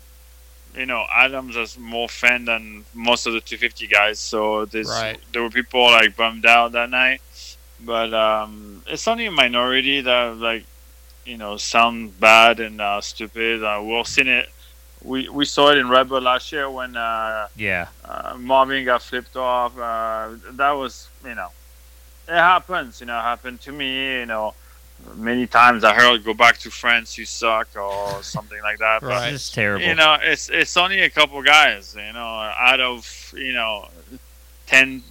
[0.75, 5.19] you know, Adams is more fan than most of the 250 guys, so there's Right.
[5.33, 7.21] there were people like bummed out that night,
[7.81, 10.65] but um, it's only a minority that like
[11.25, 13.63] you know sound bad and uh, stupid.
[13.63, 14.49] Uh, we've seen it.
[15.03, 17.89] We, we saw it in RedBud last year when uh, Yeah.
[18.05, 19.77] uh, Marvin got flipped off.
[19.79, 21.49] Uh, that was, you know,
[22.29, 23.01] it happens.
[23.01, 24.21] You know, it happened to me.
[24.21, 24.55] You know,
[25.17, 29.01] many times I heard, "Go back to France, you suck," or something like that.
[29.01, 29.33] But, Right.
[29.35, 29.85] It's terrible.
[29.85, 31.95] You know, it's it's only a couple guys.
[31.97, 32.27] You know,
[32.71, 33.89] out of you know,
[34.67, 35.03] ten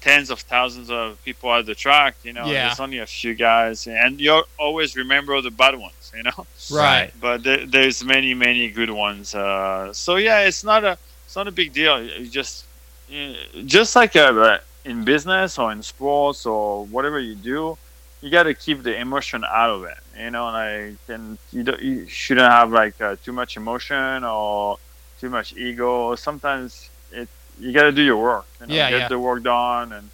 [0.00, 2.14] tens of thousands of people at the track.
[2.22, 2.66] You know, Yeah.
[2.68, 6.12] there's only a few guys, and you always remember the bad ones.
[6.16, 7.10] You know Right.
[7.20, 10.96] but there, there's many many good ones uh, so yeah it's not a
[11.26, 12.64] it's not a big deal you just
[13.08, 13.34] you-
[13.66, 17.76] just like uh, in business or in sports or whatever you do
[18.22, 21.82] you got to keep the emotion out of it you know like and you, don't,
[21.82, 24.78] you shouldn't have like uh, too much emotion or
[25.20, 27.28] too much ego sometimes it
[27.58, 29.08] you got to do your work you know, Yeah, get yeah.
[29.08, 30.08] the work done and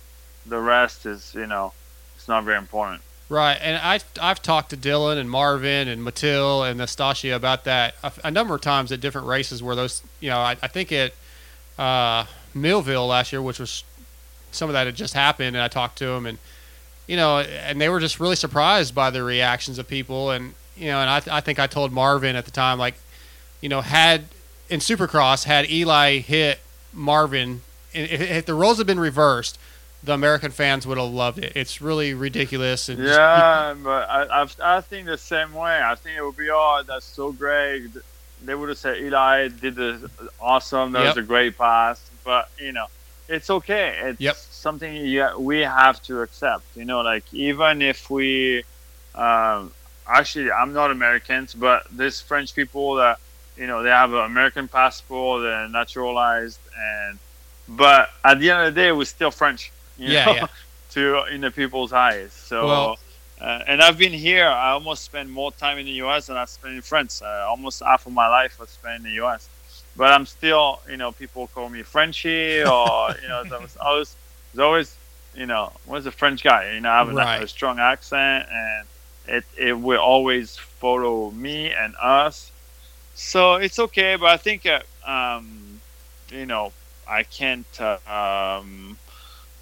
[0.47, 1.73] the rest is you know
[2.17, 6.67] it's not very important Right, and I've I've talked to Dylan and Marvin and Mathilde
[6.67, 10.29] and Nastasia about that a, a number of times at different races where those you
[10.29, 11.15] know I, I think at
[11.79, 13.85] uh, Millville last year, which was
[14.53, 16.39] some of that had just happened, and I talked to them and
[17.07, 20.87] you know and they were just really surprised by the reactions of people and you
[20.87, 22.95] know and I I think I told Marvin at the time like
[23.61, 24.27] you know had
[24.71, 26.61] in Supercross had Eli hit
[26.93, 29.59] Marvin if, if the roles had been reversed.
[30.05, 31.53] The American fans would have loved it.
[31.55, 32.89] It's really ridiculous.
[32.89, 35.81] And just- Yeah, but I, I, I think the same way.
[35.81, 37.87] I think it would be, oh, that's so great.
[38.45, 40.91] They would have said Eli did the awesome.
[40.91, 41.15] That Yep.
[41.17, 42.01] was a great pass.
[42.25, 42.87] But you know,
[43.37, 43.87] it's okay.
[44.09, 44.37] It's Yep.
[44.37, 46.65] something you, we have to accept.
[46.77, 48.65] You know, like even if we,
[49.15, 49.73] um,
[50.07, 53.19] actually, I'm not American, but there's French people that
[53.57, 57.19] you know they have an American passport, they're naturalized, and
[57.69, 59.73] but at the end of the day, we're still French.
[59.99, 60.47] You Yeah, know, yeah.
[60.95, 62.33] to in the people's eyes.
[62.33, 62.67] So.
[62.67, 62.99] Well-
[63.41, 64.47] uh, and I've been here.
[64.47, 66.27] I almost spent more time in the U.S.
[66.29, 67.21] than I spent in France.
[67.23, 69.49] Uh, almost half of my life I spent in the U.S.
[69.97, 74.17] But I'm still, you know, people call me Frenchy, or you know, there's always,
[74.53, 74.99] there's always,
[75.35, 76.73] you know, what's a French guy?
[76.75, 77.43] You know, I have a- Right.
[77.43, 78.87] a strong accent, and
[79.27, 82.53] it it will always follow me and us.
[83.15, 85.81] So it's okay, but I think, uh, um,
[86.31, 86.73] you know,
[87.07, 87.67] I can't.
[87.81, 88.99] Uh, um,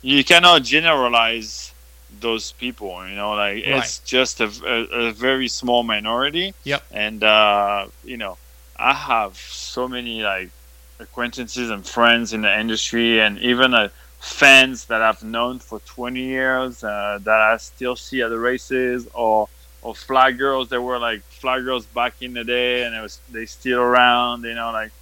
[0.03, 1.73] you cannot generalize
[2.21, 3.07] those people.
[3.09, 6.55] You know, like it's just a, a, a very small minority.
[6.65, 6.83] Yep.
[6.91, 8.39] And uh, you know,
[8.81, 10.51] I have so many like
[10.99, 13.89] acquaintances and friends in the industry, and even uh,
[14.21, 19.07] fans that I've known for 20 years uh, that I still see at the races,
[19.15, 19.49] or
[19.83, 23.21] or flag girls that were like flag girls back in the day, and it was
[23.31, 24.45] they still around.
[24.45, 24.93] You know, like.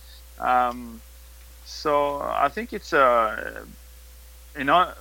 [0.41, 1.01] Um,
[1.64, 3.64] so I think it's uh,
[4.57, 4.93] you know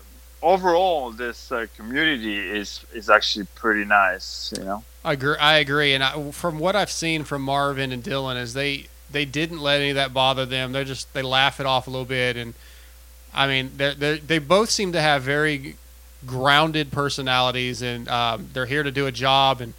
[0.41, 4.53] overall this uh, community is is actually pretty nice.
[4.57, 4.83] You know.
[5.03, 5.37] I agree.
[5.37, 5.93] I agree.
[5.93, 9.79] And I, from what I've seen from Marvin and Dylan, is they they didn't let
[9.79, 10.71] any of that bother them.
[10.71, 12.53] They just they laugh it off a little bit, and
[13.33, 15.75] I mean they they both seem to have very
[16.25, 19.61] grounded personalities, and um, they're here to do a job.
[19.61, 19.73] And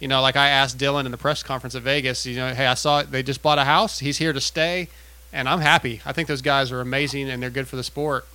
[0.00, 2.66] you know, like I asked Dylan in the press conference at Vegas, you know, hey,
[2.66, 3.98] I saw they just bought a house.
[3.98, 4.88] He's here to stay,
[5.32, 6.00] and I'm happy.
[6.06, 8.26] I think those guys are amazing, and they're good for the sport.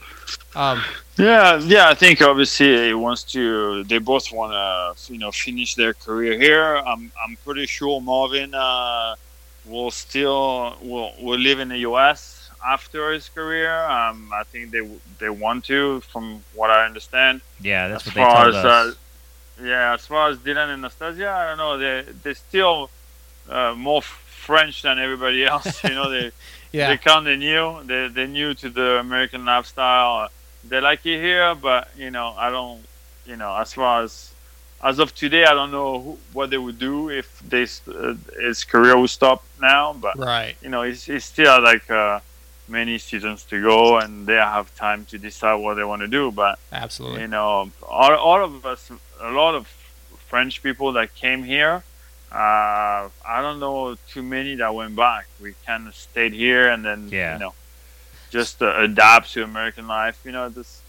[0.55, 0.83] Um,
[1.17, 1.89] Yeah, yeah.
[1.89, 3.83] I think obviously he wants to.
[3.83, 6.77] They both want to, you know, finish their career here.
[6.77, 9.15] I'm, I'm pretty sure Marvin uh,
[9.65, 12.49] will still will will live in the U.S.
[12.65, 13.83] after his career.
[13.83, 14.87] Um, I think they
[15.19, 17.41] they want to, from what I understand.
[17.59, 18.95] Yeah, that's as what they far told as, us.
[18.95, 21.77] Uh, yeah, as far as Dylan and Anastasia, I don't know.
[21.77, 22.89] They they're still
[23.49, 25.83] uh, more French than everybody else.
[25.83, 26.31] You know, they
[26.71, 26.89] Yeah.
[26.89, 27.83] they kind of new.
[27.83, 30.29] They they're new to the American lifestyle.
[30.67, 32.81] They like it here, but you know, I don't.
[33.25, 34.33] You know, as far as
[34.83, 38.63] as of today, I don't know who, what they would do if they uh, his
[38.63, 39.93] career would stop now.
[39.93, 40.55] But Right.
[40.61, 42.19] you know, he's, he's still like uh,
[42.67, 46.31] many seasons to go, and they have time to decide what they want to do.
[46.31, 47.21] But Absolutely.
[47.21, 48.89] you know, all, all of us,
[49.21, 49.67] a lot of
[50.29, 51.83] French people that came here.
[52.31, 55.27] Uh, I don't know too many that went back.
[55.41, 57.33] We kind of stayed here and then, Yeah.
[57.33, 57.53] you know,
[58.29, 60.19] just uh, adapt to American life.
[60.23, 60.81] You know, this.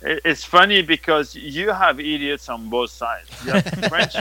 [0.00, 3.28] It, it's funny because you have idiots on both sides.
[3.44, 4.14] You have French.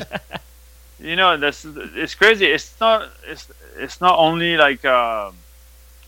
[1.00, 2.48] You know, that's it's crazy.
[2.48, 3.10] It's not.
[3.26, 3.48] It's
[3.78, 4.84] it's not only like.
[4.84, 5.32] Uh,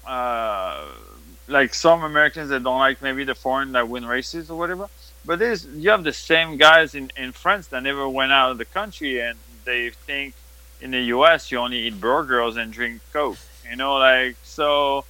[0.05, 0.85] uh,
[1.47, 4.87] like some Americans that don't like maybe the foreign that win races or whatever.
[5.25, 8.57] But there's you have the same guys in, in France that never went out of
[8.57, 10.35] the country and they think
[10.81, 13.37] in the US you only eat burgers and drink Coke.
[13.69, 15.05] You know, like so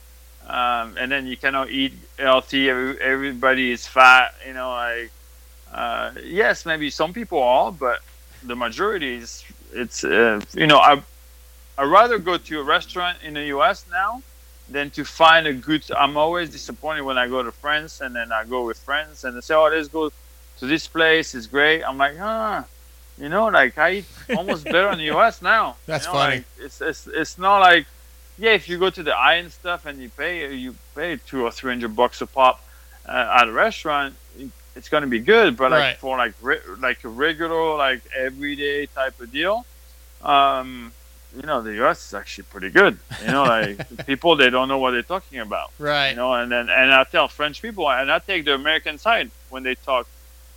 [0.48, 5.12] um, and then you cannot eat healthy, every, everybody is fat, you know, like
[5.72, 8.00] uh, yes, maybe some people are, but
[8.44, 9.44] the majority is
[9.74, 11.02] it's uh, you know, I
[11.78, 14.22] I'd rather go to a restaurant in the US now
[14.68, 15.84] than to find a good.
[15.96, 19.36] I'm always disappointed when I go to France and then I go with friends and
[19.36, 20.12] they say, "Oh, let's go
[20.60, 21.36] to this place.
[21.36, 22.66] It's great." I'm like, ah,
[23.20, 24.06] you know, like I eat
[24.36, 25.42] almost better in the U.S.
[25.42, 25.76] now.
[25.86, 26.36] That's You know, funny.
[26.38, 27.86] like, it's, it's it's not like,
[28.38, 31.44] yeah, if you go to the eye and stuff and you pay you pay two
[31.44, 32.64] or three hundred bucks a pop
[33.06, 34.16] uh, at a restaurant,
[34.76, 35.58] it's gonna be good.
[35.58, 35.98] But like Right.
[35.98, 39.66] for like re- like a regular like everyday type of deal,
[40.22, 40.92] um,
[41.36, 42.08] you know, the U.S.
[42.08, 42.98] is actually pretty good.
[43.22, 45.72] You know, like people they don't know what they're talking about.
[45.78, 46.12] Right.
[46.12, 49.30] You know, and then and I tell French people, and I take the American side
[49.50, 50.08] when they talk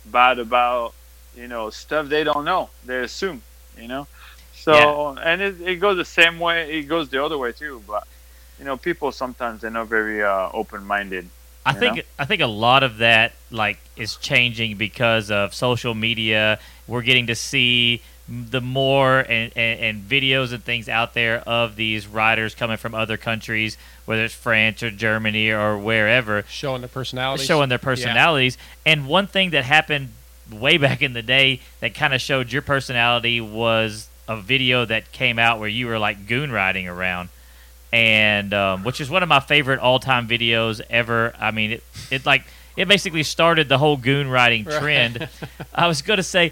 [0.05, 0.93] bad about
[1.35, 2.69] you know stuff they don't know.
[2.85, 3.41] They assume.
[3.79, 4.07] You know,
[4.53, 6.79] so and it, it goes the same way.
[6.79, 7.81] It goes the other way too.
[7.87, 8.07] But
[8.59, 11.27] you know, people sometimes they're not very uh, open-minded.
[11.65, 12.01] I think know?
[12.19, 16.59] I think a lot of that like is changing because of social media.
[16.87, 21.75] We're getting to see the more and, and, and videos and things out there of
[21.75, 26.87] these riders coming from other countries, whether it's France or Germany or wherever, Showing their
[26.87, 27.45] personalities.
[27.45, 27.83] showing their Yeah.
[27.83, 28.57] personalities.
[28.85, 30.09] And one thing that happened
[30.53, 35.11] way back in the day that kind of showed your personality was a video that
[35.11, 37.29] came out where you were like goon riding around,
[37.91, 41.33] and um, which is one of my favorite all-time videos ever.
[41.39, 42.43] I mean, it it like
[42.77, 44.79] it basically started the whole goon riding Right.
[44.79, 45.27] trend.
[45.75, 46.51] I was going to say.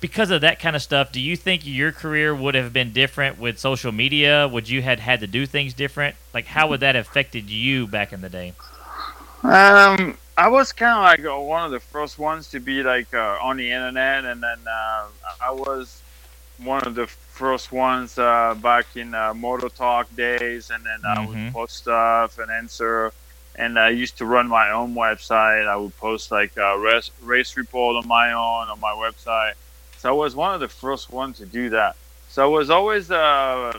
[0.00, 3.38] Because of that kind of stuff, do you think your career would have been different
[3.38, 4.46] with social media?
[4.46, 6.14] Would you had had to do things different?
[6.34, 8.52] Like, how would that have affected you back in the day?
[9.42, 13.12] Um, I was kind of like uh, one of the first ones to be like
[13.14, 15.06] uh, on the internet, and then uh,
[15.40, 16.02] I was
[16.58, 21.20] one of the first ones uh, back in uh, Moto Talk days, and then I
[21.20, 21.26] Mhm.
[21.26, 23.12] would post stuff and answer.
[23.56, 25.66] And I used to run my own website.
[25.68, 29.54] I would post like a race, race report on my own on my website.
[29.96, 31.96] So I was one of the first ones to do that.
[32.28, 33.72] So I was always uh,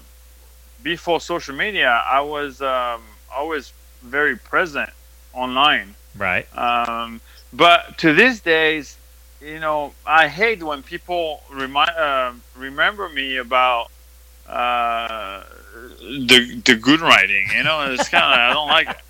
[0.81, 1.89] before social media.
[1.89, 3.01] I was um,
[3.33, 4.89] always very present
[5.33, 5.95] online.
[6.17, 6.47] Right.
[6.57, 7.21] Um,
[7.53, 8.97] but to these days,
[9.41, 13.91] you know, I hate when people remind uh, remember me about
[14.47, 15.43] uh,
[15.99, 17.47] the the goon riding.
[17.55, 18.97] You know, it's kind of I don't like it.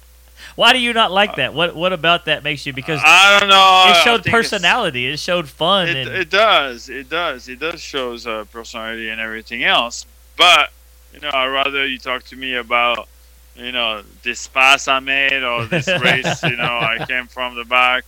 [0.55, 1.53] Why do you not like that?
[1.53, 2.73] What What about that makes you?
[2.73, 3.85] Because I don't know.
[3.91, 5.07] it showed personality.
[5.07, 5.89] It showed fun.
[5.89, 6.89] It, and it does.
[6.89, 7.49] It does.
[7.49, 10.05] It does shows uh, personality and everything else.
[10.37, 10.71] But
[11.13, 13.07] you know, I'd rather you talk to me about
[13.55, 16.43] you know this pass I made or this race.
[16.43, 18.05] you know, I came from the back,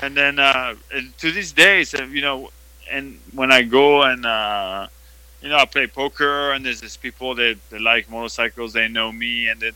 [0.00, 2.50] and then uh, and to these days, you know,
[2.90, 4.88] and when I go and uh,
[5.40, 9.12] you know I play poker, and there's these people that, that like motorcycles, they know
[9.12, 9.72] me, and then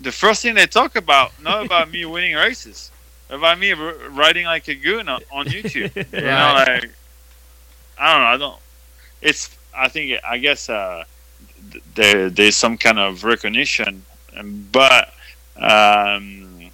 [0.00, 2.90] the first thing they talk about, not about me winning races,
[3.28, 5.94] about me riding like a goon on, on YouTube.
[6.12, 6.90] You know, like
[7.98, 8.26] I don't know.
[8.26, 8.60] I don't.
[9.20, 9.56] It's.
[9.76, 10.20] I think.
[10.24, 10.68] I guess.
[10.68, 11.04] Uh,
[11.94, 14.04] there, there's some kind of recognition,
[14.72, 15.12] but
[15.56, 16.70] um,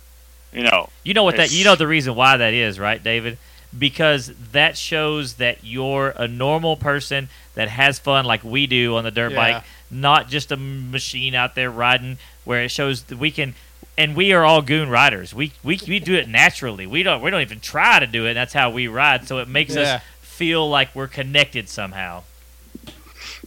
[0.52, 0.88] you know.
[1.04, 1.52] You know what that?
[1.52, 3.38] You know the reason why that is, right, David?
[3.76, 9.04] Because that shows that you're a normal person that has fun, like we do on
[9.04, 9.36] the dirt Yeah.
[9.36, 12.18] bike, not just a machine out there riding.
[12.44, 13.54] Where it shows that we can,
[13.98, 15.34] and we are all goon riders.
[15.34, 16.86] We we, we do it naturally.
[16.86, 18.34] We don't we don't even try to do it.
[18.34, 19.26] That's how we ride.
[19.26, 19.96] So it makes Yeah.
[19.96, 22.22] us feel like we're connected somehow.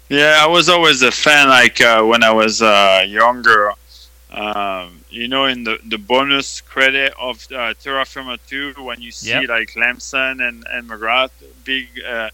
[0.09, 1.47] Yeah, I was always a fan.
[1.49, 3.71] Like uh, when I was uh, younger,
[4.31, 9.11] um, you know, in the, the bonus credit of uh, Terra Firma Two, when you
[9.11, 9.49] see Yep.
[9.49, 11.31] like Lamson and and McGrath
[11.63, 12.29] big uh,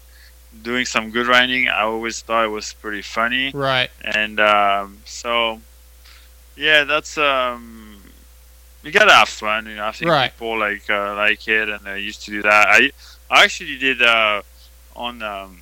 [0.62, 3.50] doing some good riding, I always thought it was pretty funny.
[3.52, 3.90] Right.
[4.02, 5.60] And um, so,
[6.56, 8.02] yeah, that's um,
[8.82, 9.66] you gotta have fun.
[9.66, 10.32] You know, I think Right.
[10.32, 12.68] people like uh, like it, and they used to do that.
[12.68, 12.90] I
[13.30, 14.42] I actually did uh,
[14.94, 15.60] on um,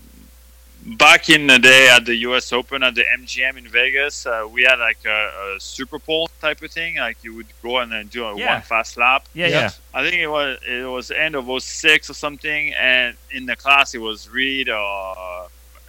[0.85, 2.53] back in the day at the U.S.
[2.53, 4.27] Open at the MGM in Vegas.
[4.27, 6.97] Uh, we had like a, a Superpole type of thing.
[6.97, 8.55] Like you would go and then do a Yeah.
[8.55, 9.27] one fast lap.
[9.35, 9.71] Yeah, yeah.
[9.93, 13.95] I think it was it was end of 06 or something, and in the class
[13.95, 15.47] it was Reed or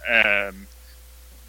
[0.08, 0.66] um,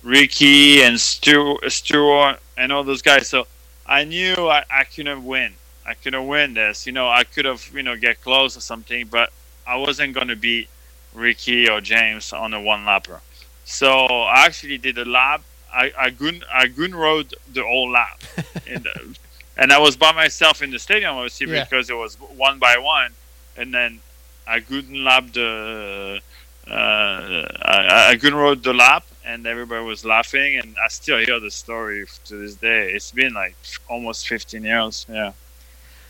[0.04, 3.28] Ricky and Stu, Stewart and all those guys.
[3.30, 3.48] So
[3.86, 5.54] I knew I, I couldn't win.
[5.86, 6.86] I couldn't win this.
[6.86, 9.32] You know, I could have you know get close or something, but
[9.66, 10.68] I wasn't going to beat
[11.14, 13.20] Ricky or James on a one lapper.
[13.70, 15.41] So I actually did a lap.
[15.74, 18.22] I I gun I gun rode the whole lap,
[18.65, 19.15] in the,
[19.57, 21.65] and I was by myself in the stadium obviously Yeah.
[21.65, 23.11] because it was one by one,
[23.57, 23.99] and then
[24.47, 26.22] I gun lap the.
[26.70, 31.39] Uh, I, I gun rode the lap and everybody was laughing and I still hear
[31.39, 32.91] the story to this day.
[32.91, 33.55] It's been like
[33.89, 35.05] almost 15 years.
[35.07, 35.32] Yeah.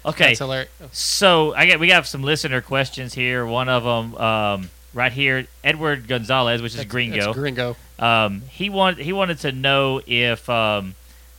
[0.04, 0.30] Okay.
[0.30, 0.70] That's hilarious.
[0.94, 3.46] So I get we got some listener questions here.
[3.46, 7.18] One of them um, right here, Edward Gonzalez, which is That's- Gringo.
[7.28, 7.78] that's Gringo.
[8.00, 10.96] Um, he wanted he wanted to know if um,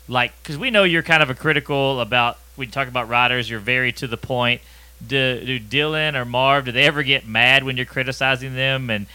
[0.08, 3.50] like because we know you're kind of a critical about we talk about riders.
[3.50, 4.62] You're very to the point.
[5.06, 9.06] Do, do Dylan or Marv do they ever get mad when you're criticizing them and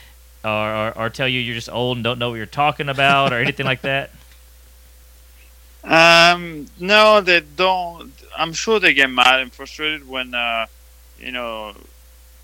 [0.44, 3.34] or, or, or tell you you're just old and don't know what you're talking about
[3.34, 4.12] or anything like that?
[5.84, 8.14] Um, no, they don't.
[8.38, 10.68] I'm sure they get mad and frustrated when, uh,
[11.20, 11.74] you know,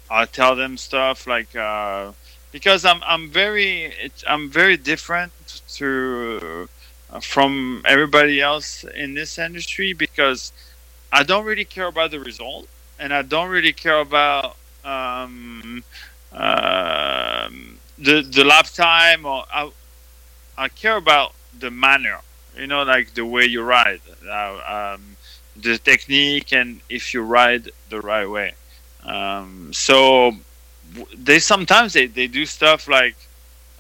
[0.10, 2.14] I tell them stuff like uh,
[2.51, 3.93] because I'm I'm very
[4.28, 5.32] I'm very different
[5.76, 6.68] to
[7.12, 10.51] uh, from everybody else in this industry because
[11.12, 12.68] I don't really care about the result
[12.99, 15.84] and I don't really care about um,
[16.32, 19.72] um, the the lap time or I,
[20.57, 22.20] I care about the manner
[22.57, 25.18] you know like the way you ride uh, um,
[25.55, 28.53] the technique and if you ride the right way
[29.10, 30.34] um, so
[31.18, 33.16] they sometimes they, they do stuff like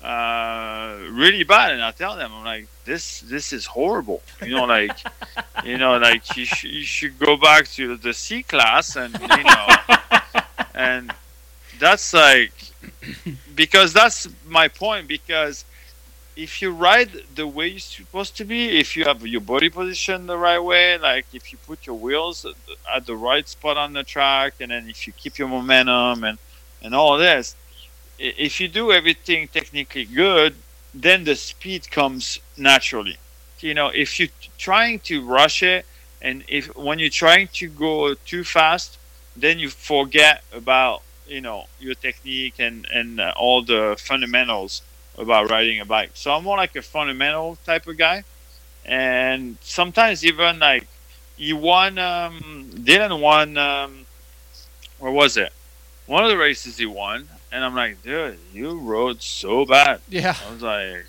[0.03, 4.21] uh, really bad and I tell them I'm like this this is horrible.
[4.41, 4.97] You know like
[5.65, 9.43] you know like you, sh- you should go back to the C class and you
[9.43, 9.67] know
[10.73, 11.13] and
[11.79, 12.53] that's like
[13.55, 15.65] because that's my point because
[16.45, 20.25] if you ride the way you're supposed to be if you have your body position
[20.27, 22.45] the right way like if you put your wheels
[22.95, 26.37] at the- right spot on the track and then if you keep your momentum and
[26.83, 27.55] and all this
[28.17, 30.55] if you do everything technically good
[30.93, 33.17] then the speed comes naturally.
[33.59, 35.85] You know if you're trying to rush it
[36.21, 38.97] and if when you're trying to go too fast
[39.35, 44.81] then you forget about you know your technique and and uh, all the fundamentals
[45.19, 46.11] about riding a bike.
[46.13, 48.23] So I'm more like a fundamental type of guy,
[48.85, 50.87] and sometimes even like
[51.35, 51.99] he won.
[51.99, 53.57] Um, Dylan won.
[53.57, 54.05] Um,
[54.99, 55.53] where was it?
[56.07, 60.01] One of the races he won, and I'm like, dude, you rode so bad.
[60.09, 60.35] Yeah.
[60.47, 61.05] I was like,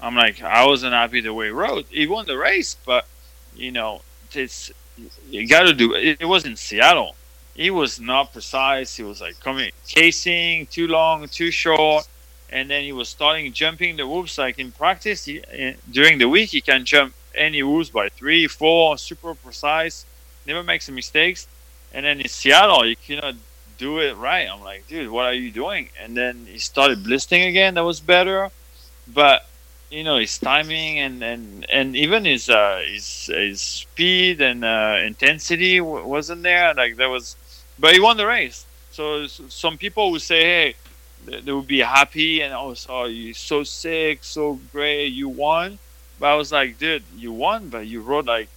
[0.00, 1.86] I'm like, I wasn't happy the way he rode.
[1.90, 3.06] He won the race, but
[3.54, 4.72] you know, it's
[5.30, 5.94] you got to do.
[5.94, 7.14] It, it was in Seattle.
[7.54, 8.96] He was not precise.
[8.96, 12.08] He was like coming casing too long, too short,
[12.52, 14.38] and then he was starting jumping the whoops.
[14.38, 18.46] Like in practice, he, eh, during the week, he can jump any whoops by three,
[18.48, 20.06] four, super precise,
[20.46, 21.48] never makes mistakes.
[21.92, 23.36] And then in Seattle, you cannot
[23.78, 24.48] do it right.
[24.50, 25.90] I'm like, dude, what are you doing?
[26.00, 27.74] And then he started blistering again.
[27.74, 28.50] That was better,
[29.08, 29.48] but
[29.90, 34.98] you know his timing and and and even his uh his his speed and uh
[35.04, 36.74] intensity w- wasn't there.
[36.74, 37.36] Like there was,
[37.78, 38.66] but he won the race.
[38.90, 40.74] So some people would say, hey,
[41.24, 45.78] they would be happy and oh, so you're so sick, so great, you won.
[46.18, 48.48] But I was like, dude, you won, but you rode like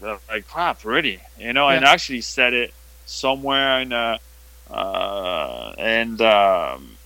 [0.00, 1.68] like crap already, you know.
[1.68, 2.72] And I actually said it
[3.06, 4.18] somewhere in uh,
[4.70, 6.96] uh and um,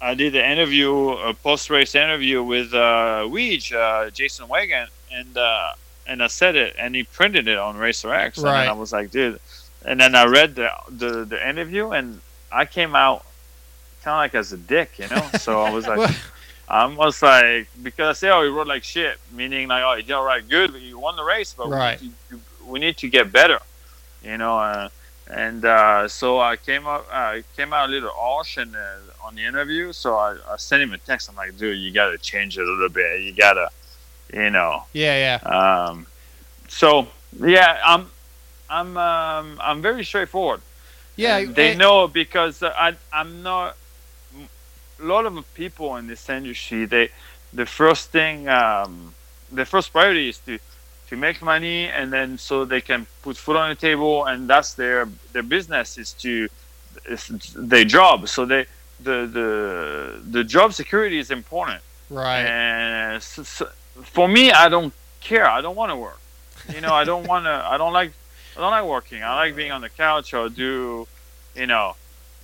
[0.00, 5.36] I did an interview, a post race interview with uh, Weege, uh, Jason Weigandt, and
[5.36, 5.72] uh,
[6.06, 8.60] and I said it, and he printed it on Racer X, and Right.
[8.60, 9.40] then I was like, dude.
[9.84, 12.20] And then I read the the, the interview, and
[12.50, 13.24] I came out
[14.02, 15.30] kind of like as a dick, you know.
[15.32, 16.02] So I was like,
[16.68, 20.02] I was like, because I say, oh, he rode like shit, meaning like, oh, you
[20.02, 22.00] did all right, good, but you won the race, but Right.
[22.00, 23.60] we, need to, we need to get better,
[24.22, 24.58] you know.
[24.58, 24.88] Uh,
[25.28, 29.34] and uh, so I came up, uh, came out a little harsh and uh, on
[29.34, 29.92] the interview.
[29.92, 31.28] So I, I sent him a text.
[31.28, 33.20] I'm like, dude, you got to change it a little bit.
[33.22, 33.70] You got to,
[34.32, 34.84] you know.
[34.92, 35.88] Yeah, yeah.
[35.88, 36.06] Um,
[36.68, 38.06] so yeah, I'm,
[38.70, 40.60] I'm, um, I'm very straightforward.
[41.16, 43.76] Yeah, And they eh, know because I, I'm not.
[45.00, 47.10] A lot of people in this industry, they,
[47.52, 49.14] the first thing, um,
[49.52, 50.58] the first priority is to,
[51.08, 54.74] to make money, and then so they can put food on the table, and that's
[54.74, 56.48] their their business is to,
[57.06, 58.28] it's their job.
[58.28, 58.66] So they,
[59.00, 61.82] the the the job security is important.
[62.10, 62.40] Right.
[62.40, 63.62] And s s
[64.02, 65.46] for me, I don't care.
[65.46, 66.20] I don't want to work.
[66.74, 67.50] You know, I don't want to.
[67.50, 68.12] I don't like.
[68.56, 69.22] I don't like working.
[69.22, 71.06] I like being on the couch or do,
[71.54, 71.94] you know,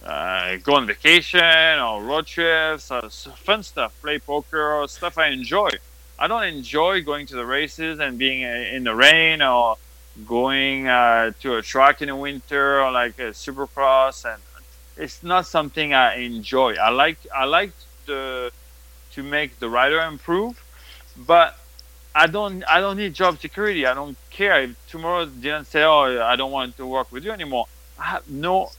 [0.05, 5.28] uh, go on vacation or road trips or fun stuff, play poker or stuff I
[5.28, 5.70] enjoy.
[6.18, 9.76] I don't enjoy going to the races and being uh, in the rain or
[10.26, 14.40] going uh, to a track in the winter or like a supercross and
[14.96, 16.74] it's not something I enjoy.
[16.74, 17.72] I like I like
[18.07, 18.52] the
[19.12, 20.62] to make the rider improve,
[21.16, 21.59] but
[22.14, 23.86] I don't I don't need job security.
[23.86, 27.32] I don't care if tomorrow Dylan say, "Oh, I don't want to work with you
[27.32, 27.66] anymore."
[27.98, 28.70] I have no,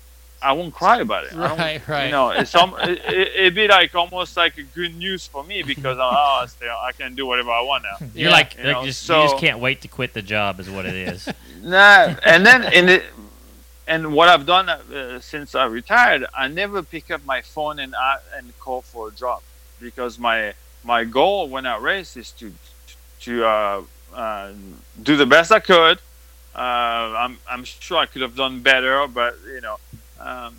[0.50, 1.34] I won't cry about it.
[1.34, 2.06] I don't- Right, right.
[2.06, 5.44] You know, it's um, it, it, it'd be like almost like a good news for
[5.44, 6.04] me because oh,
[6.42, 7.98] I stay- I can do whatever I want now.
[8.16, 10.60] You're like, You like know, just, so- you just can't wait to quit the job,
[10.60, 11.28] is what it is.
[11.64, 13.02] Nah, and then in the,
[13.88, 17.96] and what I've done uh, since I retired, I never pick up my phone and
[17.96, 19.42] uh, and call for a job
[19.82, 22.54] because my my goal when I race is to
[23.22, 23.82] to uh,
[24.14, 24.52] uh,
[25.02, 25.98] do the best I could.
[26.56, 26.60] Uh,
[27.24, 29.78] I'm I'm sure I could have done better, but you know,
[30.26, 30.56] um,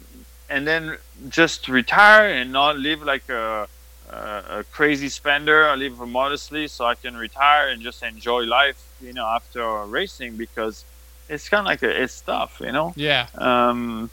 [0.48, 0.96] and then
[1.28, 3.68] just retire and not live like a
[4.10, 5.66] a, a crazy spender.
[5.68, 9.62] I live modestly so I can retire and just enjoy life, you know, after
[9.98, 10.84] racing because
[11.28, 12.92] it's kind of like a, it's tough, you know.
[12.96, 13.26] Yeah.
[13.36, 14.10] Um,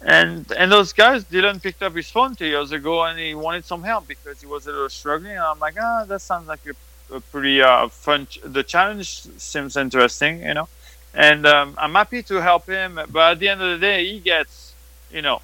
[0.00, 3.64] and and those guys, Dylan picked up his phone two years ago and he wanted
[3.64, 5.32] some help because he was a little struggling.
[5.32, 8.26] And I'm like, ah, that sounds like a, a pretty uh, fun.
[8.26, 10.68] Ch- the challenge seems interesting, you know.
[11.14, 14.20] And um, I'm happy to help him, but at the end of the day, he
[14.20, 14.67] gets,
[15.10, 15.40] you know,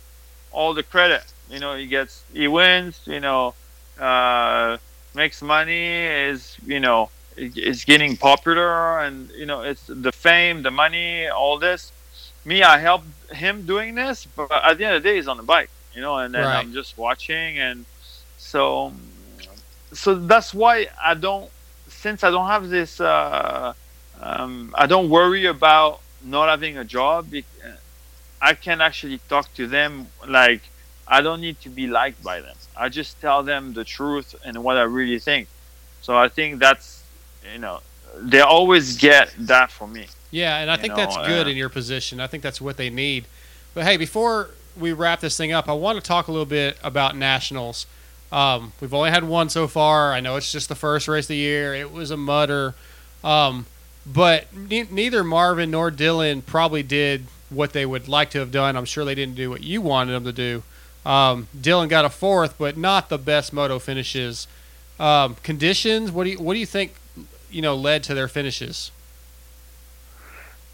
[0.51, 1.23] all the credit.
[1.51, 3.01] You know, he gets, he wins.
[3.07, 3.55] You know,
[3.99, 4.79] uh,
[5.15, 6.05] makes money.
[6.07, 11.59] Is you know, is getting popular, and you know, it's the fame, the money, all
[11.59, 11.93] this.
[12.45, 15.37] Me, I helped him doing this, but at the end of the day, he's on
[15.37, 15.71] the bike.
[15.95, 16.55] You know, and then Right.
[16.55, 17.87] I'm just watching, and
[18.37, 18.93] so,
[19.93, 21.51] so that's why I don't.
[21.89, 23.73] Since I don't have this, uh,
[24.21, 27.27] um, I don't worry about not having a job.
[28.45, 30.61] I can actually talk to them like
[31.09, 32.57] I don't need to be liked by them.
[32.77, 35.49] I just tell them the truth and what I really think.
[36.03, 37.03] So I think that's
[37.51, 37.81] you know
[38.19, 40.07] they always get that from me.
[40.31, 42.21] Yeah, and I think know, that's good uh, in your position.
[42.21, 43.25] I think that's what they need.
[43.73, 46.77] But hey, before we wrap this thing up, I want to talk a little bit
[46.83, 47.87] about nationals.
[48.31, 50.13] Um, we've only had one so far.
[50.13, 51.75] I know it's just the first race of the year.
[51.75, 52.75] It was a mutter,
[53.23, 53.65] um,
[54.05, 58.77] but ne- neither Marvin nor Dylan probably did what they would like to have done.
[58.77, 60.63] I'm sure they didn't do what you wanted them to do.
[61.05, 64.47] Um, Dylan got a fourth, but not the best moto finishes.
[64.99, 66.11] Um, conditions.
[66.13, 66.95] What do you what do you think?
[67.51, 68.91] You know, led to their finishes.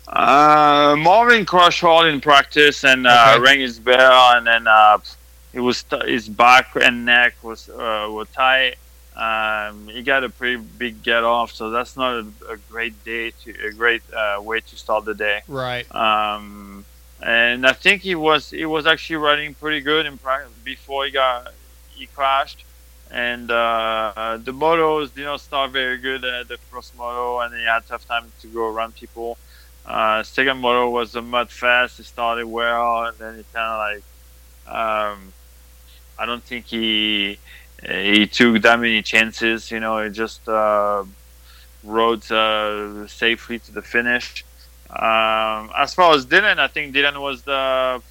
[0.09, 3.41] Uh, Marvin crushed hard in practice and uh, Okay.
[3.43, 4.99] rang his bell, and then uh,
[5.53, 8.77] it was t- his back and neck was uh, were tight.
[9.17, 13.33] Um, he got a pretty big get off, so that's not a, a great day
[13.45, 15.43] to a great uh, way to start the day.
[15.49, 15.93] Right.
[15.95, 16.85] Um,
[17.23, 21.11] and I think he was he was actually running pretty good in practice before he
[21.11, 21.53] got
[21.91, 22.65] he crashed.
[23.13, 27.65] And uh, the motos did not start very good at the first moto, and he
[27.65, 29.37] had tough time to go around people.
[29.85, 31.99] Uh, second moto was a mud fast.
[31.99, 34.05] It started well, and then it kind of like
[34.73, 35.33] um,
[36.19, 37.39] I don't think he
[37.87, 39.71] he took that many chances.
[39.71, 41.05] You know, he just uh,
[41.85, 44.45] rode uh, safely to the finish.
[44.91, 48.03] Um, as far as Dylan, I think Dylan was the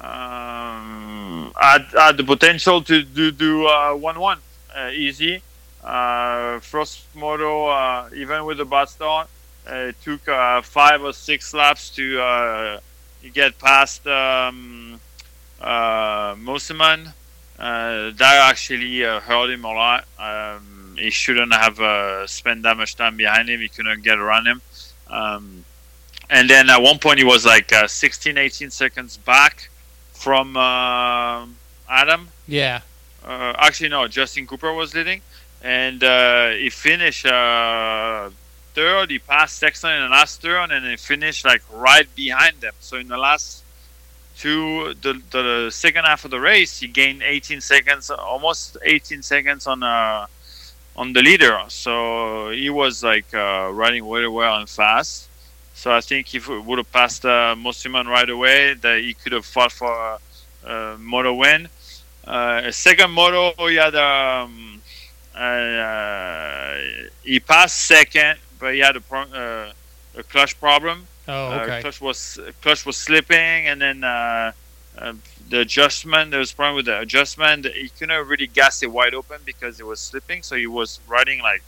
[0.00, 4.38] um, had, had the potential to do do uh, one one
[4.74, 5.42] uh, easy.
[5.84, 9.28] Uh, first moto, uh, even with the bad start,
[9.66, 10.22] it took
[10.64, 12.80] five or six laps to
[13.32, 15.00] get past um,
[15.60, 17.12] Mosiman.
[17.60, 20.06] Uh, that actually uh, hurt him a lot.
[20.18, 23.60] Um, he shouldn't have uh, spent that much time behind him.
[23.60, 24.62] He couldn't get around him.
[25.08, 25.64] Um,
[26.30, 29.68] and then at one point, he was like uh, 16, 18 seconds back
[30.12, 31.46] from uh,
[31.88, 32.28] Adam.
[32.48, 32.80] Yeah.
[33.24, 35.20] Uh, actually, no, Justin Cooper was leading.
[35.62, 38.30] And uh, he finished uh,
[38.74, 39.10] third.
[39.10, 42.72] He passed Sexton in the last turn, and he finished like right behind them.
[42.80, 43.59] So in the last
[44.40, 49.66] two, the, the second half of the race, he gained 18 seconds, almost 18 seconds
[49.66, 50.26] on uh,
[50.96, 51.60] on the leader.
[51.68, 55.28] So he was like uh, riding really well and fast.
[55.74, 57.54] So I think if would have passed uh,
[58.06, 60.18] right away, that he could have fought for a,
[60.64, 61.68] a moto win.
[62.24, 64.80] Uh, second moto, he had um,
[65.34, 66.76] uh,
[67.22, 69.72] he passed second, but he had a, pro- uh,
[70.16, 71.06] a clutch problem.
[71.30, 71.80] Oh, Uh, okay.
[71.80, 74.52] clutch was clutch was slipping, and then uh,
[74.98, 75.14] uh,
[75.48, 76.30] the adjustment.
[76.30, 77.66] There was a problem with the adjustment.
[77.66, 80.42] He couldn't really gas it wide open because it was slipping.
[80.42, 81.62] So he was riding like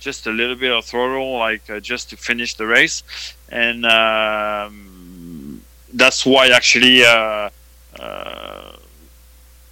[0.00, 3.02] just a little bit of throttle, like uh, just to finish the race,
[3.48, 7.50] and um, that's why actually uh,
[7.98, 8.76] uh,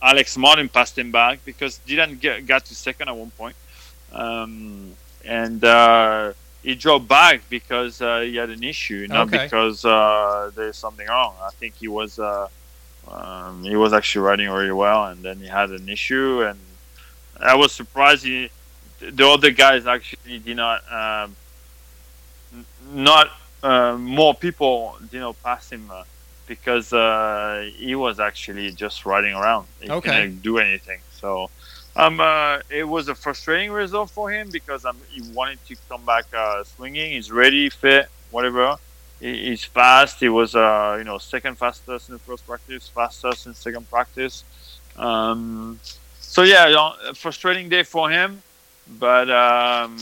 [0.03, 3.57] Alex Martin passed him back because Dylan get, got to second at one point,
[4.13, 6.33] um, and uh,
[6.67, 9.39] he dropped back because uh, he had an issue, not Okay.
[9.39, 11.37] because uh, there's something wrong.
[11.43, 12.49] I think he was uh,
[13.09, 16.59] um, he was actually riding really well, and then he had an issue, and
[17.41, 18.25] I was surprised.
[18.25, 18.51] He,
[19.01, 21.37] the other guys actually did not um,
[22.53, 23.29] n- not
[23.63, 26.05] uh, more people you know pass him uh,
[26.47, 29.69] because uh, he was actually just riding around.
[29.81, 30.01] He Okay.
[30.03, 31.01] couldn't do anything.
[31.11, 31.51] So
[31.97, 36.05] um, uh, it was a frustrating result for him because um, he wanted to come
[36.05, 37.13] back uh, swinging.
[37.13, 38.77] He's ready, fit, whatever.
[39.19, 40.21] He, he's fast.
[40.21, 44.45] He was uh, you know second fastest in the first practice, fastest in second practice.
[44.97, 45.81] Um,
[46.21, 48.43] so yeah, you know, frustrating day for him,
[48.99, 49.97] but um,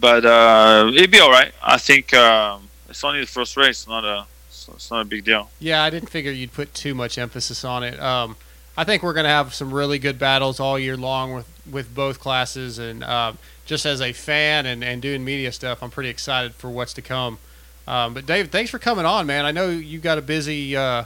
[0.00, 1.52] but uh, it'd be all right.
[1.62, 4.26] I think um, it's only the first race, not a
[4.72, 5.50] it's not a big deal.
[5.60, 8.00] Yeah, I didn't figure you'd put too much emphasis on it.
[8.00, 8.36] Um,
[8.76, 11.94] I think we're going to have some really good battles all year long with, with
[11.94, 12.78] both classes.
[12.78, 16.68] And um, just as a fan and, and doing media stuff, I'm pretty excited for
[16.68, 17.38] what's to come.
[17.86, 19.44] Um, but Dave, thanks for coming on, man.
[19.44, 21.04] I know you got a busy uh,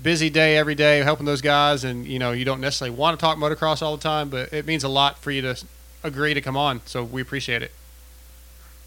[0.00, 3.20] busy day every day helping those guys, and you know you don't necessarily want to
[3.20, 5.64] talk motocross all the time, but it means a lot for you to
[6.04, 6.80] agree to come on.
[6.84, 7.72] So we appreciate it.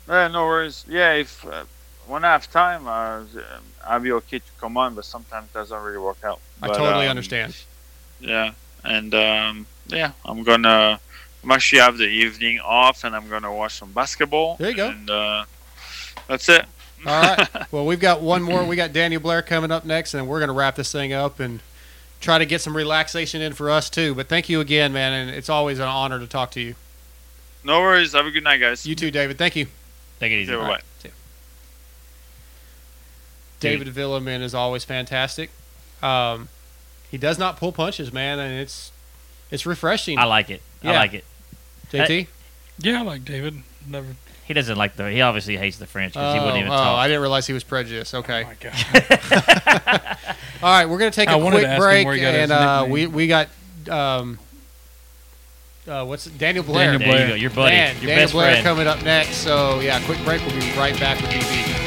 [0.07, 0.85] Yeah, no worries.
[0.87, 1.65] Yeah, if uh,
[2.07, 3.23] when I have time, uh,
[3.85, 6.39] I'll be okay to come on, but sometimes it doesn't really work out.
[6.61, 7.55] I totally um, understand.
[8.19, 8.51] Yeah,
[8.83, 10.99] and um, yeah, I'm gonna.
[11.43, 14.55] I'm actually have the evening off, and I'm gonna watch some basketball.
[14.57, 14.89] There you go.
[14.89, 15.45] And uh,
[16.27, 16.65] that's it.
[17.05, 17.47] All right.
[17.71, 18.63] Well, we've got one more.
[18.63, 21.41] We got Daniel Blair coming up next, and we're going to wrap this thing up
[21.41, 21.59] and
[22.21, 24.15] try to get some relaxation in for us too.
[24.15, 26.75] But thank you again, man, and it's always an honor to talk to you.
[27.63, 28.13] No worries.
[28.13, 28.85] Have a good night, guys.
[28.85, 29.37] You too, David.
[29.37, 29.67] Thank you.
[30.19, 30.53] Take it easy.
[30.53, 30.67] Yeah, bye.
[30.69, 30.81] right.
[33.59, 35.49] David Vuillemin is always fantastic.
[36.01, 36.49] Um,
[37.09, 38.91] he does not pull punches, man, and it's
[39.51, 40.17] it's refreshing.
[40.17, 40.61] I like it.
[40.83, 41.23] I like it.
[41.91, 42.27] JT.
[42.79, 43.63] Yeah, I like David.
[43.87, 44.15] Never.
[44.45, 45.09] He doesn't like the.
[45.09, 46.99] He obviously hates the French because he wouldn't even oh, talk.
[46.99, 48.13] I didn't realize he was prejudiced.
[48.13, 48.43] Okay.
[48.43, 50.17] Oh my God.
[50.63, 52.51] All right, we're gonna take I a quick to break, where he got his and
[52.51, 53.49] uh, we we got
[53.89, 54.37] um,
[55.87, 56.37] uh, what's it?
[56.37, 56.91] Daniel Blair.
[56.91, 57.35] Daniel there you go.
[57.35, 57.75] Your buddy.
[57.75, 58.65] Man, your Daniel best Blair friend.
[58.65, 59.37] coming up next.
[59.37, 60.41] So yeah, quick break.
[60.45, 61.84] We'll be right back with DB.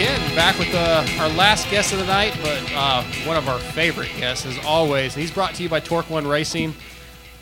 [0.00, 3.58] Again, back with uh, our last guest of the night, but uh, one of our
[3.58, 5.14] favorite guests as always.
[5.14, 6.72] He's brought to you by Torque One Racing.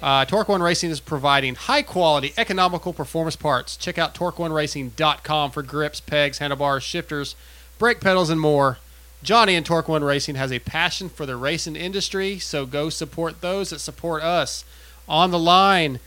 [0.03, 3.77] Uh, Torque One Racing is providing high quality, economical performance parts.
[3.77, 7.37] Check out TorqueOneRacing.com for grips, pegs, handlebars, shifters,
[7.79, 8.79] brake pedals, and more.
[9.23, 13.41] Johnny and Torque One Racing has a passion for the racing industry, so go support
[13.41, 14.65] those that support us.
[15.09, 16.01] On the line,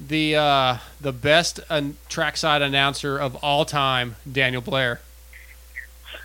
[0.00, 5.00] the uh, the best uh, trackside announcer of all time, Daniel Blair.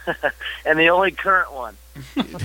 [0.66, 1.78] and the only current one.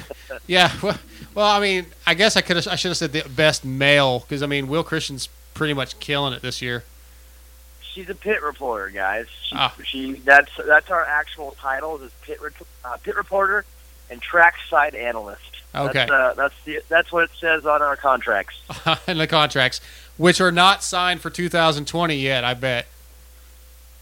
[0.47, 0.99] Yeah, well,
[1.35, 4.43] well, I mean, I guess I could I should have said the best male because
[4.43, 6.85] I mean Will Christien's pretty much killing it this year.
[7.83, 9.27] She's a pit reporter, guys.
[9.43, 9.75] She, Ah.
[9.85, 12.39] she that's that's our actual title is pit
[12.85, 13.65] uh, pit reporter
[14.09, 15.43] and trackside analyst.
[15.75, 15.93] Okay.
[15.93, 18.61] That's, uh, that's the that's what it says on our contracts.
[19.09, 19.81] in the contracts,
[20.17, 22.45] which are not signed for 2020 yet.
[22.45, 22.87] I bet.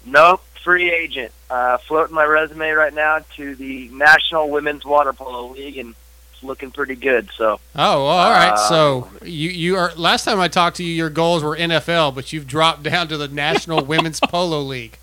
[0.04, 1.32] Nope, free agent.
[1.48, 5.94] Uh, floating my resume right now to the National Women's Water Polo League, and
[6.34, 7.30] it's looking pretty good.
[7.38, 8.50] So Oh, well, all right.
[8.52, 12.14] Uh, so you you are last time I talked to you, your goals were NFL,
[12.14, 14.98] but you've dropped down to the National Women's Polo League.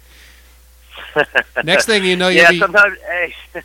[1.64, 3.34] Next thing you know, you'll yeah, be sometimes hey,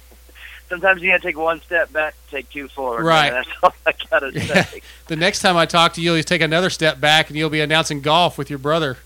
[0.71, 3.05] sometimes you gotta take one step back, take two forward.
[3.05, 3.31] Right.
[3.31, 3.45] man.
[3.45, 4.65] That's all I gotta Yeah.
[4.65, 4.81] say.
[5.09, 7.61] the next time I talk to you, you'll take another step back and you'll be
[7.61, 8.97] announcing golf with your brother.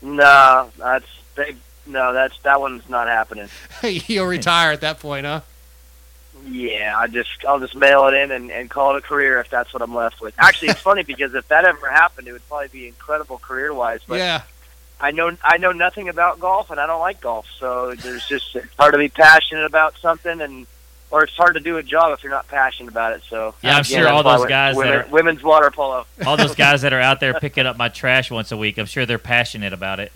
[0.00, 1.04] no, that's
[1.34, 1.56] they.
[1.86, 3.48] No, that's that one's not happening.
[3.82, 5.40] you'll retire at that point, huh?
[6.46, 9.50] Yeah, I just I'll just mail it in and, and call it a career if
[9.50, 10.34] that's what I'm left with.
[10.38, 14.00] Actually, it's funny because if that ever happened, it would probably be incredible career wise.
[14.06, 14.42] But yeah.
[15.00, 17.46] I know I know nothing about golf, and I don't like golf.
[17.58, 20.66] So there's just it's hard to be passionate about something, and
[21.10, 23.22] or it's hard to do a job if you're not passionate about it.
[23.28, 26.06] So Yeah, I'm again, sure all those wo- guys that are- women's water polo.
[26.26, 28.86] All those guys that are out there picking up my trash once a week, I'm
[28.86, 30.12] sure they're passionate about it.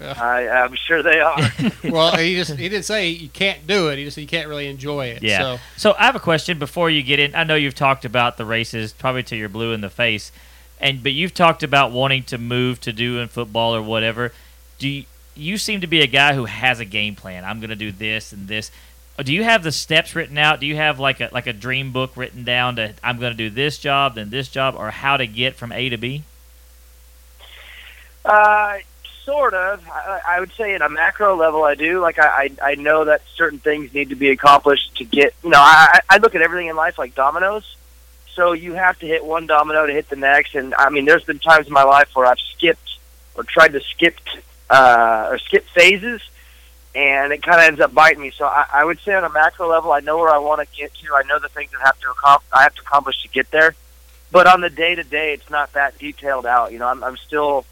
[0.00, 1.38] I, I'm sure they are.
[1.84, 3.98] well, he just he didn't say you can't do it.
[3.98, 5.22] He just said you can't really enjoy it.
[5.22, 5.38] Yeah.
[5.38, 7.34] So So I have a question before you get in.
[7.34, 10.32] I know you've talked about the races, probably till you're blue in the face,
[10.80, 14.32] and but you've talked about wanting to move to do in football or whatever.
[14.78, 15.04] Do you,
[15.34, 17.44] you seem to be a guy who has a game plan?
[17.44, 18.70] I'm going to do this and this.
[19.18, 20.58] Do you have the steps written out?
[20.58, 23.36] Do you have like a like a dream book written down to I'm going to
[23.36, 26.24] do this job, then this job, or how to get from A to B?
[28.24, 28.78] Uh,
[29.24, 29.86] sort of.
[29.88, 32.00] I, I would say at a macro level, I do.
[32.00, 35.34] Like I, I, I know that certain things need to be accomplished to get.
[35.42, 37.76] You know, I, I look at everything in life like dominoes.
[38.34, 40.54] So you have to hit one domino to hit the next.
[40.54, 42.98] And I mean, there's been times in my life where I've skipped
[43.34, 44.16] or tried to skip
[44.70, 46.22] uh, or skip phases,
[46.94, 48.30] and it kind of ends up biting me.
[48.30, 50.76] So I, I would say on a macro level, I know where I want to
[50.76, 51.14] get to.
[51.14, 53.74] I know the things that have to accom- I have to accomplish to get there.
[54.30, 56.72] But on the day to day, it's not that detailed out.
[56.72, 57.66] You know, I'm, I'm still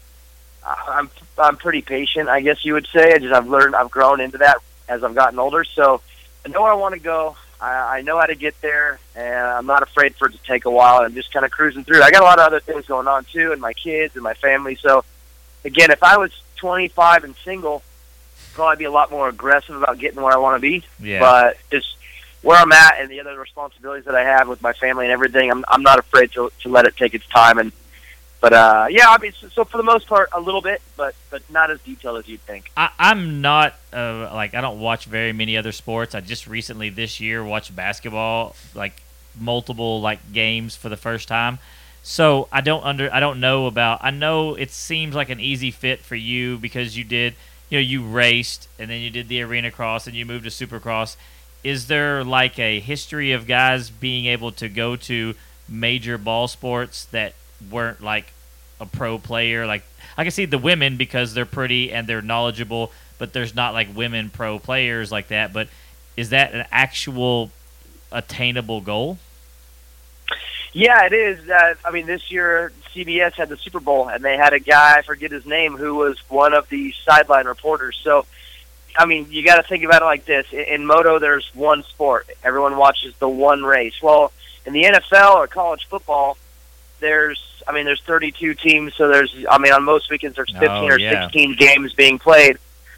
[0.65, 3.13] I'm I'm pretty patient, I guess you would say.
[3.13, 4.57] I just I've learned I've grown into that
[4.87, 5.63] as I've gotten older.
[5.63, 6.01] So
[6.45, 7.35] I know where I want to go.
[7.59, 10.65] I, I know how to get there, and I'm not afraid for it to take
[10.65, 11.01] a while.
[11.01, 12.01] I'm just kind of cruising through.
[12.01, 14.33] I got a lot of other things going on too, and my kids and my
[14.35, 14.75] family.
[14.75, 15.03] So
[15.63, 17.83] again, if I was 25 and single,
[18.49, 20.83] I'd probably be a lot more aggressive about getting where I want to be.
[20.99, 21.19] Yeah.
[21.19, 21.97] But just
[22.41, 25.51] where I'm at and the other responsibilities that I have with my family and everything,
[25.51, 27.71] I'm I'm not afraid to to let it take its time and
[28.41, 31.13] but uh, yeah, I mean, so, so for the most part, a little bit, but
[31.29, 32.71] but not as detailed as you'd think.
[32.75, 36.15] I, I'm not uh, like I don't watch very many other sports.
[36.15, 39.03] I just recently this year watched basketball, like
[39.39, 41.59] multiple like games for the first time.
[42.01, 43.99] So I don't under I don't know about.
[44.01, 47.35] I know it seems like an easy fit for you because you did
[47.69, 50.49] you know you raced and then you did the arena cross and you moved to
[50.49, 51.15] supercross.
[51.63, 55.35] Is there like a history of guys being able to go to
[55.69, 57.35] major ball sports that
[57.69, 58.33] weren't like
[58.79, 59.65] a pro player.
[59.65, 59.83] Like
[60.17, 63.95] I can see the women because they're pretty and they're knowledgeable, but there's not like
[63.95, 65.53] women pro players like that.
[65.53, 65.67] But
[66.17, 67.51] is that an actual
[68.11, 69.17] attainable goal?
[70.73, 71.49] Yeah, it is.
[71.49, 74.97] Uh, I mean, this year CBS had the Super Bowl, and they had a guy
[74.97, 77.99] I forget his name who was one of the sideline reporters.
[78.01, 78.25] So,
[78.97, 81.83] I mean, you got to think about it like this: in, in moto, there's one
[81.83, 82.29] sport.
[82.43, 84.01] Everyone watches the one race.
[84.01, 84.31] Well,
[84.65, 86.37] in the NFL or college football,
[87.01, 90.69] there's I mean, there's 32 teams, so there's I mean, on most weekends there's 15
[90.69, 91.23] Oh, or yeah.
[91.25, 92.57] 16 games being played.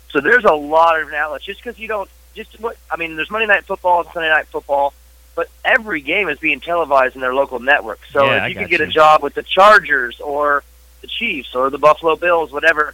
[0.10, 1.44] So there's a lot of outlets.
[1.46, 4.48] Just because you don't, just what I mean, there's Monday Night Football and Sunday Night
[4.48, 4.94] Football,
[5.36, 8.00] but every game is being televised in their local network.
[8.12, 8.86] So Yeah, if you could get you.
[8.86, 10.64] a job with the Chargers or
[11.02, 12.94] the Chiefs or the Buffalo Bills, whatever,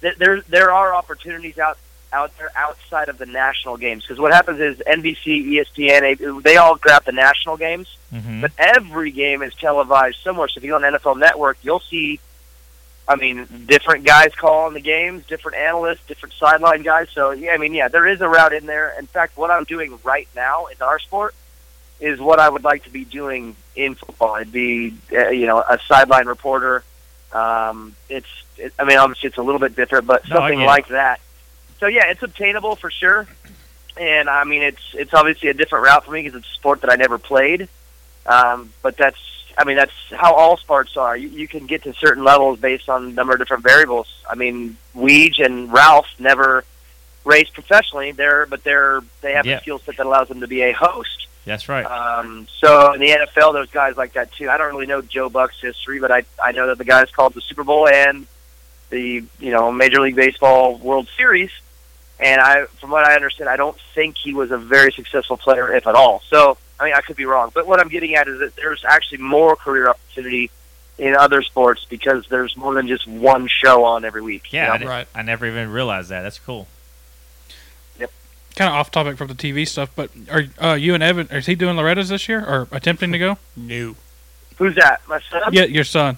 [0.00, 1.76] th- there there are opportunities out
[2.12, 4.02] out there outside of the national games.
[4.04, 8.40] Because what happens is NBC, ESPN, they all grab the national games, Mm-hmm.
[8.40, 10.48] but every game is televised somewhere.
[10.48, 12.18] So if you go on NFL Network, you'll see
[13.06, 17.08] I mean, different guys calling the games, different analysts, different sideline guys.
[17.12, 18.94] So yeah, I mean, yeah, there is a route in there.
[18.98, 21.34] In fact, what I'm doing right now in our sport
[22.00, 24.34] is what I would like to be doing in football.
[24.34, 26.84] I'd be, uh, you know, a sideline reporter.
[27.32, 30.88] Um, it's, it, I mean, obviously it's a little bit different, but No, something like
[30.88, 31.20] that.
[31.80, 33.26] So yeah, it's obtainable for sure.
[33.96, 36.82] And I mean, it's it's obviously a different route for me because it's a sport
[36.82, 37.68] that I never played.
[38.26, 39.18] Um, but that's,
[39.58, 41.16] I mean, that's how all sports are.
[41.16, 44.06] You, you can get to certain levels based on a number of different variables.
[44.28, 46.64] I mean, Weege and Ralph never
[47.24, 48.12] raced professionally.
[48.12, 49.56] They're, but they're they have Yeah.
[49.56, 51.26] a skill set that allows them to be a host.
[51.46, 51.84] That's right.
[51.84, 54.48] Um, so in the NFL, there's guys like that too.
[54.50, 57.34] I don't really know Joe Buck's history, but I I know that the guy's called
[57.34, 58.26] the Super Bowl and
[58.90, 61.50] the you know Major League Baseball World Series.
[62.20, 65.72] And I, from what I understand, I don't think he was a very successful player,
[65.74, 66.22] if at all.
[66.28, 68.84] So I mean, I could be wrong, but what I'm getting at is that there's
[68.86, 70.50] actually more career opportunity
[70.98, 74.52] in other sports because there's more than just one show on every week.
[74.52, 74.86] yeah, I, you know?
[74.86, 76.22] di- I never even realized that.
[76.22, 76.68] That's cool.
[77.98, 78.10] Yep.
[78.56, 81.28] Kind of off topic from the TV stuff, but are uh, you and Evan?
[81.28, 83.38] Is he doing Loretta's this year or attempting to go?
[83.56, 83.94] No.
[84.56, 85.02] Who's that?
[85.06, 85.42] My son?
[85.52, 86.16] Yeah, your son.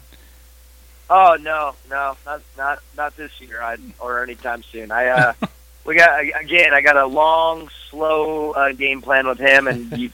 [1.10, 4.90] Oh no, no, not not not this year, I, or anytime soon.
[4.90, 5.32] I uh,
[5.84, 6.74] we got again.
[6.74, 10.10] I got a long, slow uh, game plan with him, and you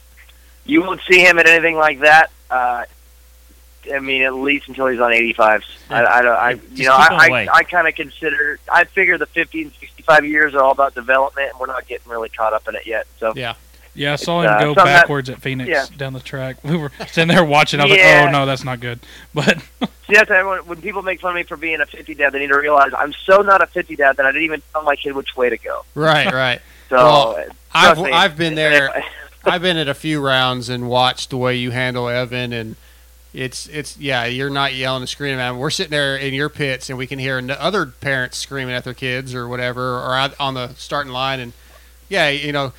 [0.64, 2.30] you won't see him at anything like that.
[2.50, 2.84] Uh,
[3.92, 5.62] I mean, at least until he's on 85s.
[5.88, 6.36] I, I don't.
[6.36, 7.28] I you know, I.
[7.30, 8.58] I, I kind of consider.
[8.70, 12.10] I figure the 50 and 65 years are all about development, and we're not getting
[12.10, 13.06] really caught up in it yet.
[13.18, 13.54] So Yeah.
[13.98, 15.86] Yeah, I saw him uh, go something that- backwards at Phoenix yeah.
[15.96, 16.56] down the track.
[16.64, 17.80] We were sitting there watching.
[17.80, 18.20] I was Yeah.
[18.22, 19.00] like, "Oh no, that's not good."
[19.34, 22.30] But See, that's everyone, when people make fun of me for being a 50 dad,
[22.32, 24.82] they need to realize I'm so not a 50 dad that I didn't even tell
[24.82, 25.84] my kid which way to go.
[25.94, 26.60] Right, right.
[26.88, 27.44] So Well,
[27.74, 28.96] I've me, I've been there.
[28.96, 29.04] if-
[29.44, 32.76] I've been at a few rounds and watched the way you handle Evan, and
[33.34, 35.58] it's it's yeah, you're not yelling and screaming at him.
[35.58, 38.84] We're sitting there in your pits, and we can hear n- other parents screaming at
[38.84, 41.52] their kids or whatever, or out on the starting line, and
[42.08, 42.72] yeah, you know.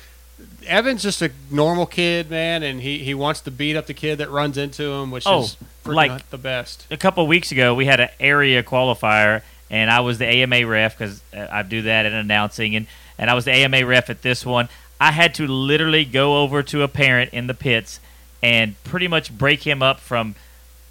[0.66, 4.18] Evan's just a normal kid, man, and he, he wants to beat up the kid
[4.18, 6.86] that runs into him, which Oh, is freaking like- the best.
[6.90, 10.96] a couple weeks ago, we had an area qualifier, and I was the AMA ref
[10.98, 12.86] because uh, I do that in announcing, and,
[13.18, 14.68] and I was the AMA ref at this one.
[15.00, 17.98] I had to literally go over to a parent in the pits
[18.42, 20.34] and pretty much break him up from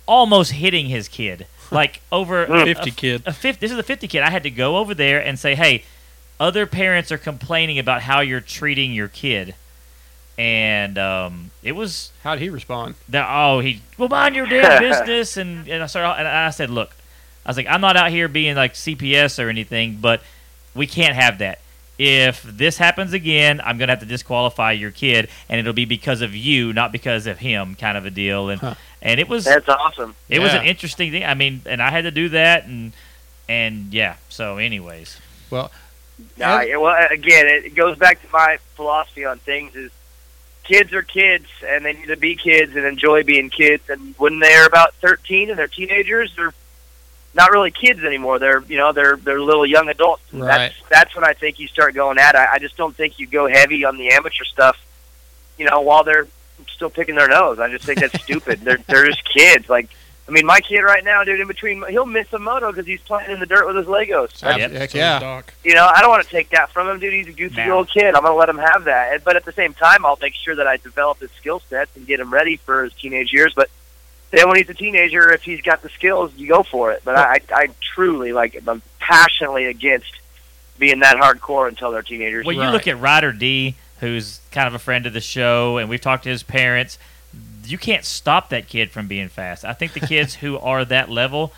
[0.07, 3.23] almost hitting his kid, like over a- 50 a, kid.
[3.27, 4.23] A 50, this is a 50 kid.
[4.23, 5.84] I had to go over there and say, hey,
[6.39, 9.55] other parents are complaining about how you're treating your kid.
[10.37, 12.95] And um, it was How did he respond?
[13.09, 16.69] that oh he well mind your damn business and and I started and I said
[16.69, 16.95] look
[17.45, 20.21] I was like I'm not out here being like CPS or anything but
[20.73, 21.59] we can't have that
[21.97, 26.21] if this happens again I'm gonna have to disqualify your kid and it'll be because
[26.21, 28.75] of you not because of him kind of a deal and Huh.
[29.01, 30.15] and it was That's awesome.
[30.29, 32.93] it was an interesting thing I mean and I had to do that and
[33.49, 35.69] and yeah so anyways Well,
[36.37, 39.91] Nah, yeah, well, again, it goes back to my philosophy on things: is
[40.63, 43.89] kids are kids, and they need to be kids and enjoy being kids.
[43.89, 46.53] And when they're about thirteen and they're teenagers, they're
[47.33, 48.39] not really kids anymore.
[48.39, 50.23] They're you know they're they're little young adults.
[50.33, 50.47] Right.
[50.47, 52.35] That's that's when I think you start going at.
[52.35, 52.37] it.
[52.37, 54.77] I, I just don't think you go heavy on the amateur stuff.
[55.57, 56.27] You know, while they're
[56.67, 57.59] still picking their nose.
[57.59, 58.61] I just think that's stupid.
[58.61, 59.69] They're they're just kids.
[59.69, 59.89] Like.
[60.30, 63.01] I mean, my kid right now, dude, in between, he'll miss a moto because he's
[63.01, 64.43] playing in the dirt with his Legos.
[64.43, 64.72] Ab- Yep.
[64.73, 65.18] heck yeah.
[65.19, 65.51] Doc.
[65.64, 67.14] You know, I don't want to take that from him, dude.
[67.14, 67.65] He's a goofy Nah.
[67.68, 68.14] little kid.
[68.14, 69.23] I'm going to let him have that.
[69.23, 72.06] But at the same time, I'll make sure that I develop his skill sets and
[72.06, 73.53] get him ready for his teenage years.
[73.56, 73.72] But
[74.30, 77.01] then when he's a teenager, if he's got the skills, you go for it.
[77.03, 80.11] But I, I truly, like, I'm passionately against
[80.77, 82.45] being that hardcore until they're teenagers.
[82.45, 82.72] Well, you Right.
[82.72, 86.23] look at Ryder D, who's kind of a friend of the show, and we've talked
[86.26, 86.99] to his parents.
[87.71, 89.63] You can't stop that kid from being fast.
[89.65, 91.53] I think the kids who are that level,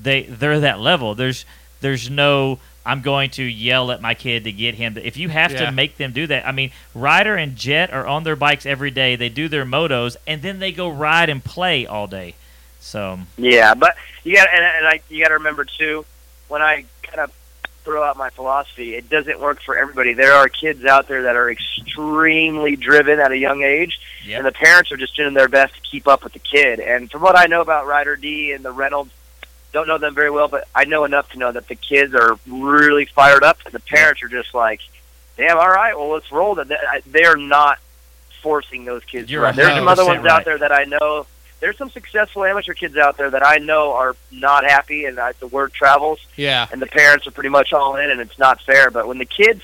[0.00, 1.14] they they're that level.
[1.14, 1.44] There's
[1.80, 4.94] there's no I'm going to yell at my kid to get him.
[4.94, 5.66] To, if you have Yeah.
[5.66, 8.90] to make them do that, I mean, Ryder and Jett are on their bikes every
[8.90, 9.16] day.
[9.16, 12.34] They do their motos, and then they go ride and play all day.
[12.80, 16.04] So Yeah, but you got and, and I you got to remember too
[16.48, 17.32] when I kind of
[17.84, 20.14] throw out my philosophy, it doesn't work for everybody.
[20.14, 24.38] There are kids out there that are extremely driven at a young age, Yep.
[24.38, 26.80] and the parents are just doing their best to keep up with the kid.
[26.80, 29.10] And from what I know about Ryder D and the Reynolds,
[29.72, 32.38] don't know them very well, but I know enough to know that the kids are
[32.46, 34.80] really fired up, and the parents are just like,
[35.36, 37.78] "Damn, all right, well, let's roll." That they're not
[38.40, 39.26] forcing those kids.
[39.26, 39.56] to You're run.
[39.56, 41.26] There's some other 100% ones out there that I know
[41.64, 45.32] there's some successful amateur kids out there that I know are not happy, and I,
[45.40, 46.66] the word travels, Yeah.
[46.70, 48.90] and the parents are pretty much all in, and it's not fair.
[48.90, 49.62] But when the kids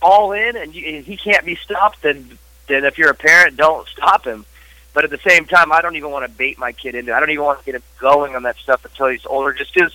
[0.00, 3.58] all in, and, you, and he can't be stopped, then then if you're a parent,
[3.58, 4.46] don't stop him.
[4.94, 7.12] But at the same time, I don't even want to bait my kid into.
[7.12, 7.14] it.
[7.14, 9.74] I don't even want to get him going on that stuff until he's older, just
[9.74, 9.92] because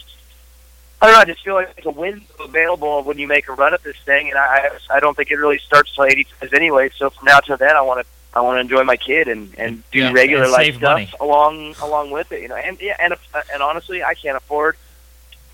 [1.02, 1.22] I don't know.
[1.22, 3.98] I just feel like there's a window available when you make a run at this
[4.06, 6.92] thing, and I I don't think it really starts till 85 anyway.
[6.96, 8.06] So from now till then, I want to
[8.38, 11.10] I want to enjoy my kid and and do Yeah, regular and life stuff money.
[11.20, 12.42] along along with it.
[12.42, 14.78] You know, and yeah, and uh, and honestly, I can't afford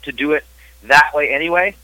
[0.04, 0.44] to do it
[0.84, 1.76] that way anyway.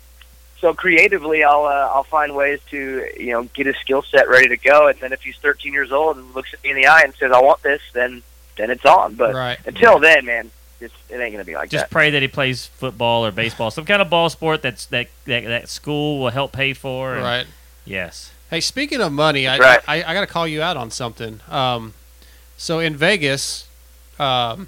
[0.60, 4.50] So creatively, I'll uh, I'll find ways to you know get his skill set ready
[4.50, 4.88] to go.
[4.90, 7.14] And then if he's 13 years old and looks at me in the eye and
[7.16, 8.22] says, "I want this," then
[8.58, 9.16] then it's on.
[9.16, 9.58] But Right.
[9.66, 10.52] until then, man,
[10.82, 11.86] it's, it ain't gonna be like Just that.
[11.86, 15.08] Just pray that he plays football or baseball, some kind of ball sport that's that
[15.26, 17.14] that, that school will help pay for.
[17.16, 17.48] and- Right.
[17.86, 18.32] Yes.
[18.50, 19.80] Hey, speaking of money, I, Right.
[19.88, 21.40] I, I got to call you out on something.
[21.50, 21.94] Um,
[22.58, 23.68] so in Vegas,
[24.20, 24.68] um,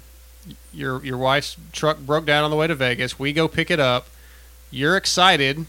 [0.72, 3.18] your your wife's truck broke down on the way to Vegas.
[3.18, 4.06] We go pick it up.
[4.70, 5.66] You're excited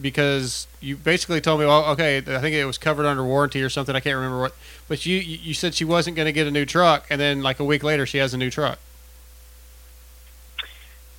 [0.00, 3.68] because you basically told me, well, okay, I think it was covered under warranty or
[3.68, 3.94] something.
[3.94, 4.54] I can't remember what.
[4.88, 7.42] But you you you said she wasn't going to get a new truck, and then
[7.42, 8.78] like a week later, she has a new truck.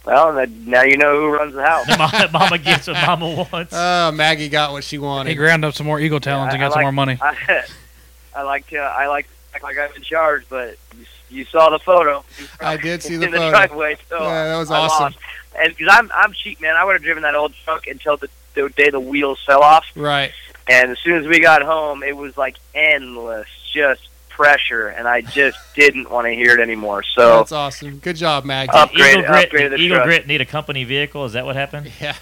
[0.07, 1.85] Well, then- now you know who runs the house.
[1.97, 3.73] mama, mama gets what mama wants.
[3.73, 5.29] Uh, Maggie got what she wanted.
[5.31, 7.17] He ground up some more Eagle Talons and got some like, more money.
[7.21, 7.65] I,
[8.35, 11.69] I like to I like to act like I'm in charge, but you, you saw
[11.69, 12.23] the photo.
[12.61, 13.49] I did see the in the photo.
[13.49, 13.97] driveway.
[14.07, 15.03] So Yeah, that was I awesome.
[15.03, 15.17] lost.
[15.59, 18.29] And because I'm I'm cheap, man, I would have driven that old truck until the,
[18.53, 19.85] the day the wheels fell off.
[19.95, 20.31] Right.
[20.69, 24.07] And as soon as we got home, it was like endless, just
[24.37, 27.01] pressure, and I just didn't want to hear it anymore.
[27.15, 27.97] So That's awesome.
[27.97, 28.71] Good job, Maggie.
[28.71, 30.05] Upgrade- Eagle Grit, upgraded the Eagle truck.
[30.07, 31.25] Grit need a company vehicle.
[31.25, 31.91] Is that what happened?
[31.99, 32.15] Yeah.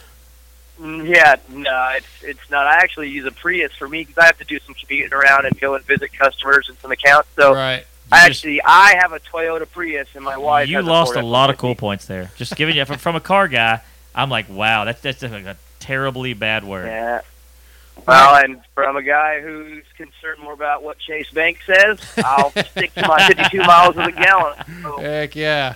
[0.82, 2.68] Mm, Yeah, no, it's it's not.
[2.68, 5.46] I actually use a Prius for me because I have to do some commuting around
[5.46, 7.30] and go and visit customers and some accounts.
[7.36, 7.86] So right.
[8.12, 10.68] I actually I have a Toyota Prius and my wife.
[10.68, 12.32] you has lost a Ford lot of cool points there.
[12.36, 13.82] Just giving you from, from a car guy,
[14.14, 16.88] I'm like, wow, that's that's like a terribly bad word.
[16.88, 17.22] Yeah.
[18.08, 22.94] Well, and from a guy who's concerned more about what Chase Bank says, I'll stick
[22.96, 24.56] to my 52 miles of the gallon.
[24.84, 25.76] So, Heck yeah.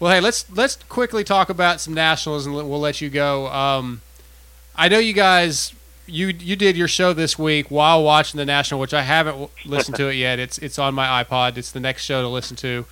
[0.00, 3.48] Well, hey, let's let's quickly talk about some nationals, and we'll let you go.
[3.48, 4.00] Um,
[4.76, 5.72] I know you guys,
[6.06, 9.96] you you did your show this week while watching the national, which I haven't listened
[9.96, 10.38] to it yet.
[10.38, 11.56] It's it's on my iPod.
[11.56, 12.86] It's the next show to listen to.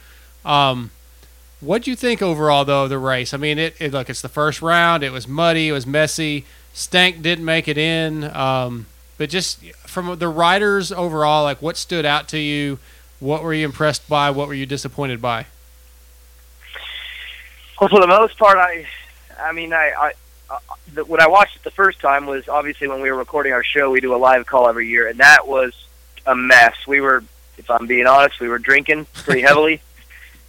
[0.45, 0.91] Um,
[1.61, 3.33] what do you think overall though of the race?
[3.33, 5.03] I mean, it, it look it's the first round.
[5.03, 5.69] It was muddy.
[5.69, 6.45] It was messy.
[6.77, 8.23] Stank didn't make it in.
[8.37, 8.85] Um,
[9.17, 12.79] but just from the writers overall, like what stood out to you?
[13.19, 14.31] What were you impressed by?
[14.31, 15.47] What were you disappointed by?
[17.81, 18.87] well, for the most part, I,
[19.41, 20.13] I mean, I, I,
[20.51, 20.59] uh,
[20.93, 23.65] the, when I watched it the first time was obviously when we were recording our
[23.65, 23.91] show.
[23.91, 25.73] We do a live call every year, and that was
[26.27, 26.75] a mess.
[26.87, 27.25] We were,
[27.57, 29.81] if I'm being honest, we were drinking pretty heavily,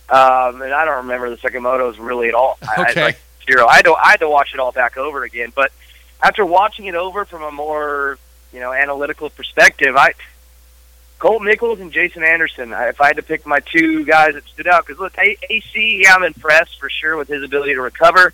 [0.09, 2.57] um, and I don't remember the second motos really at all.
[2.61, 3.03] I, I, Okay.
[3.03, 3.65] like zero.
[3.65, 5.71] I had, to, I had to watch it all back over again, but
[6.21, 8.17] after watching it over from a more
[8.51, 10.13] you know analytical perspective, I
[11.19, 12.73] Colt Nichols and Jason Anderson.
[12.73, 16.01] I, if I had to pick my two guys that stood out, because look, AC,
[16.03, 18.33] yeah, I'm impressed for sure with his ability to recover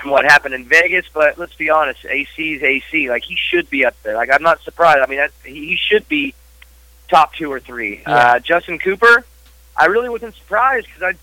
[0.00, 1.06] from what happened in Vegas.
[1.12, 3.10] But let's be honest, AC's AC.
[3.10, 4.16] Like he should be up there.
[4.16, 5.00] Like I'm not surprised.
[5.00, 6.34] I mean, that, he he should be
[7.08, 8.02] top two or three.
[8.04, 9.24] Uh, Justin Cooper,
[9.76, 11.14] I really wasn't surprised because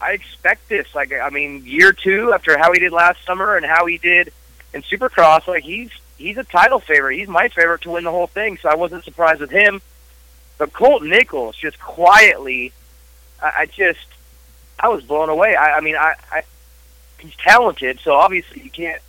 [0.00, 0.92] I I expect this.
[0.94, 4.32] Like I mean, year two after how he did last summer and how he did
[4.74, 7.18] in Supercross, like he's he's a title favorite.
[7.18, 8.58] He's my favorite to win the whole thing.
[8.58, 9.82] So I wasn't surprised with him.
[10.58, 12.72] But Colt Nichols just quietly,
[13.42, 14.06] I, I just
[14.78, 15.56] I was blown away.
[15.56, 16.42] I, I mean, I, I
[17.18, 19.00] he's talented, so obviously you can't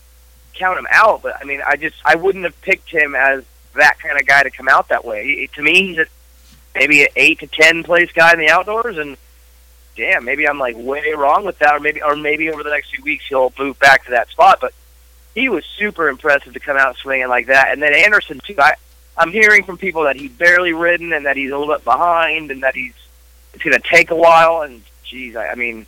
[0.54, 1.22] count him out.
[1.22, 3.44] But I mean, I just I wouldn't have picked him as
[3.76, 5.26] that kind of guy to come out that way.
[5.26, 6.06] He, to me, he's a,
[6.76, 9.18] maybe an eight to ten place guy in the outdoors, and
[9.96, 12.90] damn, maybe I'm like way wrong with that, or maybe or maybe over the next
[12.96, 14.60] few weeks he'll move back to that spot.
[14.62, 14.74] But
[15.36, 17.72] he was super impressive to come out swinging like that.
[17.72, 18.56] And then Anderson too.
[18.60, 18.76] I
[19.18, 22.52] I'm hearing from people that he's barely ridden and that he's a little bit behind
[22.52, 22.94] and that he's
[23.54, 24.64] it's going to take a while.
[24.64, 25.86] And geez, I, I mean,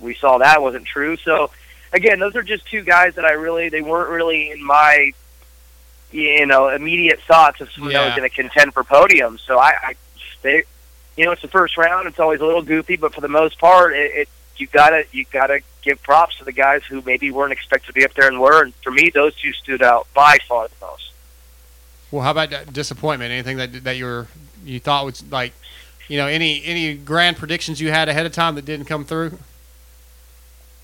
[0.00, 1.16] we saw that wasn't true.
[1.16, 1.50] So
[1.92, 5.12] again, those are just two guys that I really they weren't really in my
[6.12, 9.40] you know immediate thoughts of someone that was going to contend for podiums.
[9.40, 9.94] So I, I
[10.42, 10.64] they
[11.16, 12.06] you know it's the first round.
[12.06, 15.24] It's always a little goofy, but for the most part, it, it you gotta you
[15.30, 18.40] gotta give props to the guys who maybe weren't expected to be up there and
[18.40, 18.62] were.
[18.62, 21.12] And for me, those two stood out by far the most.
[22.10, 23.32] Well, how about disappointment?
[23.32, 24.26] Anything that that you were
[24.64, 25.52] you thought was like,
[26.08, 29.38] you know, any any grand predictions you had ahead of time that didn't come through?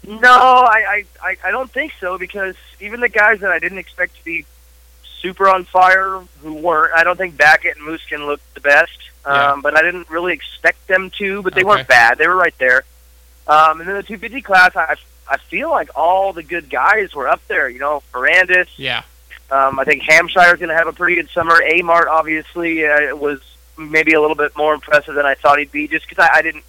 [0.07, 4.17] No, I, I, I, don't think so because even the guys that I didn't expect
[4.17, 4.45] to be
[5.21, 8.99] super on fire who weren't, I don't think Baggett and Musquin looked the best.
[9.25, 9.53] Yeah.
[9.53, 11.69] Um, but I didn't really expect them to, but they Okay.
[11.69, 12.19] weren't bad.
[12.19, 12.83] They were right there.
[13.47, 14.97] Um, and then the 250 class, I,
[15.29, 17.69] I feel like all the good guys were up there.
[17.69, 18.69] You know, Ferrandis.
[18.77, 19.03] Yeah.
[19.51, 21.61] Um, I think Hampshire's going to have a pretty good summer.
[21.61, 23.41] Amart obviously uh, was
[23.77, 26.43] maybe a little bit more impressive than I thought he'd be, just because I, I
[26.43, 26.65] didn't.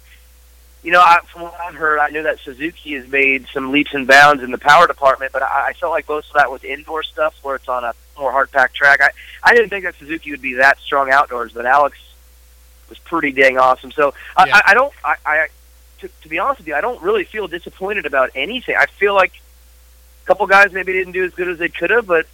[0.82, 3.94] you know, I, from what I've heard, I knew that Suzuki has made some leaps
[3.94, 6.62] and bounds in the power department, but I, I felt like most of that was
[6.62, 9.00] indoor stuff where it's on a more hard packed track.
[9.00, 9.08] I,
[9.42, 11.96] I didn't think that Suzuki would be that strong outdoors, but Alex
[12.90, 13.92] was pretty dang awesome.
[13.92, 14.56] So I, Yeah.
[14.56, 15.46] I, I don't, I, I
[16.06, 18.76] to, to be honest with you, I don't really feel disappointed about anything.
[18.78, 19.32] I feel like
[20.22, 22.26] a couple guys maybe didn't do as good as they could have, but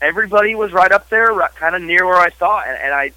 [0.00, 2.66] everybody was right up there, right, kind of near where I thought.
[2.66, 3.12] And, and I,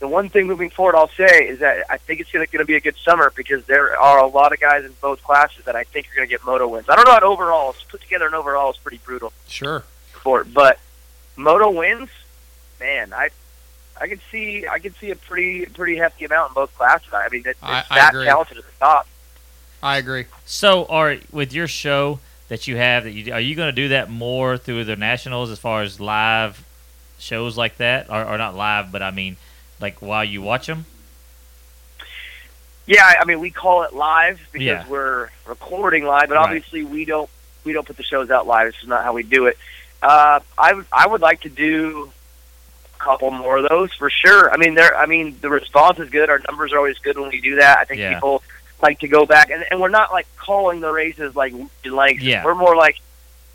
[0.00, 2.74] the one thing moving forward, I'll say is that I think it's going to be
[2.76, 5.84] a good summer because there are a lot of guys in both classes that I
[5.84, 6.88] think are going to get moto wins.
[6.88, 7.76] I don't know about overalls.
[7.88, 9.84] Put together an overall is pretty brutal Sure.
[10.12, 10.78] for but
[11.36, 12.08] moto wins,
[12.80, 13.30] man, I.
[14.02, 17.08] I can see, I can see a pretty, pretty hefty amount in both classes.
[17.12, 18.24] I mean, it's, it's I- I that agree.
[18.24, 19.06] talented at the top.
[19.82, 20.26] I agree.
[20.44, 23.88] So, are with your show that you have that you are you going to do
[23.88, 26.64] that more through the nationals as far as live
[27.18, 29.36] shows like that, or, or not live, but I mean,
[29.80, 30.84] like while you watch them?
[32.86, 34.88] Yeah, I I mean, we call it live because Yeah.
[34.88, 36.44] we're recording live, but Right.
[36.44, 37.30] obviously we don't
[37.64, 38.72] we don't put the shows out live.
[38.72, 39.58] This is not how we do it.
[40.02, 42.10] Uh, I would I would like to do
[42.94, 44.52] a couple more of those for sure.
[44.52, 44.96] I mean, there.
[44.96, 46.30] I mean, the response is good.
[46.30, 47.78] Our numbers are always good when we do that.
[47.78, 48.14] I think Yeah.
[48.14, 48.42] people
[48.82, 51.52] like to go back, and, and we're not like calling the races like
[51.84, 52.44] like Yeah.
[52.44, 52.96] we're more like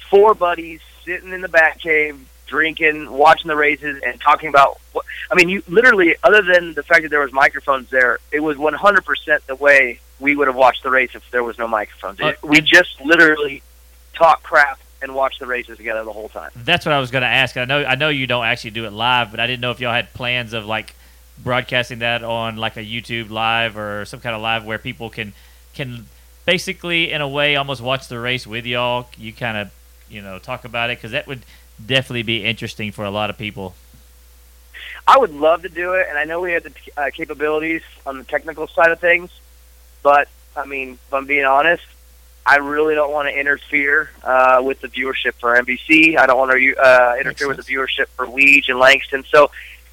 [0.10, 4.80] four buddies sitting in the back cave drinking, watching the races, and talking about.
[4.94, 8.40] What, I mean, you literally, other than the fact that there was microphones there, it
[8.40, 12.22] was 100% the way we would have watched the race if there was no microphones.
[12.22, 13.64] Uh, we just literally
[14.14, 16.52] talk crap and watch the races together the whole time.
[16.56, 17.58] That's what I was going to ask.
[17.58, 19.80] I know I know you don't actually do it live, but I didn't know if
[19.80, 20.96] y'all had plans of like
[21.38, 25.34] broadcasting that on like a YouTube live or some kind of live where people can
[25.74, 26.06] can
[26.46, 29.10] basically in a way almost watch the race with y'all.
[29.18, 29.72] You kind of
[30.10, 31.42] you know talk about it because that would
[31.84, 33.76] definitely be interesting for a lot of people.
[35.08, 38.18] I would love to do it, and I know we have the uh, capabilities on
[38.18, 39.30] the technical side of things,
[40.02, 41.84] but I mean, if I'm being honest,
[42.46, 46.18] I really don't want to interfere uh, with the viewership for NBC.
[46.18, 49.24] I don't want to uh, interfere with the viewership for Weege and Langston.
[49.30, 49.50] So,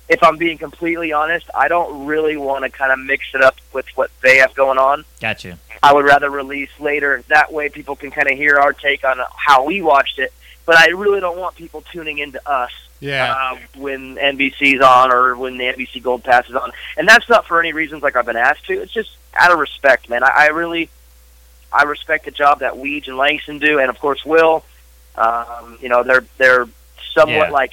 [0.08, 3.56] if I'm being completely honest, I don't really want to kind of mix it up
[3.72, 5.04] with what they have going on.
[5.20, 5.58] Gotcha.
[5.82, 7.22] I would rather release later.
[7.28, 10.32] That way, people can kind of hear our take on how we watched it.
[10.66, 12.70] But I really don't want people tuning into us
[13.00, 13.34] Yeah.
[13.36, 16.70] uh, when NBC's on or when the NBC Gold Pass is on.
[16.96, 18.74] And that's not for any reasons like I've been asked to.
[18.80, 20.22] It's just out of respect, man.
[20.22, 20.88] I, I really,
[21.72, 24.64] I respect the job that Weege and Langston do, and of course Will.
[25.16, 26.66] Um, you know, they're they're
[27.12, 27.50] somewhat Yeah.
[27.50, 27.72] like,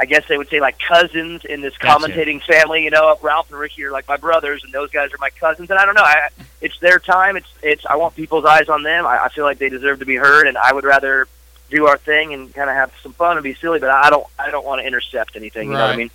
[0.00, 2.06] I guess they would say like cousins in this Gotcha.
[2.06, 2.84] commentating family.
[2.84, 5.68] You know, Ralph and Ricky are like my brothers, and those guys are my cousins.
[5.68, 6.28] And I don't know, I,
[6.62, 7.36] it's their time.
[7.36, 7.84] It's it's.
[7.84, 9.06] I want people's eyes on them.
[9.06, 11.28] I, I feel like they deserve to be heard, and I would rather
[11.70, 13.78] do our thing and kind of have some fun and be silly.
[13.78, 15.68] But I don't I don't want to intercept anything.
[15.68, 16.10] You know what I mean?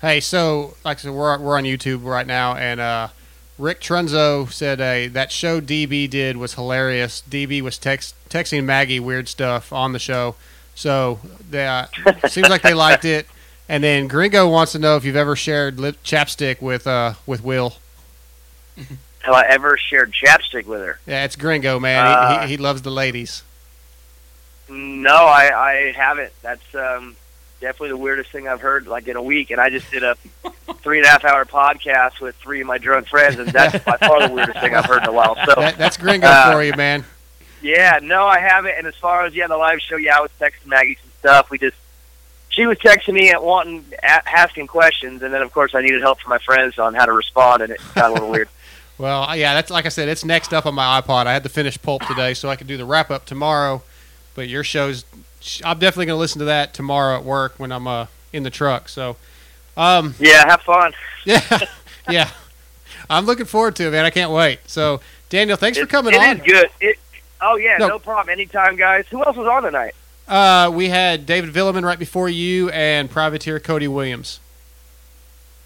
[0.00, 3.08] Hey, so like I said, we're we're on YouTube right now, and uh,
[3.58, 7.22] Rick Trunzo said uh, that show DB did was hilarious.
[7.28, 10.36] DB was text texting Maggie weird stuff on the show,
[10.78, 11.18] so
[11.50, 11.86] they, uh,
[12.28, 13.26] seems like they liked it.
[13.68, 17.42] And then Gringo wants to know if you've ever shared lip chapstick with uh with
[17.42, 17.74] Will.
[18.76, 21.00] Have I ever shared chapstick with her?
[21.04, 22.06] Yeah, it's Gringo, man.
[22.06, 23.42] Uh, he, he he loves the ladies.
[24.70, 26.32] No, I, I haven't.
[26.42, 27.16] That's um,
[27.60, 29.50] definitely the weirdest thing I've heard like in a week.
[29.50, 30.14] And I just did a
[30.82, 33.96] three and a half hour podcast with three of my drunk friends, and that's by
[33.96, 35.34] far the weirdest thing I've heard in a while.
[35.44, 37.04] So That, that's Gringo uh, for you, man.
[37.60, 38.74] Yeah, no, I haven't.
[38.78, 41.50] And as far as yeah, the live show, yeah, I was texting Maggie some stuff.
[41.50, 41.76] We just
[42.48, 46.20] she was texting me at wanting asking questions, and then of course I needed help
[46.20, 48.48] from my friends on how to respond, and it got a little weird.
[48.98, 51.26] Well, yeah, that's like I said, it's next up on my iPod.
[51.28, 53.80] I had to finish Pulp today, so I could do the wrap up tomorrow.
[54.34, 55.04] But your show's,
[55.64, 58.50] I'm definitely going to listen to that tomorrow at work when I'm uh, in the
[58.50, 58.88] truck.
[58.88, 59.14] So,
[59.76, 60.92] um, Yeah, have fun.
[61.24, 61.60] yeah,
[62.08, 62.30] yeah,
[63.08, 64.04] I'm looking forward to it, man.
[64.04, 64.58] I can't wait.
[64.66, 66.38] So, Daniel, thanks for coming it on.
[66.38, 66.68] is good.
[66.80, 66.98] It,
[67.40, 67.88] oh yeah, No.
[67.88, 67.98] no.
[67.98, 68.30] problem.
[68.32, 69.06] Anytime, guys.
[69.08, 69.94] Who else was on tonight?
[70.26, 74.40] Uh, we had David Vuillemin right before you and Privateer Cody Williams.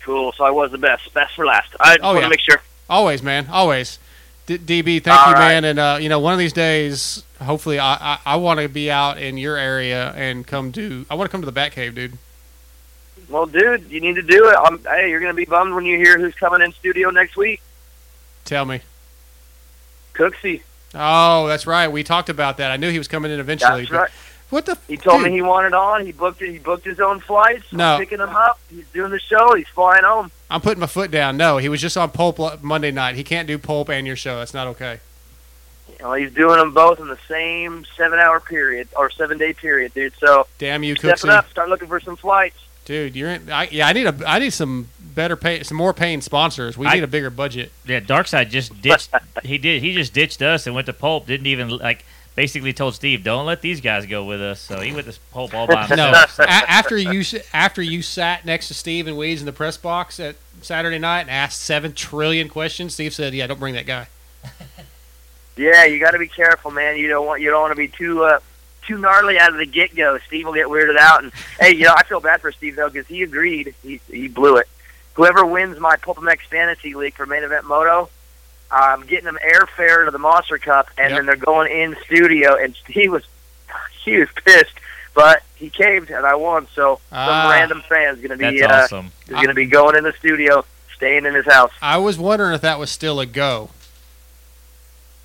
[0.03, 0.33] Cool.
[0.33, 1.13] So I was the best.
[1.15, 1.75] Best for last.
[1.81, 2.29] I Oh, want to yeah.
[2.29, 2.61] make sure.
[2.89, 3.49] Always, man.
[3.51, 3.99] Always.
[4.47, 5.49] D- DB, thank All you, right.
[5.49, 5.65] man.
[5.65, 8.91] And uh, you know, one of these days, hopefully, I I, I want to be
[8.91, 11.07] out in your area and come to.
[11.11, 12.19] I want to come to the Batcave, dude.
[13.29, 14.57] Well, dude, you need to do it.
[14.63, 17.63] I'm, hey, you're gonna be bummed when you hear who's coming in studio next week.
[18.45, 18.81] Tell me.
[20.15, 20.63] Cooksey.
[20.95, 21.89] Oh, that's right.
[21.89, 22.71] We talked about that.
[22.71, 23.83] I knew he was coming in eventually.
[23.83, 24.11] That's right.
[24.51, 24.77] What the?
[24.87, 26.05] He told dude, me he wanted on.
[26.05, 26.53] He booked it.
[26.53, 27.65] He booked his own flights.
[27.73, 27.97] I'm No.
[27.99, 28.59] picking him up.
[28.69, 29.55] He's doing the show.
[29.55, 30.31] He's flying home.
[30.51, 31.39] I'm putting my foot down.
[31.39, 33.15] No, he was just on Pulp Monday night.
[33.15, 34.39] He can't do Pulp and your show.
[34.41, 35.01] That's not okay.
[36.01, 40.13] Well, he's doing them both in the same seven-hour period or seven-day period, dude.
[40.19, 41.49] So Damn you, step it up.
[41.49, 42.57] Start looking for some flights.
[42.85, 43.51] Dude, you're in.
[43.51, 44.15] I, yeah, I need a.
[44.27, 46.77] I need some better pay, some more paying sponsors.
[46.79, 47.73] We I- need a bigger budget.
[47.87, 49.11] Yeah, Darkside just ditched.
[49.45, 49.83] he did.
[49.83, 51.27] He just ditched us and went to Pulp.
[51.27, 52.05] Didn't even like.
[52.35, 55.53] Basically told Steve, "Don't let these guys go with us." So he went to Pulp
[55.53, 56.39] all by No, himself.
[56.39, 57.23] a- after you
[57.53, 61.21] after you sat next to Steve and Weeds in the press box at Saturday night
[61.23, 64.07] and asked seven trillion questions, Steve said, "Yeah, don't bring that guy."
[65.57, 66.97] Yeah, you got to be careful, man.
[66.97, 68.39] You don't want you don't want to be too uh,
[68.87, 70.19] too gnarly out of the get go.
[70.27, 71.23] Steve will get weirded out.
[71.23, 73.75] And hey, you know I feel bad for Steve though because he agreed.
[73.83, 74.69] He he blew it.
[75.15, 78.09] Whoever wins my PulpMX Fantasy League for main event moto,
[78.71, 81.19] I'm getting them airfare to the Monster Cup, and Yep.
[81.19, 82.57] then they're going in studio.
[82.57, 83.23] And he was
[84.05, 84.75] he was pissed,
[85.15, 86.67] but he caved, and I won.
[86.75, 87.27] So Ah.
[87.43, 89.13] some random fan's gonna be That's uh, awesome.
[89.29, 90.65] is gonna be going in the studio,
[90.97, 91.73] staying in his house.
[91.83, 93.71] I was wondering if that was still a go.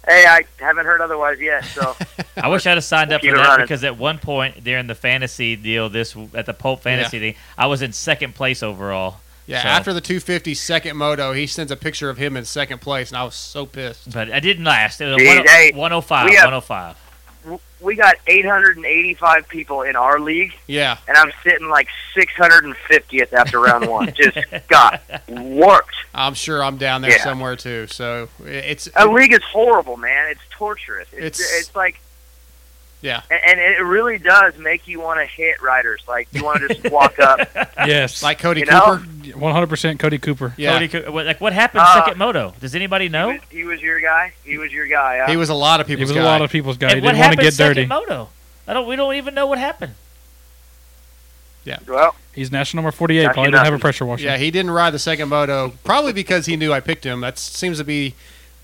[0.05, 1.65] Hey, I haven't heard otherwise yet.
[1.65, 1.95] So
[2.38, 3.64] I wish I'd have signed up Keep for that running.
[3.65, 7.68] because at one point during the fantasy deal, this at the Pulp fantasy thing, I
[7.68, 9.18] was in second place overall.
[9.48, 12.80] Yeah, So- after the 250 second moto, he sends a picture of him in second
[12.82, 14.11] place, and I was so pissed.
[14.14, 14.99] But I didn't last.
[15.02, 16.26] It was Jeez, 10- hey, 105.
[16.30, 16.95] we have- 105.
[17.80, 23.88] we got 885 people in our league, Yeah, and I'm sitting like 650th after round
[23.88, 24.14] one.
[24.14, 24.38] Just
[24.68, 25.95] got worked.
[26.14, 27.24] I'm sure I'm down there Yeah.
[27.24, 27.88] somewhere too.
[27.88, 30.28] So it's A league is horrible, man.
[30.30, 31.07] It's torturous.
[31.14, 31.99] It's It's- it's, like,
[33.02, 33.22] yeah.
[33.30, 36.02] and, and it really does make you want to hit riders.
[36.07, 37.48] Like you want to just walk up.
[37.88, 38.22] Yes.
[38.24, 38.98] Like Cody You know?
[38.98, 39.38] Cooper.
[39.40, 40.53] 100% Cody Cooper.
[40.57, 42.53] Yeah, Cody, Co- like what happened Uh, second moto?
[42.60, 43.28] Does anybody He know?
[43.30, 44.34] was, he was your guy.
[44.44, 45.19] He was your guy.
[45.19, 46.10] Uh, he was a lot of people's.
[46.11, 46.15] Guy.
[46.15, 46.88] He people's was a lot of people's guy.
[46.90, 47.88] And He what didn't want to happened get second dirty.
[47.88, 48.30] moto?
[48.68, 48.88] I don't.
[48.88, 49.94] We don't even know what happened.
[51.65, 51.80] Yeah.
[51.88, 53.26] Well, He's national number 48.
[53.26, 54.24] Probably didn't have a pressure washer.
[54.26, 57.22] Yeah, he didn't ride the second moto, probably because he knew I picked him.
[57.22, 58.15] That seems to be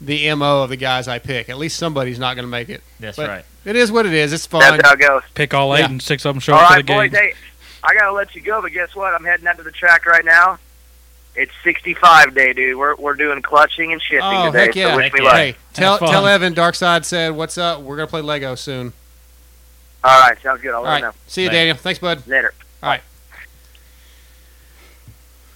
[0.05, 1.49] the mo of the guys I pick.
[1.49, 2.81] At least somebody's not going to make it.
[2.99, 3.45] That's But right.
[3.65, 4.33] It is what it is.
[4.33, 4.59] It's fun.
[4.61, 5.21] that's how it goes.
[5.35, 5.85] Pick all eight Yeah.
[5.89, 7.11] and six of them show All up right, to the boys.
[7.11, 7.19] gate.
[7.19, 7.33] Hey,
[7.83, 9.13] I gotta let you go, but guess what?
[9.13, 10.59] I'm heading out to the track right now.
[11.35, 12.77] It's 65 day, dude.
[12.77, 14.65] We're we're doing clutching and shifting Oh, today.
[14.67, 14.91] heck yeah.
[14.91, 15.25] So wish Heck me yeah.
[15.25, 15.35] luck.
[15.35, 16.09] Hey, tell fun.
[16.09, 17.81] tell Evan Darkside said what's up.
[17.81, 18.93] We're gonna play Lego soon.
[20.03, 20.69] All right, sounds good.
[20.71, 21.57] I'll All let right, know see you, Thanks.
[21.57, 21.75] Daniel.
[21.77, 22.27] Thanks, bud.
[22.27, 22.53] later.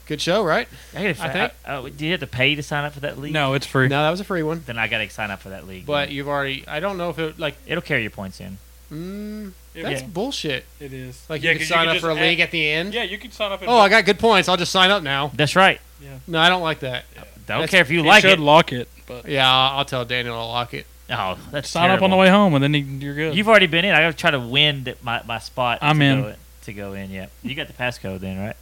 [0.07, 0.67] Good show, right?
[0.95, 3.01] I gotta, I think- I, oh, do you have to pay to sign up for
[3.01, 3.33] that league?
[3.33, 3.87] No, it's free.
[3.89, 4.63] No, that was a free one.
[4.65, 5.85] Then I gotta sign up for that league.
[5.85, 6.63] But you've already.
[6.67, 7.55] I don't know if it like.
[7.65, 8.57] it'll carry your points in.
[8.91, 10.07] Mm, that's yeah.
[10.07, 10.65] bullshit.
[10.79, 11.25] It is.
[11.29, 12.93] Like Yeah, you can 'cause sign up for a add- league at the end.
[12.93, 13.61] Yeah, you can sign up.
[13.61, 14.47] And Oh, I got good points.
[14.47, 15.31] I'll just sign up now.
[15.35, 15.81] That's right.
[16.01, 16.19] Yeah.
[16.25, 17.03] No, I don't like that.
[17.15, 18.39] Don't That's- care if you like should it.
[18.39, 20.85] lock it, but Yeah, I'll, I'll tell Daniel to lock it.
[21.09, 23.35] Oh, that's sign up on the way home, and then you're good.
[23.35, 23.93] You've already been in.
[23.93, 25.79] I gotta try to win my, my spot.
[25.81, 26.21] I'm to in.
[26.21, 27.11] Go, to go in.
[27.11, 28.55] Yeah, you got the passcode then, right?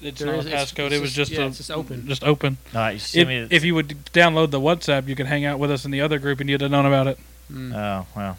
[0.00, 0.86] It's There not is- a it's- passcode.
[0.86, 2.06] it's It was just- just, yeah, a, it's just open.
[2.08, 2.56] Just open.
[2.74, 5.58] All right, you send If, if you would download the WhatsApp, you could hang out
[5.58, 7.18] with us in the other group, and you'd have known about it.
[7.52, 7.74] Mm.
[7.74, 8.38] oh well,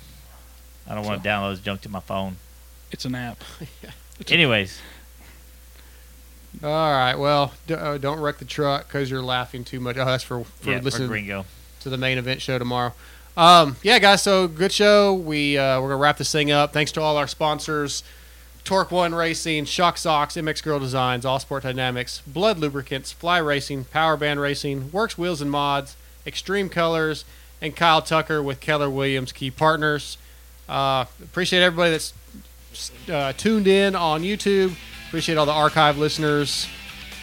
[0.88, 2.38] I don't want to download this junk to my phone.
[2.92, 3.44] It's an app.
[4.28, 4.80] Anyways,
[6.64, 7.16] All right.
[7.16, 9.98] Well, d- uh, don't wreck the truck because you're laughing too much.
[9.98, 11.46] Oh, that's for for yeah, for listening Gringo.
[11.82, 12.94] to the main event show tomorrow.
[13.38, 14.24] Um, yeah, guys.
[14.24, 15.14] So good show.
[15.14, 16.74] We uh, we're gonna wrap this thing up.
[16.74, 18.04] Thanks to all our sponsors:
[18.70, 24.16] Torque One Racing, Shock Socks, mxgurl Designs, All Sport Dynamics, Blud Lubricants, Fly Racing, Power
[24.16, 27.26] Band Racing, Works Wheels and Mods, Extreme Colors,
[27.64, 30.20] and Kyle Tucker with Keller Williams, key partners.
[30.70, 32.14] Uh, appreciate everybody that's
[33.12, 34.76] uh, tuned in on YouTube.
[35.08, 36.68] Appreciate all the archive listeners.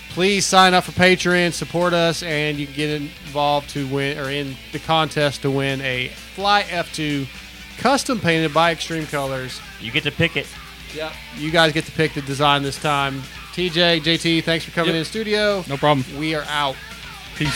[0.08, 4.28] Please sign up for Patreon, support us, and you can get involved to win or
[4.30, 7.28] in the contest to win a Fly F2
[7.78, 9.60] custom painted by Extreme Colors.
[9.80, 10.48] You get to pick it.
[10.94, 11.12] Yep.
[11.38, 13.22] You guys get to pick the design this time.
[13.54, 14.94] TJ, JT, thanks for coming Yep.
[14.96, 15.64] in the studio.
[15.68, 16.04] No problem.
[16.18, 16.76] We are out.
[17.36, 17.52] Peace.